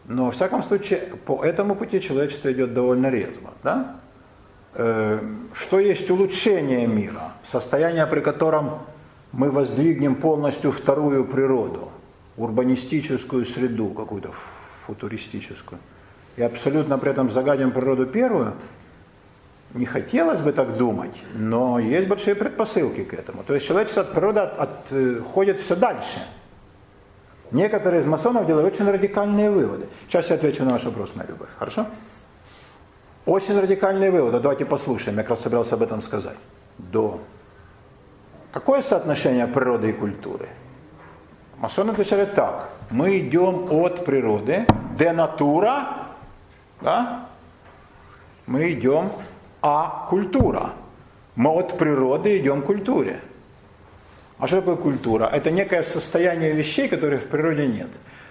[0.05, 3.55] Но, во всяком случае, по этому пути человечество идет довольно резво.
[3.63, 3.97] Да?
[4.75, 5.21] Э,
[5.55, 7.35] что есть улучшение мира?
[7.45, 8.81] Состояние, при котором
[9.31, 11.91] мы воздвигнем полностью вторую природу,
[12.37, 14.33] урбанистическую среду, какую-то
[14.87, 15.79] футуристическую,
[16.37, 18.55] и абсолютно при этом загадим природу первую,
[19.77, 23.45] не хотелось бы так думать, но есть большие предпосылки к этому.
[23.45, 26.19] То есть человечество от природы отходит все дальше.
[27.53, 29.87] Некоторые из масонов делают очень радикальные выводы.
[30.09, 31.49] Сейчас я отвечу на ваш вопрос, моя любовь.
[31.59, 31.87] Хорошо?
[33.25, 34.41] Очень радикальные выводы.
[34.41, 35.17] Давайте послушаем.
[35.17, 36.37] Я как раз собирался об этом сказать.
[36.79, 37.21] До.
[38.53, 40.49] Какое соотношение природы и культуры?
[41.59, 42.71] Масоны отвечали так.
[42.91, 44.67] Мы идем от природы,
[44.99, 46.09] де натура,
[46.81, 47.27] да?
[48.47, 49.11] мы идем
[49.69, 50.75] а культура.
[51.35, 53.21] Мы от природы идем к культуре.
[54.39, 55.25] А что такое культура?
[55.25, 57.89] Это некое состояние вещей, которых в природе нет.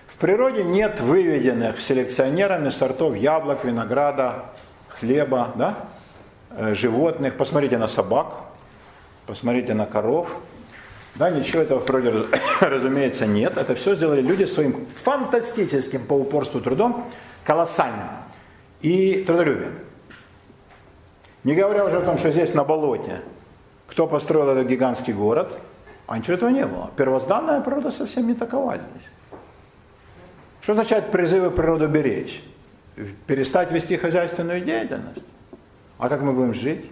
[0.07, 4.45] В природе нет выведенных селекционерами сортов яблок, винограда,
[4.87, 5.77] хлеба, да?
[6.51, 7.35] Э, животных.
[7.35, 8.27] Посмотрите на собак,
[9.25, 10.29] посмотрите на коров.
[11.15, 12.27] Да, ничего этого в природе,
[12.61, 13.57] разумеется, нет.
[13.57, 17.11] Это все сделали люди своим фантастическим по упорству трудом,
[17.43, 18.07] колоссальным
[18.81, 19.84] и трудолюбием.
[21.45, 23.22] Не говоря уже о том, что здесь на болоте,
[23.88, 25.53] кто построил этот гигантский город,
[26.07, 26.89] а ничего этого не было.
[26.97, 29.07] Первозданная природа совсем не такова здесь.
[30.61, 32.43] Что означает призывы природу беречь?
[33.27, 35.22] Перестать вести хозяйственную деятельность?
[35.99, 36.89] А как мы будем жить?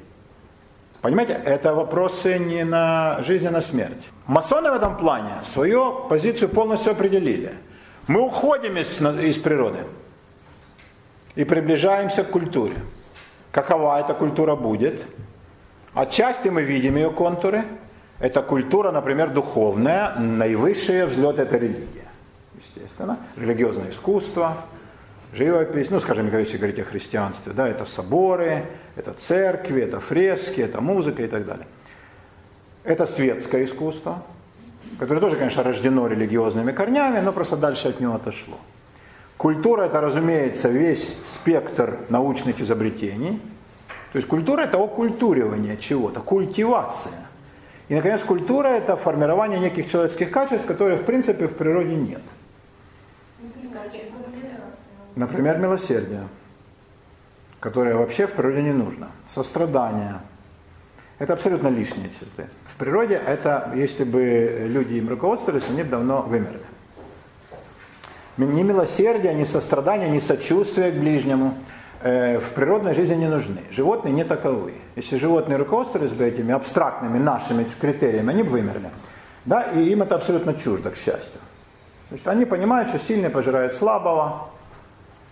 [1.01, 4.03] Понимаете, это вопросы не на жизнь, а на смерть.
[4.27, 7.53] Масоны в этом плане свою позицию полностью определили.
[8.05, 9.80] Мы уходим из, из природы
[11.34, 12.75] и приближаемся к культуре.
[13.53, 15.05] Какова эта культура будет?
[15.93, 17.65] Отчасти мы видим ее контуры.
[18.19, 22.07] Это культура, например, духовная, наивысший взлет это религия.
[22.57, 24.57] Естественно, религиозное искусство,
[25.34, 28.65] живопись, ну, скажем, если говорить о христианстве, да, это соборы,
[28.95, 31.67] это церкви, это фрески, это музыка и так далее.
[32.84, 34.23] Это светское искусство,
[34.97, 38.57] которое тоже, конечно, рождено религиозными корнями, но просто дальше от него отошло.
[39.38, 43.41] Культура это, разумеется, весь спектр научных изобретений.
[44.11, 47.14] То есть культура это окультуривание чего-то, культивация.
[47.89, 52.22] И, наконец, культура это формирование неких человеческих качеств, которые, в принципе, в природе нет.
[55.15, 56.23] Например, милосердие
[57.64, 59.07] которое вообще в природе не нужно.
[59.34, 60.19] Сострадание.
[61.18, 62.49] Это абсолютно лишние черты.
[62.65, 66.60] В природе это, если бы люди им руководствовались, они бы давно вымерли.
[68.38, 71.53] Ни милосердие, ни сострадание, ни сочувствие к ближнему
[72.01, 73.61] э, в природной жизни не нужны.
[73.72, 74.73] Животные не таковы.
[74.95, 78.89] Если животные руководствовались бы этими абстрактными нашими критериями, они бы вымерли.
[79.45, 81.39] Да, и им это абсолютно чуждо, к счастью.
[82.10, 84.49] То есть они понимают, что сильный пожирает слабого,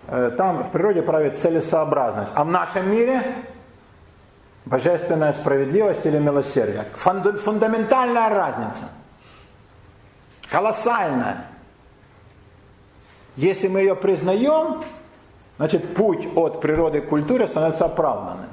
[0.07, 2.32] Э, там в природе правит целесообразность.
[2.36, 3.36] А в нашем мире
[4.65, 6.84] божественная справедливость или милосердие.
[6.94, 8.84] Фундаментальная разница.
[10.49, 11.45] Колоссальная.
[13.36, 14.84] Если мы ее признаем,
[15.58, 18.48] значит путь от природы к культуре становится оправданным.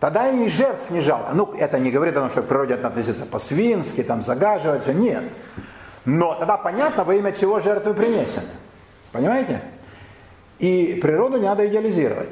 [0.00, 1.32] Тогда и жертв не жалко.
[1.32, 5.24] Ну, это не говорит о том, что в природе это относится по-свински, там загаживать, нет.
[6.04, 8.46] Но тогда понятно, во имя чего жертвы принесены.
[9.12, 9.62] Понимаете?
[10.58, 12.30] И природу не надо идеализировать.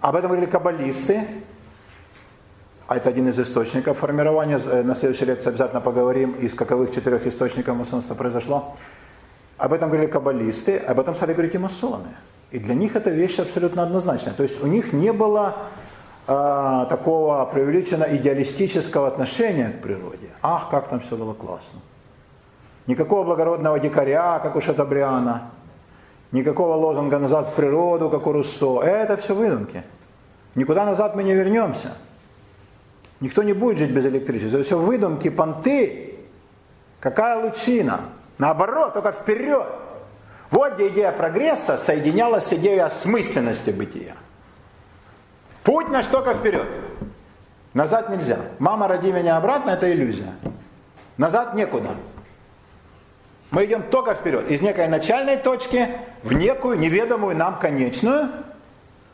[0.00, 1.26] Об этом говорили каббалисты,
[2.86, 4.58] а это один из источников формирования.
[4.58, 8.76] Э, на следующей лекции обязательно поговорим, из каковых четырех источников масонства произошло.
[9.56, 12.08] Об этом говорили каббалисты, об этом стали говорить и масоны.
[12.50, 14.34] И для них эта вещь абсолютно однозначная.
[14.34, 15.56] То есть у них не было
[16.26, 20.28] э, такого преувеличенно идеалистического отношения к природе.
[20.42, 21.80] Ах, как там все было классно.
[22.86, 25.50] Никакого благородного дикаря, как у Шатабриана.
[26.32, 28.82] Никакого лозунга назад в природу, как у Руссо.
[28.82, 29.82] Это все выдумки.
[30.54, 31.92] Никуда назад мы не вернемся.
[33.24, 34.58] Никто не будет жить без электричества.
[34.58, 36.14] Это все выдумки, понты.
[37.00, 38.00] Какая лучина?
[38.36, 39.66] Наоборот, только вперед.
[40.50, 44.14] Вот где идея прогресса соединялась с идеей осмысленности бытия.
[45.62, 46.66] Путь наш только вперед.
[47.72, 48.40] Назад нельзя.
[48.58, 50.34] Мама, роди меня обратно, это иллюзия.
[51.16, 51.92] Назад некуда.
[53.50, 55.88] Мы идем только вперед, из некой начальной точки
[56.22, 58.28] в некую неведомую нам конечную,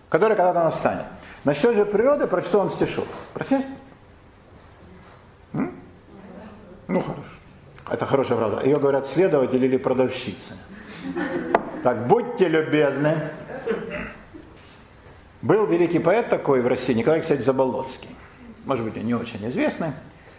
[0.09, 1.05] которая когда-то настанет.
[1.45, 3.07] Насчет же природы прочту он стишок.
[3.35, 3.69] Прочесть?
[5.53, 5.75] М?
[6.91, 7.23] Ну хорошо.
[7.89, 8.65] Это хорошая правда.
[8.65, 10.55] Ее говорят следователь или продавщица.
[11.83, 13.17] Так, будьте любезны.
[15.41, 18.11] Был великий поэт такой в России, Николай кстати, Заболоцкий.
[18.65, 19.93] Может быть, он не очень известный.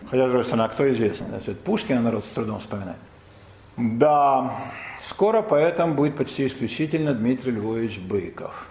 [0.10, 1.28] Хотя, с другой стороны, а кто известный?
[1.30, 2.99] Значит, Пушкина народ с трудом вспоминает.
[3.78, 4.56] Да,
[4.99, 8.68] скоро поэтом будет почти исключительно Дмитрий Львович Быков.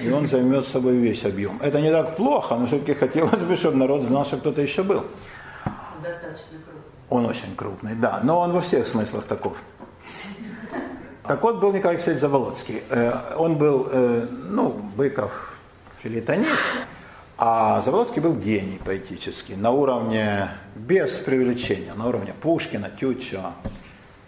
[0.00, 1.58] И он займет собой весь объем.
[1.60, 5.04] Это не так плохо, но все-таки хотелось бы, чтобы народ знал, что кто-то еще был.
[7.14, 9.56] Он очень крупный, да, но он во всех смыслах таков.
[11.22, 12.82] Так вот был Николай Алексеевич Заболоцкий.
[12.90, 15.56] Э, он был, э, ну, Быков
[16.02, 16.50] филитонист,
[17.38, 23.52] а Заболоцкий был гений поэтический, на уровне, без преувеличения, на уровне Пушкина, Тютчева,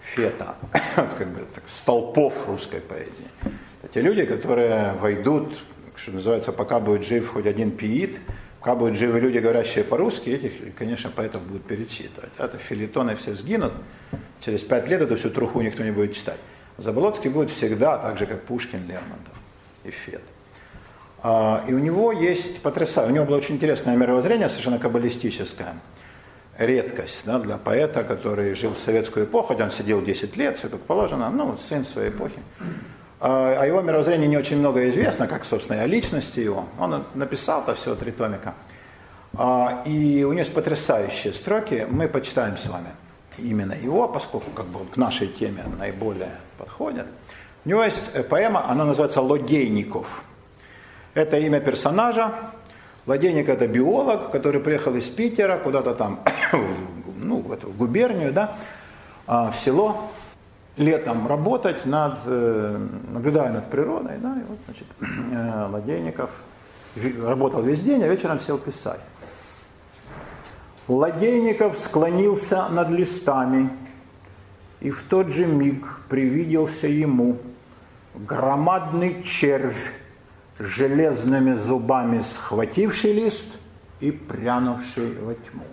[0.02, 0.54] Фета,
[0.96, 3.30] вот как бы так, столпов русской поэзии.
[3.92, 5.58] Те люди, которые войдут,
[5.96, 8.20] что называется, пока будет жив хоть один пиит,
[8.66, 12.32] Пока будут живы люди, говорящие по-русски, этих, конечно, поэтов будут перечитывать.
[12.36, 13.72] А то филитоны все сгинут,
[14.44, 16.40] через пять лет эту всю труху никто не будет читать.
[16.76, 19.34] Заболоцкий будет всегда, так же, как Пушкин, Лермонтов
[19.84, 20.22] и Фет.
[21.22, 25.74] А, и у него есть потрясающее, у него было очень интересное мировоззрение, совершенно каббалистическое.
[26.58, 30.68] Редкость да, для поэта, который жил в советскую эпоху, хотя он сидел 10 лет, все
[30.68, 32.40] как положено, ну, сын своей эпохи.
[33.18, 36.66] А, о его мировоззрении не очень много известно, как, собственно, и о личности его.
[36.78, 38.54] Он написал-то всего три томика.
[39.38, 42.88] А, и у него есть потрясающие строки, мы почитаем с вами
[43.38, 47.06] именно его, поскольку как бы к нашей теме наиболее подходит.
[47.64, 50.22] У него есть э, поэма, она называется «Лодейников».
[51.14, 52.32] Это имя персонажа.
[53.06, 56.20] Лодейник это биолог, который приехал из Питера куда-то там,
[57.16, 58.56] ну, в, эту, губернию, да,
[59.26, 60.10] а, в село,
[60.76, 64.86] летом работать над, э, наблюдая над природой, да, и вот, значит,
[65.32, 66.30] э, Ладейников
[67.22, 69.00] работал весь день, а вечером сел писать.
[70.88, 73.70] Ладейников склонился над листами,
[74.80, 77.38] и в тот же миг привиделся ему
[78.14, 79.92] громадный червь,
[80.58, 83.46] железными зубами схвативший лист
[84.00, 85.64] и прянувший во тьму.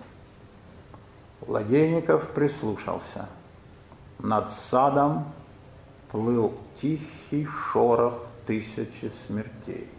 [1.47, 3.29] Ладейников прислушался–
[4.19, 5.31] над садом
[6.11, 9.89] плыл тихий шорох тысячи смертей.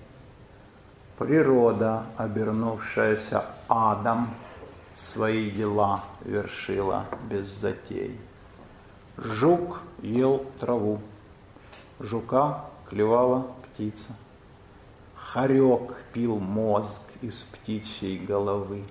[1.19, 4.35] Природа, обернувшаяся адом,
[4.97, 8.21] свои дела вершила без затей.
[9.17, 11.01] Жук ел траву,
[12.01, 14.17] жука клевала птица.
[15.15, 18.85] Хорек пил мозг из птичьей головы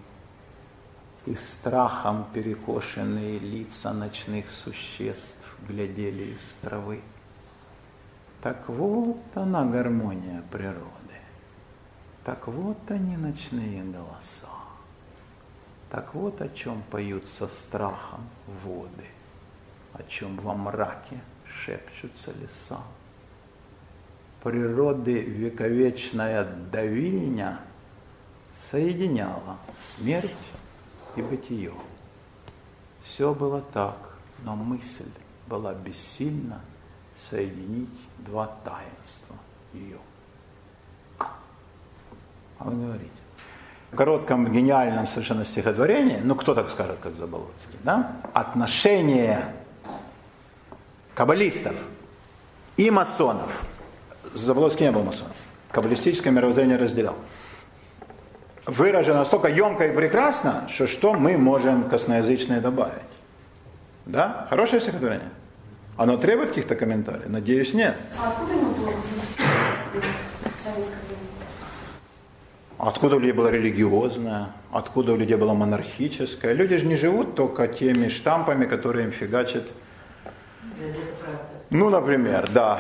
[1.25, 7.01] и страхом перекошенные лица ночных существ глядели из травы.
[8.41, 10.89] Так вот она гармония природы.
[12.25, 14.49] Так вот они ночные голоса.
[15.89, 18.27] Так вот о чем поют со страхом
[18.63, 19.07] воды,
[19.93, 22.81] о чем во мраке шепчутся леса.
[24.41, 27.61] Природы вековечная давильня
[28.71, 29.57] соединяла
[29.95, 30.31] смерть
[31.15, 31.73] и бытие.
[33.03, 33.97] Все было так,
[34.43, 35.09] но мысль
[35.47, 36.61] была бессильна
[37.29, 39.35] соединить два таинства
[39.73, 39.99] ее.
[42.59, 43.11] А вы говорите.
[43.91, 48.17] В коротком, гениальном совершенно стихотворении, ну кто так скажет, как Заболоцкий, да?
[48.33, 49.53] Отношение
[51.13, 51.75] каббалистов
[52.77, 53.65] и масонов.
[54.33, 55.33] Заболоцкий не был масоном.
[55.71, 57.15] Каббалистическое мировоззрение разделял
[58.65, 63.01] выражено настолько емко и прекрасно, что что мы можем косноязычные добавить.
[64.05, 64.47] Да?
[64.49, 65.29] Хорошее стихотворение?
[65.95, 67.27] Оно требует каких-то комментариев?
[67.27, 67.95] Надеюсь, нет.
[68.19, 68.93] А откуда ему было
[72.79, 76.51] Откуда у людей было религиозное, откуда у людей было монархическое.
[76.51, 79.63] Люди же не живут только теми штампами, которые им фигачат.
[81.69, 82.79] Ну, например, да.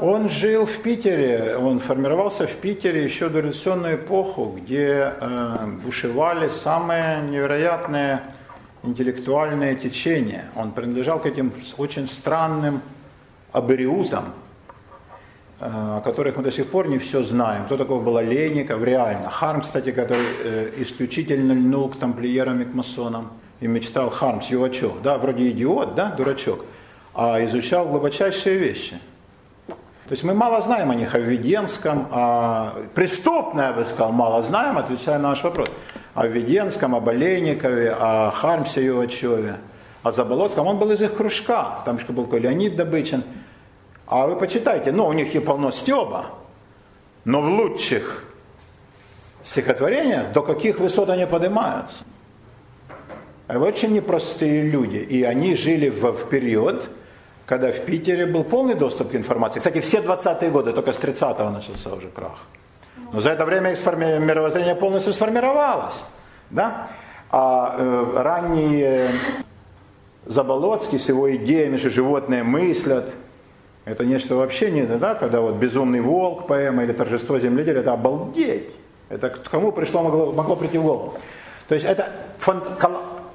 [0.00, 6.48] Он жил в Питере, он формировался в Питере еще до революционную эпоху, где э, бушевали
[6.48, 8.22] самые невероятные
[8.82, 10.46] интеллектуальные течения.
[10.56, 12.80] Он принадлежал к этим очень странным
[13.52, 14.32] абериутам,
[15.60, 17.66] э, о которых мы до сих пор не все знаем.
[17.66, 19.28] Кто такой был Олейников, реально.
[19.28, 23.32] Харм, кстати, который э, исключительно льнул к тамплиерам и к масонам.
[23.60, 26.64] И мечтал Хармс, Ювачев, да, вроде идиот, да, дурачок,
[27.20, 28.98] а изучал глубочайшие вещи–
[30.10, 32.72] то есть мы мало знаем о них, о Введенском, о...
[32.96, 35.70] преступно, я бы сказал, мало знаем, отвечая на наш вопрос.
[36.14, 39.58] О Введенском, о Болейникове, о Хармсе Ювачеве,
[40.02, 40.66] о Заболоцком.
[40.66, 43.22] Он был из их кружка, там еще был такой Леонид Добычин.
[44.08, 46.26] А вы почитайте, ну, у них и полно стеба,
[47.24, 48.24] но в лучших
[49.44, 52.02] стихотворениях до каких высот они поднимаются.
[53.46, 56.90] Очень непростые люди, и они жили в, в период,
[57.50, 59.58] когда в Питере был полный доступ к информации.
[59.58, 62.38] Кстати, все 20-е годы, только с 30-го начался уже крах.
[63.12, 64.20] Но за это время их сформи...
[64.20, 65.96] мировоззрение полностью сформировалось.
[66.50, 66.86] Да?
[67.28, 69.10] А э, ранние
[70.26, 73.06] Заболоцкий с его идеями, что животные мыслят,
[73.84, 78.70] это нечто вообще не, да, когда вот «Безумный волк» поэма или «Торжество земледелия», это обалдеть.
[79.08, 81.14] Это кому пришло, могло, могло прийти в голову.
[81.66, 82.62] То есть это фон,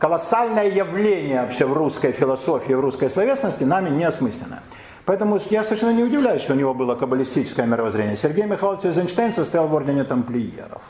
[0.05, 4.61] колоссальное явление вообще в русской философии, в русской словесности нами не осмысленно.
[5.03, 8.15] Поэтому я совершенно не удивляюсь, что у него было каббалистическое мировоззрение.
[8.15, 10.83] Сергей Михайлович Эйзенштейн состоял в ордене тамплиеров.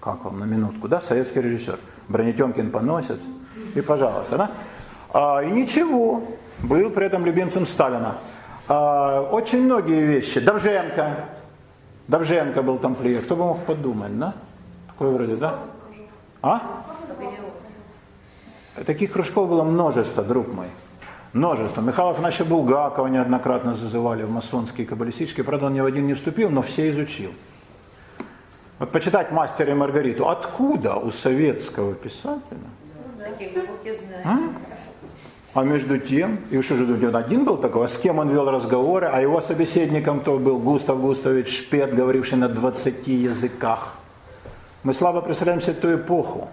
[0.00, 1.02] Как вам на минутку, да?
[1.02, 1.78] Советский режиссер.
[2.08, 3.20] Бронетемкин поносит.
[3.74, 4.50] И пожалуйста, да?
[5.12, 6.22] А, и ничего.
[6.60, 8.16] Был при этом любимцем Сталина.
[8.66, 10.40] А, очень многие вещи.
[10.40, 11.28] Довженко,
[12.08, 13.20] Давженко был тамплиер.
[13.20, 14.32] Кто бы мог подумать, да?
[14.86, 15.58] Такое вроде, да?
[16.40, 16.62] А?
[18.74, 20.68] Таких кружков было множество, друг мой.
[21.32, 21.80] Множество.
[21.80, 25.44] Михаил Афанасьевич Булгакова неоднократно зазывали в масонские, каббалистические.
[25.44, 27.30] Правда, он ни в один не вступил, но все изучил.
[28.78, 30.28] Вот почитать «Мастера и Маргариту».
[30.28, 32.58] Откуда у советского писателя?
[34.24, 34.38] А?
[35.54, 38.50] а между тем, и что же он один был такой, а с кем он вел
[38.50, 40.58] разговоры, а его собеседником кто был?
[40.58, 43.96] Густав Густавович Шпет, говоривший на 20 языках.
[44.82, 46.48] Мы слабо представляем себе ту эпоху.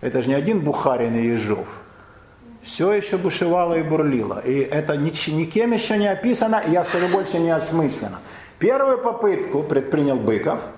[0.00, 1.66] Это же не один Бухарин и Ежов.
[2.62, 4.40] Все еще бушевало и бурлило.
[4.40, 8.18] И это никем еще не описано, и я скажу больше, не осмысленно.
[8.58, 10.60] Первую попытку предпринял Быков–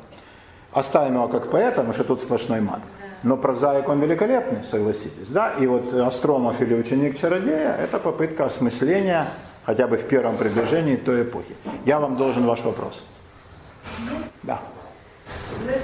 [0.73, 2.81] Оставим его как поэта, потому что тут сплошной мат.
[3.25, 5.29] Но прозаик он великолепный, согласитесь.
[5.29, 5.55] Да?
[5.59, 9.27] И вот Астромов или ученик чародея– это попытка осмысления
[9.67, 11.55] хотя бы в первом приближении той эпохи.
[11.85, 13.03] Я вам должен ваш вопрос.
[14.43, 14.61] Да.
[15.65, 15.83] Знаете,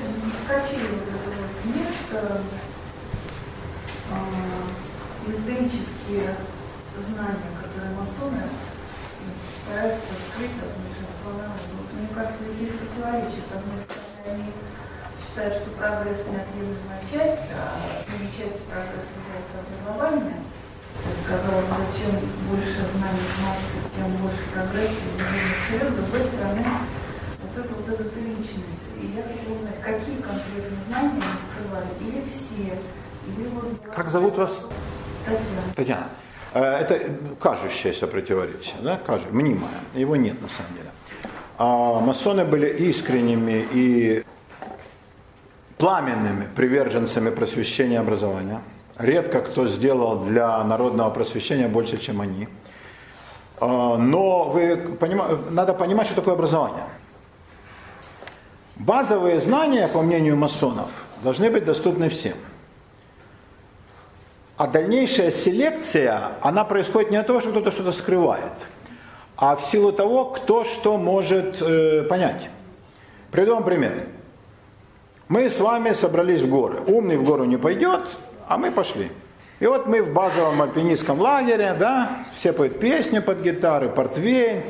[5.27, 6.36] э, исторические
[7.11, 8.43] знания, которые масоны
[9.66, 11.66] стараются скрыть от большинства народа.
[11.74, 13.43] Вот, мне кажется, здесь есть противоречие.
[13.43, 14.48] С одной стороны, они
[15.19, 17.61] считают, что прогресс неотъемлемая часть, а
[18.15, 20.39] не частью прогресса является образование.
[20.97, 22.12] То есть, казалось бы, чем
[22.48, 25.07] больше знаний массы, тем больше прогресса.
[25.11, 26.65] С другой стороны,
[27.43, 28.82] вот это вот эзотеричность.
[28.97, 32.81] И я хотела узнать, какие конкретные знания они скрывали, или все,
[33.28, 33.77] или вот...
[33.94, 34.57] Как зовут вас?
[35.74, 36.09] Татьяна.
[36.55, 37.01] Э, это
[37.40, 39.01] кажущееся противоречие, да?
[39.31, 39.70] Мнимое.
[39.94, 40.90] Его нет на самом деле.
[41.59, 44.24] А масоны были искренними и
[45.78, 48.61] пламенными приверженцами просвещения и образования.
[48.98, 52.48] Редко кто сделал для народного просвещения больше, чем они.
[53.61, 55.23] А, но вы поним...
[55.51, 56.85] надо понимать, что такое образование.
[58.77, 60.90] Базовые знания, по мнению масонов,
[61.23, 62.35] должны быть доступны всем.
[64.57, 68.53] А дальнейшая селекция, она происходит не от того, что кто-то что-то скрывает,
[69.37, 72.49] а в силу того, кто что может э, понять.
[73.31, 74.07] Приведу вам пример.
[75.28, 76.81] Мы с вами собрались в горы.
[76.87, 78.16] Умный в гору не пойдет,
[78.49, 79.11] а мы пошли.
[79.59, 84.62] И вот мы в базовом альпинистском лагере, да, все поют песни под гитары, портвейн.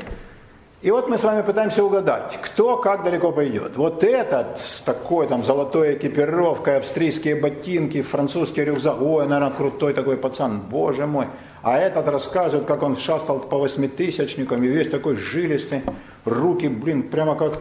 [0.87, 3.77] И вот мы с вами пытаемся угадать, кто как далеко пойдет.
[3.77, 9.03] Вот этот с такой там золотой экипировкой, австрийские ботинки, французский рюкзак.
[9.03, 11.27] Ой, наверное, крутой такой пацан, боже мой.
[11.65, 15.83] А этот рассказывает, как он шастал по восьмитысячникам и весь такой жилистый.
[16.25, 17.55] Руки, блин, прямо как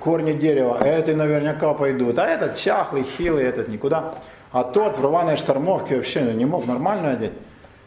[0.00, 4.14] корни дерева, эти наверняка пойдут, а этот чахлый, хилый, этот никуда.
[4.50, 7.32] А тот в рваной штормовке вообще не мог нормально одеть.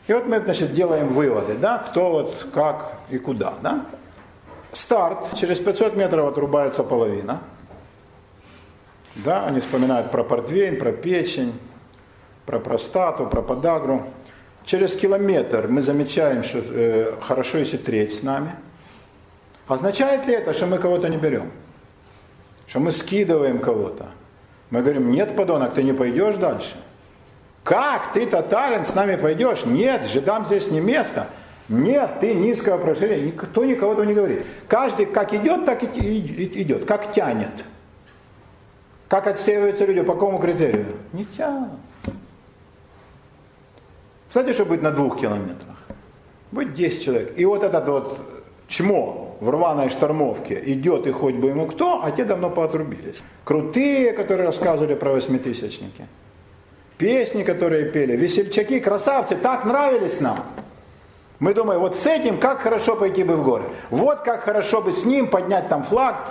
[0.07, 3.87] И вот мы, значит, делаем выводы, да, кто вот, как и куда, да.
[4.73, 7.41] Старт, через 500 метров отрубается половина.
[9.15, 11.53] Да, они вспоминают про портвейн, про печень,
[12.45, 14.07] про простату, про подагру.
[14.65, 18.55] Через километр мы замечаем, что э, хорошо, если треть с нами.
[19.67, 21.51] Означает ли это, что мы кого-то не берем?
[22.73, 24.07] что мы скидываем кого-то.
[24.71, 26.75] Мы говорим, нет, подонок, ты не пойдешь дальше.
[27.63, 29.63] Как ты, татарин, с нами пойдешь?
[29.63, 31.27] Нет, жидам здесь не место.
[31.69, 33.19] Нет, ты низкого прошения.
[33.19, 34.45] Никто никого этого не говорит.
[34.67, 35.87] Каждый как идет, так и
[36.61, 36.85] идет.
[36.85, 37.51] Как тянет.
[39.07, 40.97] Как отсеиваются люди, по какому критерию?
[41.13, 41.79] Не тянут.
[44.27, 45.77] Кстати, что будет на двух километрах?
[46.51, 47.33] Будет 10 человек.
[47.37, 48.19] И вот этот вот
[48.67, 53.21] чмо в рваной штормовке идет и хоть бы ему кто, а те давно поотрубились.
[53.43, 56.07] Крутые, которые рассказывали про восьмитысячники.
[56.97, 60.39] Песни, которые пели, весельчаки, красавцы, так нравились нам.
[61.43, 63.65] Мы думаем, вот с этим как хорошо пойти бы в горы.
[63.89, 66.23] Вот как хорошо бы с ним поднять там флаг,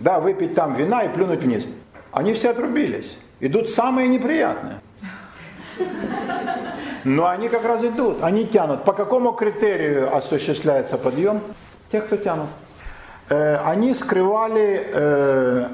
[0.00, 1.68] да, выпить там вина и плюнуть вниз.
[2.10, 3.16] Они все отрубились.
[3.38, 4.80] Идут самые неприятные.
[7.04, 8.82] Но они как раз идут, они тянут.
[8.82, 11.42] По какому критерию осуществляется подъем?
[11.92, 12.50] Тех, кто тянут.
[13.28, 15.68] Э, они скрывали э,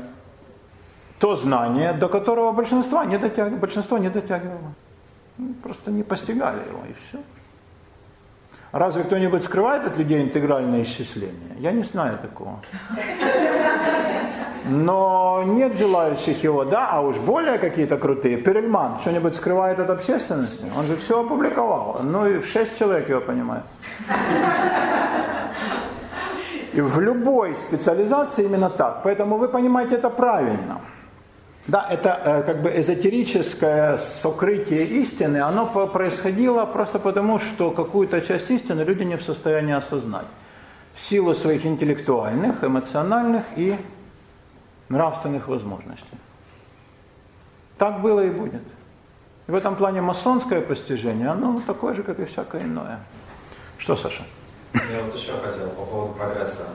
[1.18, 3.58] то знание, до которого большинство не дотягивало.
[3.58, 4.74] Большинство не дотягивало.
[5.62, 7.18] Просто не постигали его, и все.
[8.78, 11.56] Разве кто-нибудь скрывает от людей интегральное исчисление?
[11.58, 12.60] Я не знаю такого.
[14.68, 18.36] Но нет желающих его, да, а уж более какие-то крутые.
[18.36, 20.64] Перельман что-нибудь скрывает от общественности?
[20.76, 22.00] Он же все опубликовал.
[22.02, 23.62] Ну и шесть человек его понимает.
[26.74, 29.02] И в любой специализации именно так.
[29.04, 30.80] Поэтому вы понимаете это правильно.
[31.66, 38.50] Да, это э, как бы эзотерическое сокрытие истины, оно происходило просто потому, что какую-то часть
[38.50, 40.26] истины люди не в состоянии осознать.
[40.94, 43.76] В силу своих интеллектуальных, эмоциональных и
[44.88, 46.18] нравственных возможностей.
[47.78, 48.62] Так было и будет.
[49.48, 53.00] И в этом плане масонское постижение, оно такое же, как и всякое иное.
[53.78, 54.24] Что, Саша?
[54.72, 56.66] Я вот еще хотел по поводу прогресса.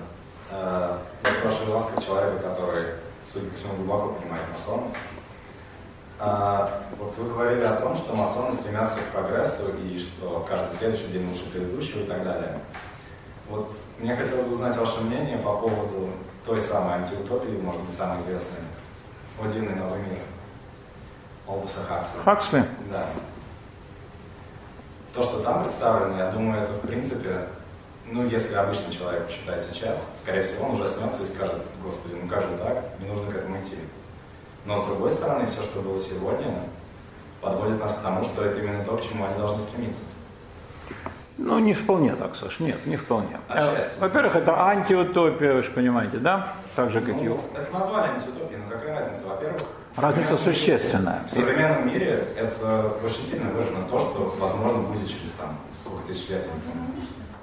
[0.52, 2.88] Э, я спрашиваю вас, как человека, который,
[3.32, 4.90] судя по всему, глубоко понимает масонов.
[6.20, 6.68] Э,
[6.98, 11.28] вот вы говорили о том, что масоны стремятся к прогрессу и что каждый следующий день
[11.30, 12.60] лучше предыдущего и так далее.
[13.50, 16.10] Вот мне хотелось бы узнать ваше мнение по поводу
[16.46, 18.60] той самой антиутопии, может быть, самой известной,
[19.40, 20.20] «О дивный новый мир»
[21.48, 22.20] Олдуса Хаксли.
[22.24, 22.66] Хаксли?
[22.92, 23.06] Да.
[25.14, 27.48] То, что там представлено, я думаю, это в принципе,
[28.06, 32.42] ну, если обычный человек читает сейчас, скорее всего, он ужаснется и скажет, господи, ну как
[32.42, 33.78] же так, не нужно к этому идти.
[34.66, 36.64] Но с другой стороны, все, что было сегодня,
[37.42, 40.02] подводит нас к тому, что это именно то, к чему они должны стремиться.
[41.38, 43.40] Ну, не вполне так, Саш, нет, не вполне.
[43.48, 43.98] Отчасти.
[43.98, 46.54] Э, Во-первых, это антиутопия, вы же понимаете, да?
[46.76, 47.30] Так же, как и...
[47.30, 49.28] Ну, это назвали антиутопией, но какая разница?
[49.28, 49.62] Во-первых,
[49.96, 51.22] Разница существенная.
[51.28, 56.30] В современном мире это очень сильно выражено то, что возможно будет через там сколько тысяч
[56.30, 56.46] лет.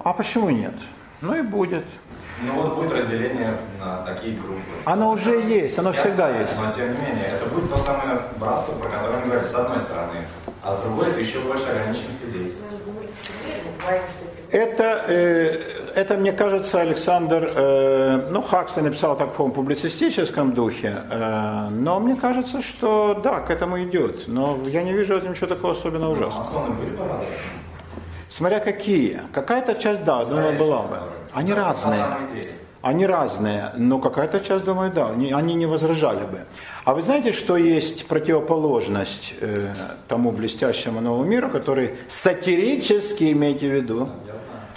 [0.05, 0.75] А почему нет?
[1.21, 1.85] Ну и будет.
[2.43, 4.63] Ну вот будет разделение на такие группы.
[4.85, 6.57] Оно уже есть, оно Я всегда знаю, есть.
[6.57, 9.81] Но тем не менее, это будет то самое братство, про которое мы говорили, с одной
[9.81, 10.27] стороны,
[10.63, 12.55] а с другой это еще больше ограниченность людей.
[14.51, 15.61] Это, э,
[15.95, 22.01] это, мне кажется, Александр, э, ну, Хаксли написал так в таком публицистическом духе, э, но
[22.01, 24.29] мне кажется, что да, к этому идет.
[24.29, 26.69] Но я не вижу в этом ничего такого особенно ужасного.
[26.69, 27.27] Бы рады?
[28.29, 29.21] Смотря какие.
[29.33, 30.99] Какая-то часть, да, думаю, была бы.
[31.33, 32.05] Они разные.
[32.81, 36.45] Они разные, но какая-то часть, думаю, да, они, не возражали бы.
[36.85, 39.67] А вы знаете, что есть противоположность э,
[40.07, 44.09] тому блестящему новому миру, который сатирически, имейте в виду,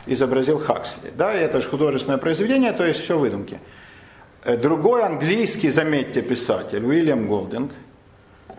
[0.07, 1.11] изобразил Хаксли.
[1.15, 3.60] Да, это же художественное произведение, то есть все выдумки.
[4.44, 7.72] Э, Другой английский, заметьте, писатель, Уильям Голдинг,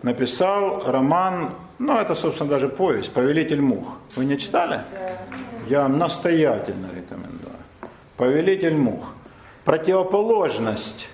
[0.03, 3.97] написал роман, ну это, собственно, даже повесть, «Повелитель мух».
[4.17, 4.81] Вы не читали?
[5.69, 7.53] Я вам настоятельно рекомендую.
[8.17, 9.15] «Повелитель мух».
[9.65, 11.09] Противоположность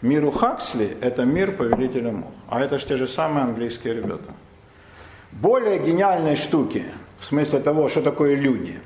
[0.00, 2.30] миру Хаксли– это мир Повелителя мух.
[2.48, 4.32] А это же те же самые английские ребята.
[5.32, 6.84] Более гениальной штуки,
[7.18, 8.78] в смысле того, что такое люди,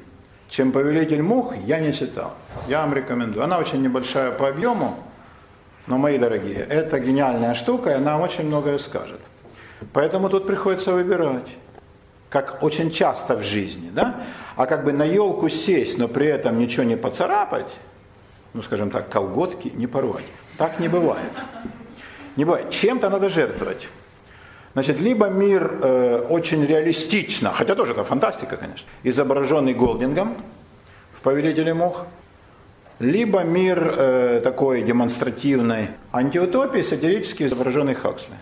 [0.49, 2.33] чем «Повелитель мух», я не читал.
[2.69, 3.45] Я вам рекомендую.
[3.45, 4.97] Она очень небольшая по объему,
[5.89, 9.21] но, мои дорогие, это гениальная штука, и она очень многое скажет.
[9.93, 11.49] Поэтому тут приходится выбирать,
[12.29, 14.27] как очень часто в жизни, да?
[14.57, 17.71] А как бы на елку сесть, но при этом ничего не поцарапать,
[18.53, 20.27] ну, скажем так, колготки не порвать.
[20.59, 21.33] Так не бывает.
[22.37, 22.71] Не бывает.
[22.71, 23.89] Чем-то надо жертвовать.
[24.75, 30.37] Значит, либо мир э, очень реалистично, хотя тоже это фантастика, конечно, изображенный Голдингом
[31.15, 32.07] в «Повелителе мух»,
[32.99, 38.35] либо мир э, такой демонстративной антиутопии, сатирически изображенный Хаксли.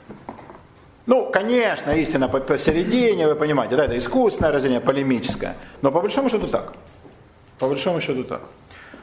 [1.07, 6.29] Ну, конечно, истина по- посередине, вы понимаете, да, это искусственное разделение, полемическое, но по большому
[6.31, 6.73] счету так.
[7.59, 8.41] По большому счету так.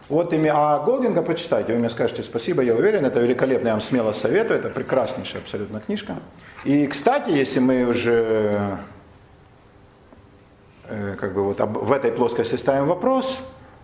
[0.09, 3.81] Вот ими, а Голдинга почитайте, вы мне скажете спасибо, я уверен, это великолепно, я вам
[3.81, 6.17] смело советую, это прекраснейшая абсолютно книжка.
[6.65, 8.77] И, кстати, если мы уже
[10.89, 13.37] э, как бы вот об- в этой плоскости ставим вопрос,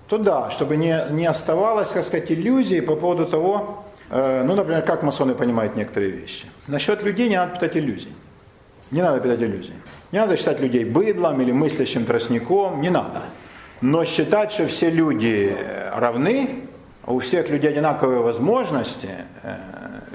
[0.09, 4.81] то да, чтобы не, не оставалось, так сказать, иллюзий по поводу того, э, ну, например,
[4.81, 6.47] как масоны понимают некоторые вещи.
[6.67, 8.13] Насчет людей не надо питать иллюзий.
[8.89, 9.73] Не надо питать иллюзий.
[10.11, 13.21] Не надо считать людей быдлом или мыслящим тростником, не надо.
[13.81, 15.55] Но считать, что все люди
[15.93, 16.63] равны,
[17.03, 19.09] а у всех людей одинаковые возможности,
[19.43, 19.55] э,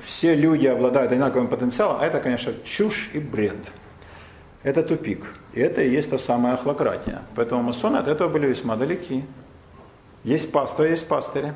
[0.05, 3.57] все люди обладают одинаковым потенциалом, это, конечно, чушь и бред.
[4.65, 5.35] Это тупик.
[5.53, 7.23] И это и есть та самая охлократия.
[7.37, 9.23] Поэтому масоны от этого были весьма далеки.
[10.25, 11.55] Есть пастырь, есть пастыри.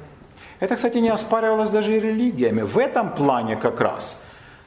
[0.61, 2.63] Это, кстати, не оспаривалось даже и религиями.
[2.63, 4.21] В этом плане как раз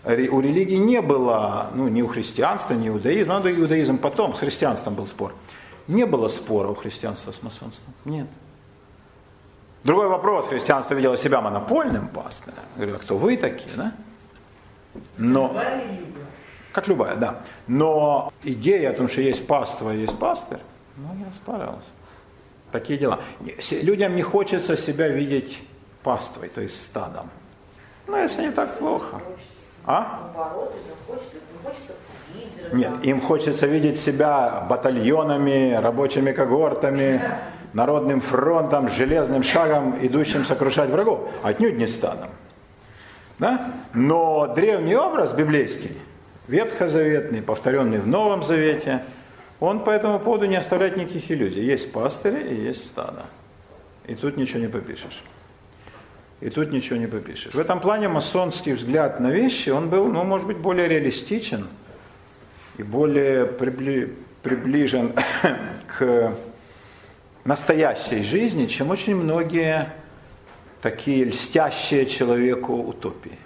[0.03, 4.33] у религии не было, ну, ни у христианства, ни у иудаизма, ну, да, иудаизм потом,
[4.33, 5.33] с христианством был спор.
[5.87, 7.93] Не было спора у христианства с масонством.
[8.05, 8.27] Нет.
[9.83, 12.55] Другой вопрос, христианство видело себя монопольным пастырем.
[12.75, 13.93] Говорило, кто вы такие, да?
[15.17, 15.61] Но,
[16.71, 17.41] как любая, да.
[17.67, 20.59] Но идея о том, что есть паства и есть пастырь,
[20.97, 21.85] ну, не оспаривалась.
[22.71, 23.19] Такие дела.
[23.71, 25.59] Людям не хочется себя видеть
[26.03, 27.29] паствой, то есть стадом.
[28.07, 29.21] Ну, если не так плохо.
[29.85, 30.31] А?
[30.35, 30.75] наоборот,
[31.07, 31.93] хочется.
[32.71, 33.01] Нет, там.
[33.01, 37.21] им хочется видеть себя батальонами, рабочими когортами,
[37.73, 41.27] народным фронтом, железным шагом, идущим сокрушать врагов.
[41.43, 42.29] Отнюдь не стадом.
[43.39, 43.73] Да?
[43.93, 45.97] Но древний образ библейский,
[46.47, 49.03] ветхозаветный, повторенный в Новом Завете,
[49.61, 51.63] он по этому поводу не оставляет никаких иллюзий.
[51.63, 53.25] Есть пастыри и есть стадо.
[54.07, 55.23] И тут ничего не попишешь.
[56.41, 57.53] И тут ничего не попишешь.
[57.53, 61.67] В этом плане масонский взгляд на вещи, он был, ну, может быть, более реалистичен
[62.77, 65.13] и более прибли, приближен
[65.87, 66.35] к
[67.45, 69.93] настоящей жизни, чем очень многие
[70.81, 73.37] такие льстящие человеку утопии.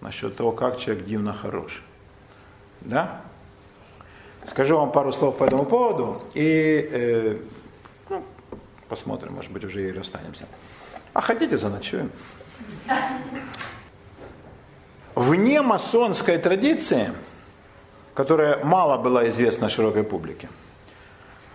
[0.00, 1.82] Насчет того, как человек дивно хорош.
[2.82, 3.20] Да?
[4.48, 7.36] Скажу вам пару слов по этому поводу и э,
[8.10, 8.22] ну,
[8.88, 10.46] посмотрим, может быть, уже и расстанемся.
[11.12, 12.10] А хотите, заночуем.
[15.14, 17.12] Вне масонской традиции,
[18.14, 20.48] которая мало была известна широкой публике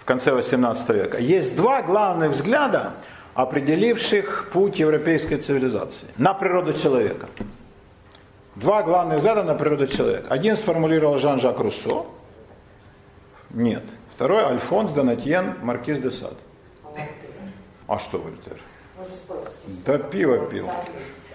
[0.01, 2.93] в конце XVIII века, есть два главных взгляда,
[3.35, 7.27] определивших путь европейской цивилизации на природу человека.
[8.55, 10.27] Два главных взгляда на природу человека.
[10.29, 12.05] Один сформулировал Жан-Жак Руссо.
[13.51, 13.83] Нет.
[14.13, 16.33] Второй Альфонс Донатьен Маркиз де Сад.
[17.87, 18.59] А что Вольтер?
[19.85, 20.69] Да пиво пил.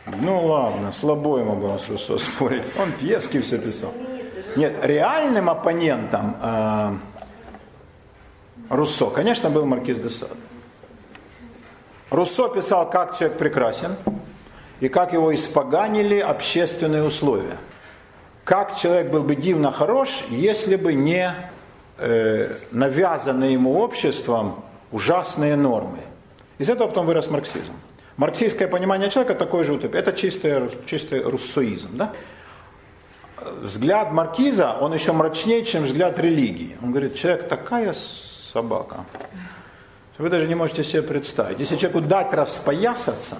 [0.07, 2.65] Ну ладно, слабо ему было с Руссо спорить.
[2.79, 3.93] Он пьески все писал.
[4.55, 6.93] Нет, реальным оппонентом э,
[8.69, 10.31] Руссо, конечно, был Маркиз де Сад.
[12.11, 13.97] Руссо писал, как человек прекрасен,
[14.81, 17.57] и как его испоганили общественные условия.
[18.45, 21.35] Как человек был бы дивно хорош, если бы не
[21.99, 26.01] э, навязаны ему обществом ужасные нормы.
[26.59, 27.73] Из этого потом вырос марксизм.
[28.17, 29.99] Марксистское понимание человека такое же утопия.
[29.99, 31.97] Это чистый, чистый руссоизм.
[31.97, 32.13] Да?
[33.61, 36.77] Взгляд маркиза, он еще мрачнее, чем взгляд религии.
[36.83, 39.05] Он говорит, человек такая собака.
[40.17, 41.59] Вы даже не можете себе представить.
[41.59, 43.39] Если человеку дать распоясаться,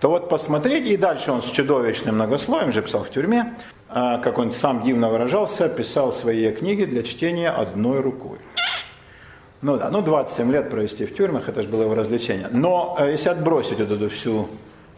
[0.00, 3.54] то вот посмотреть, и дальше он с чудовищным многослоем, же писал в тюрьме,
[3.92, 8.38] как он сам дивно выражался, писал свои книги для чтения одной рукой.
[9.62, 12.48] Ну да, ну 27 лет провести в тюрьмах, это же было его развлечение.
[12.50, 14.48] Но э, если отбросить вот эту всю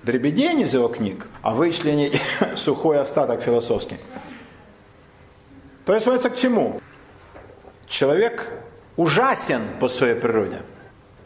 [0.03, 2.19] дребедень из его книг, а вычленить
[2.57, 3.99] сухой остаток философский,
[5.85, 6.81] то есть сводится к чему?
[7.87, 8.51] Человек
[8.97, 10.63] ужасен по своей природе.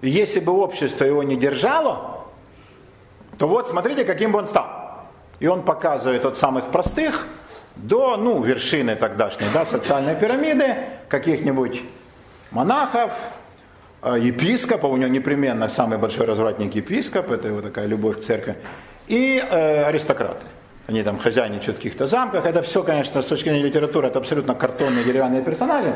[0.03, 2.25] Если бы общество его не держало,
[3.39, 4.67] то вот смотрите, каким бы он стал.
[5.39, 7.29] И он показывает от самых простых
[7.79, 10.77] до ну, вершины тогдашней да, социальной пирамиды,
[11.09, 11.83] каких-нибудь
[12.51, 13.13] монахов,
[14.03, 18.57] э, епископа, у него непременно самый большой развратник епископ, это его такая любовь к церкви,
[19.07, 20.45] и э, аристократы.
[20.87, 22.47] Они там хозяйничают в каких-то замках.
[22.47, 25.95] Это все, конечно, с точки зрения литературы, это абсолютно картонные деревянные персонажи.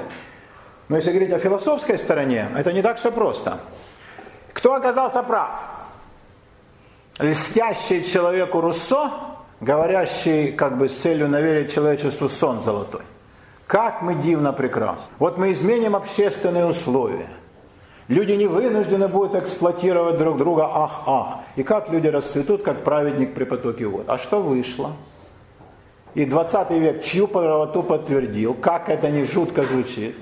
[0.89, 3.59] Но если говорить о философской стороне, это не так все просто.
[4.53, 5.55] Кто оказался прав?
[7.19, 9.11] Льстящий человеку Руссо,
[9.63, 13.03] говорящий как бы с целью наверить человечеству сон золотой.
[13.67, 15.07] Как мы дивно прекрасны.
[15.19, 17.31] Вот мы изменим общественные условия.
[18.09, 21.39] Люди не вынуждены будут эксплуатировать друг друга, ах, ах.
[21.57, 24.05] И как люди расцветут, как праведник при потоке вод.
[24.09, 24.93] А что вышло?
[26.15, 30.17] И 20 век чью правоту подтвердил, как это не жутко звучит.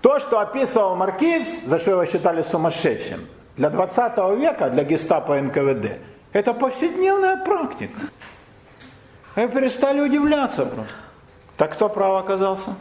[0.00, 3.20] То, что описывал Маркиз, за что его считали сумасшедшим,
[3.56, 5.98] для 20 века, для гестапо НКВД,
[6.32, 8.00] это повседневная практика.
[9.36, 10.92] Мы перестали удивляться просто.
[11.56, 12.74] Так кто прав оказался?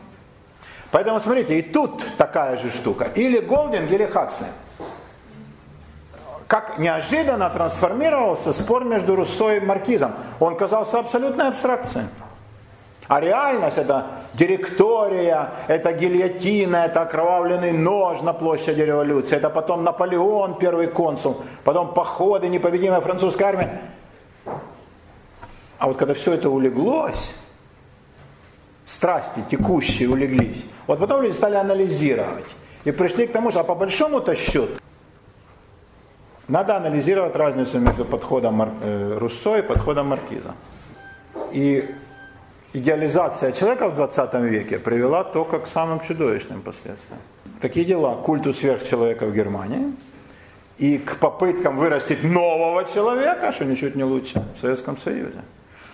[0.91, 3.05] Поэтому смотрите, и тут такая же штука.
[3.15, 4.47] Или Голдинг, или Хаксли.
[6.47, 10.13] Как неожиданно трансформировался спор между Руссо и Маркизом.
[10.39, 12.05] Он казался абсолютной абстракцией.
[13.09, 14.05] А реальность это
[14.35, 21.95] директория, это гильотина, это окровавленный нож на площади революции, это потом Наполеон, первый консул, потом
[21.95, 23.81] походы, непобедимая французская армия.
[25.79, 27.33] А вот когда все это улеглось,
[28.85, 30.63] страсти текущие улеглись.
[30.85, 32.45] Вот потом люди стали анализировать.
[32.83, 34.73] И пришли к тому, что а по большому-то счету
[36.47, 40.53] надо анализировать разницу между подходом э, Руссо и подходом Маркиза.
[41.51, 41.89] И
[42.73, 47.21] идеализация человека в 20 веке привела только к самым чудовищным последствиям.
[47.61, 49.93] Такие дела, культу сверхчеловека в Германии
[50.77, 55.41] и к попыткам вырастить нового человека, что ничуть не лучше, в Советском Союзе.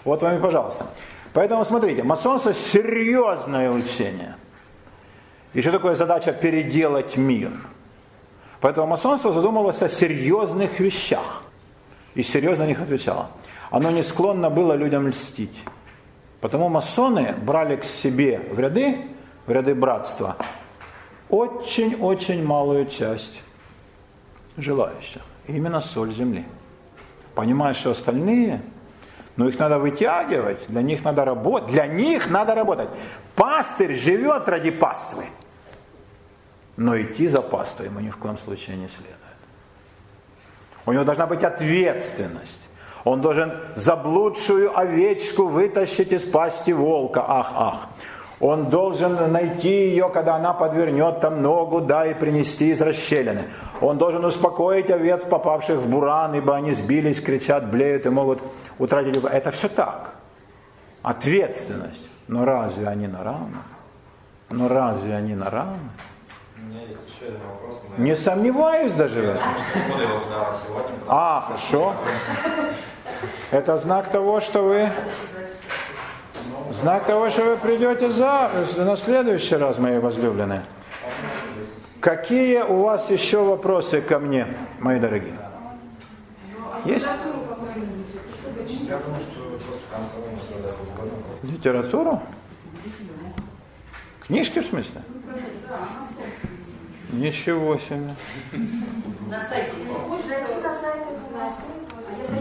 [0.03, 0.85] Вот вам и пожалуйста.
[1.33, 4.35] Поэтому смотрите, масонство серьезное учение.
[5.53, 7.51] И что такое задача переделать мир?
[8.61, 11.43] Поэтому масонство задумывалось о серьезных вещах.
[12.13, 13.31] И серьезно на них отвечало.
[13.71, 15.57] Оно не склонно было людям льстить.
[16.45, 19.01] Потому масоны брали к себе в ряды,
[19.47, 20.35] в ряды братства,
[21.27, 23.41] очень-очень малую часть
[24.55, 25.23] желающих.
[25.47, 26.45] Именно соль земли.
[27.33, 28.61] Понимая, что остальные
[29.37, 31.71] но их надо вытягивать, для них надо работать.
[31.71, 32.89] Для них надо работать.
[33.35, 35.25] Пастырь живет ради паствы.
[36.77, 39.17] Но идти за паствой ему ни в коем случае не следует.
[40.85, 42.64] У него должна быть ответственность.
[43.05, 47.23] Он должен заблудшую овечку вытащить из пасти волка.
[47.25, 47.87] Ах, ах.
[48.39, 53.43] Он должен найти ее, когда она подвернет там ногу, да, и принести из расщелины.
[53.79, 58.41] Он должен успокоить овец, попавших в буран, ибо они сбились, кричат, блеют и могут
[58.77, 59.23] утратить.
[59.23, 60.15] Это все так.
[61.01, 62.09] Ответственность.
[62.27, 63.61] Но разве они на равных?
[64.49, 65.91] Но разве они на равных?
[66.57, 67.81] У меня есть еще один вопрос.
[67.97, 69.43] Не сомневаюсь даже в этом.
[71.07, 71.93] А, хорошо.
[73.51, 74.91] Это знак того, что вы
[76.71, 80.63] знак того, что вы придете за, на следующий раз, мои возлюбленные.
[81.99, 84.47] Какие у вас еще вопросы ко мне,
[84.79, 85.39] мои дорогие?
[86.85, 87.07] Есть?
[88.87, 91.51] Я думаю, что просто в конце вы можете задать угодно.
[91.51, 92.21] Литературу?
[94.27, 95.01] Книжки в смысле?
[97.11, 98.15] Ничего себе.
[99.29, 99.71] На сайте.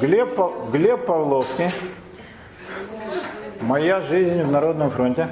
[0.01, 0.41] Глеб,
[0.73, 1.71] Глеб Павловский.
[3.61, 5.29] Моя жизнь в Народном фронте.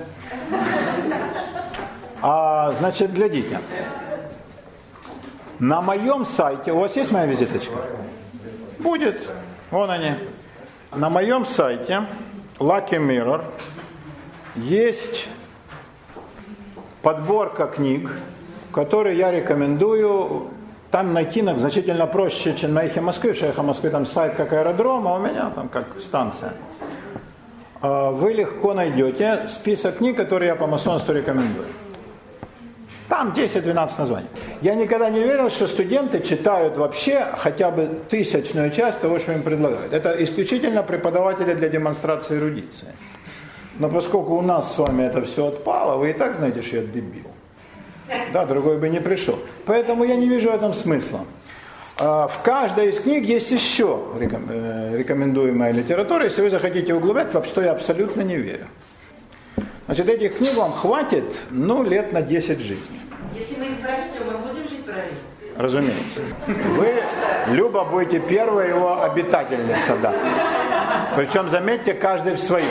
[2.21, 3.59] А, значит, глядите.
[5.59, 7.79] На моем сайте, у вас есть моя визиточка?
[8.79, 9.17] Будет.
[9.71, 10.13] Вон они.
[10.95, 12.07] На моем сайте
[12.59, 13.45] Lucky Mirror
[14.57, 15.29] есть
[17.01, 18.11] подборка книг,
[18.73, 20.51] которые я рекомендую.
[20.93, 23.33] Там найти на- значительно проще, чем на Эхе Москвы.
[23.33, 26.53] В Эхе Москвы там сайт как аэродром, а у меня там как станция.
[27.81, 31.67] А, Вы легко найдете список книг, которые я по масонству рекомендую.
[33.09, 34.29] Там 10-12 названий.
[34.61, 39.43] Я никогда не верил, что студенты читают вообще хотя бы тысячную часть того, что им
[39.43, 39.95] предлагают.
[39.95, 42.89] Это исключительно преподаватели для демонстрации эрудиции.
[43.79, 46.83] Но поскольку у нас с вами это все отпало, вы и так знаете, что я
[46.83, 47.32] дебил.
[48.33, 49.39] Да, другой бы не пришел.
[49.67, 51.21] Поэтому я не вижу в этом смысла.
[51.99, 57.45] А, В каждой из книг есть еще э, рекомендуемая литература, если вы захотите углублять, во
[57.45, 58.67] что я абсолютно не верю.
[59.87, 63.01] Значит, этих книг вам хватит, ну, лет на 10 жизни.
[63.35, 65.17] Если мы их прочтем, мы будем жить правильно?
[65.57, 66.21] Разумеется.
[66.47, 66.95] Вы,
[67.49, 70.15] Люба, будете первая его обитательница, да.
[71.15, 72.67] Причем, заметьте, каждый в своем.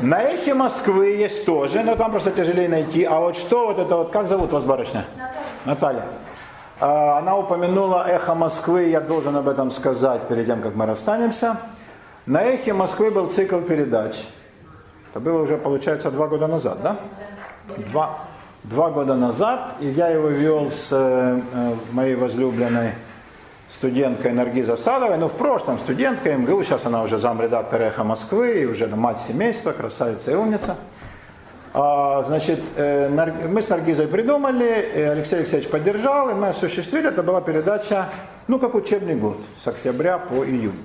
[0.00, 3.04] На эхе Москвы есть тоже, но там просто тяжелее найти.
[3.04, 5.04] А вот что вот это вот, как зовут вас барышня?
[5.64, 6.06] Наталья.
[6.80, 11.56] А, Она упомянула эхо Москвы, я должен об этом сказать перед тем, как мы расстанемся.
[12.26, 14.16] На эхе Москвы был цикл передач.
[15.10, 16.96] Это было уже, получается, два года назад, да?
[17.90, 18.18] Два,
[18.64, 22.92] два года назад, и я его вел с э, э, моей возлюбленной
[23.84, 28.64] студенткой Наргиза Садовой, ну в прошлом студентка МГУ, сейчас она уже замредактор «Эхо Москвы», и
[28.64, 30.76] уже мать семейства, красавица и умница.
[31.74, 33.10] А, значит, э,
[33.46, 38.08] мы с Наргизой придумали, и Алексей Алексеевич поддержал, и мы осуществили, это была передача,
[38.48, 40.80] ну как учебный год, с октября по июнь,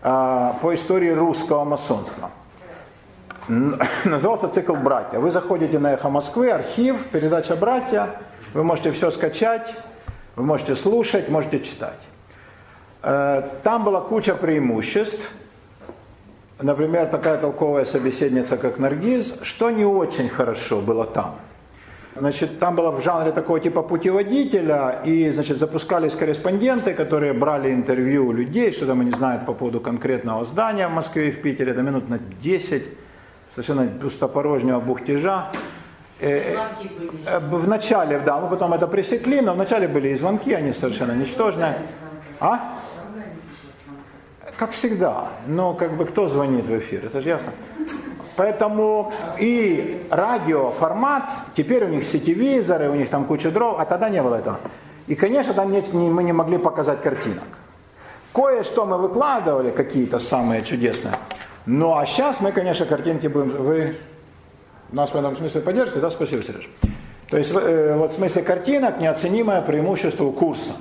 [0.00, 2.30] а, по истории русского масонства.
[4.04, 5.18] Назывался цикл «Братья».
[5.18, 8.10] Вы заходите на «Эхо Москвы», архив, передача «Братья»,
[8.54, 9.74] вы можете все скачать,
[10.36, 11.98] вы можете слушать, можете читать.
[13.02, 15.30] Э, Там была куча преимуществ.
[16.62, 21.36] Например, такая толковая собеседница, как Наргиз, что не очень хорошо было там.
[22.16, 28.26] Значит, там было в жанре такого типа путеводителя, и, значит, запускались корреспонденты, которые брали интервью
[28.26, 31.70] у людей, что там они знают по поводу конкретного здания в Москве и в Питере,
[31.72, 32.82] это минут на 10,
[33.54, 35.46] совершенно пустопорожнего бухтежа.
[36.20, 37.10] Э, Звонки были.
[37.26, 41.12] э, В начале, да, мы потом это пресекли, но вначале были и звонки, они совершенно
[41.12, 41.78] ничтожные.
[42.40, 42.74] А?
[44.60, 45.28] Как всегда.
[45.46, 47.50] Но как бы кто звонит в эфир, это же ясно.
[48.36, 54.22] Поэтому и радиоформат, теперь у них сетевизоры, у них там куча дров, а тогда не
[54.22, 54.60] было этого.
[55.06, 57.44] И, конечно, там нет, не- мы не могли показать картинок.
[58.34, 61.14] Кое-что мы выкладывали, какие-то самые чудесные.
[61.64, 63.48] Ну а сейчас мы, конечно, картинки будем...
[63.62, 63.96] Вы
[64.92, 66.10] нас в этом смысле поддержите, да?
[66.10, 66.68] Спасибо, Сереж.
[67.30, 70.72] То есть э, вот в смысле картинок неоценимое преимущество курса.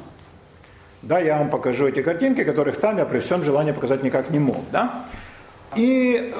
[1.01, 4.39] Да, я вам покажу эти картинки, которых там я при всем желании показать никак не
[4.39, 5.05] мог, да?
[5.75, 6.33] И,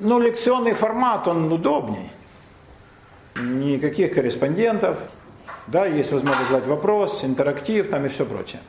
[0.00, 2.10] ну, лекционный формат, он удобней.
[3.36, 4.98] Никаких корреспондентов,
[5.66, 8.60] да, есть возможность задать вопрос, интерактив там и все прочее.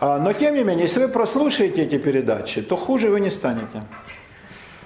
[0.00, 3.82] А, Но тем не менее, если вы прослушаете эти передачи, то хуже вы не станете.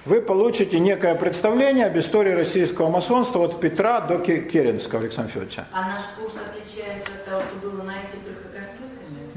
[0.05, 5.65] Вы получите некое представление об истории российского масонства от Петра до Ке- Керенского Александра Федоровича.
[5.71, 8.46] А наш курс отличается от того, что было на этих?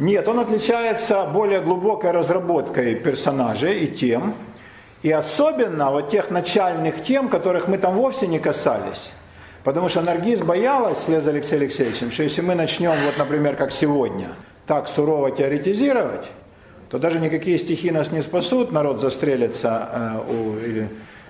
[0.00, 4.34] Нет, он отличается более глубокой разработкой персонажей и тем,
[5.02, 9.12] и особенно вот тех начальных тем, которых мы там вовсе не касались.
[9.62, 13.72] Потому что Наргиз боялась, вслед за Алексеем Алексеевичем, что если мы начнем, вот, например, как
[13.72, 14.28] сегодня,
[14.66, 16.24] так сурово теоретизировать,
[16.88, 20.88] то даже никакие стихи нас не спасут, народ застрелится э, у, или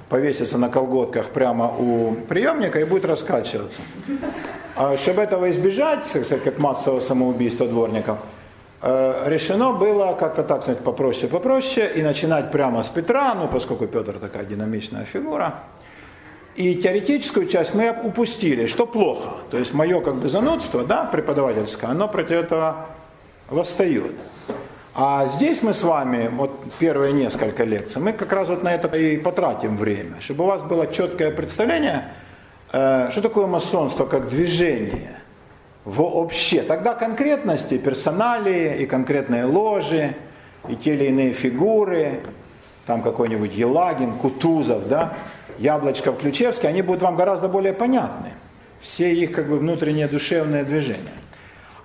[0.09, 3.81] повесится на колготках прямо у приемника и будет раскачиваться.
[4.77, 8.19] А чтобы этого избежать, так сказать, как массового самоубийства дворников,
[8.83, 14.19] решено было как-то так сказать попроще, попроще и начинать прямо с Петра, ну поскольку Петр
[14.19, 15.61] такая динамичная фигура.
[16.57, 19.31] И теоретическую часть мы упустили, что плохо.
[19.51, 22.87] То есть мое как бы занудство, да, преподавательское, оно против этого
[23.49, 24.13] восстает.
[24.93, 28.89] А здесь мы с вами, вот первые несколько лекций, мы как раз вот на это
[28.97, 32.09] и потратим время, чтобы у вас было четкое представление,
[32.73, 35.20] э, что такое масонство как движение
[35.85, 36.63] вообще.
[36.63, 40.15] Тогда конкретности, персоналии и конкретные ложи,
[40.69, 42.21] и те или иные фигуры,
[42.87, 45.15] там какой-нибудь Елагин, Кутузов, да,
[45.59, 48.33] Яблочков, Ключевский, они будут вам гораздо более понятны.
[48.81, 51.21] Все их как бы внутренние душевные движения.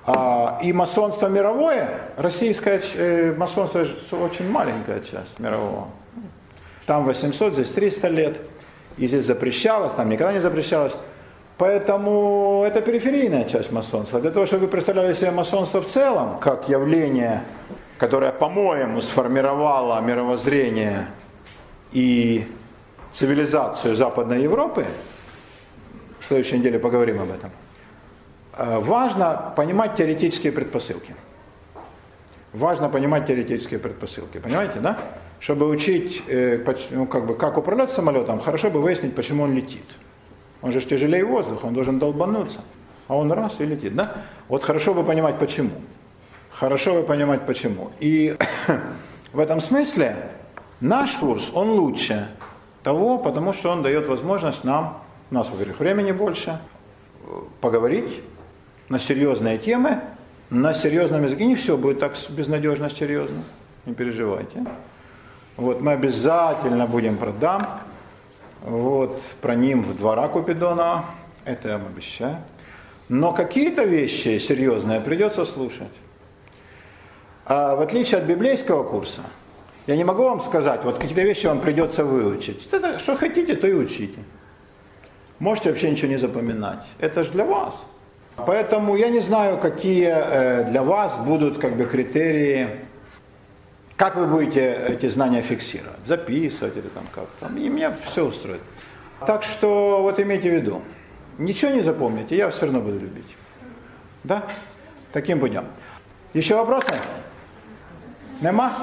[0.08, 5.88] А, и масонство мировое, российское э, масонство очень маленькая часть мирового.
[6.86, 8.38] Там 800, здесь 300 лет.
[8.98, 10.96] И здесь запрещалось, там никогда не запрещалось.
[11.57, 14.19] Поэтому это периферийная часть масонства.
[14.19, 17.44] Для того, чтобы вы представляли себе масонство в целом, как явление,
[17.98, 21.07] которое, по-моему, сформировало мировоззрение
[21.94, 22.45] и
[23.14, 24.86] цивилизацию Западной Европы,
[26.19, 27.52] в следующей неделе поговорим об этом–
[28.57, 31.15] Э, важно понимать теоретические предпосылки.
[32.53, 34.38] Важно понимать теоретические предпосылки.
[34.38, 34.98] Понимаете, да?
[35.40, 39.84] Чтобы учить, э, ну, как, бы, как управлять самолетом, хорошо бы выяснить, почему он летит.
[40.61, 42.60] Он же тяжелее воздуха, он должен долбануться.
[43.07, 44.14] А он раз и летит, да?
[44.48, 45.72] Вот хорошо бы понимать, почему.
[46.49, 47.91] Хорошо бы понимать, почему.
[47.99, 48.36] И
[49.34, 50.15] в этом смысле
[50.80, 52.27] наш курс, он лучше
[52.84, 55.02] того, потому что он дает возможность нам,
[55.32, 56.60] у нас, во-первых, времени больше,
[57.61, 58.22] поговорить,
[58.90, 60.02] на серьезные темы,
[60.49, 61.45] на серьезном языке.
[61.45, 63.44] Не все будет так безнадежно серьезно,
[63.86, 64.65] не переживайте.
[65.57, 67.82] Вот мы обязательно будем продам.
[68.66, 71.06] Вот про ним в двора Купидона,
[71.46, 72.38] это я вам обещаю.
[73.10, 75.92] Но какие-то вещи серьезные придется слушать.
[77.46, 79.22] А в отличие от библейского курса,
[79.86, 82.68] я не могу вам сказать, вот какие-то вещи вам придется выучить.
[82.74, 84.18] Это, что хотите, то и учите.
[85.38, 86.80] Можете вообще ничего не запоминать.
[86.98, 87.86] Это же для вас.
[88.36, 92.68] Поэтому я не знаю, какие э, для вас будут как бы критерии,
[93.96, 97.48] как вы будете эти знания фиксировать, записывать или там как-то.
[97.58, 98.62] И меня все устроит.
[99.26, 100.82] Так что вот имейте в виду,
[101.38, 103.36] ничего не запомните, я все равно буду любить.
[104.24, 104.44] Да?
[105.14, 105.66] Таким путем.
[106.34, 106.94] Еще вопросы?
[108.42, 108.74] Нема?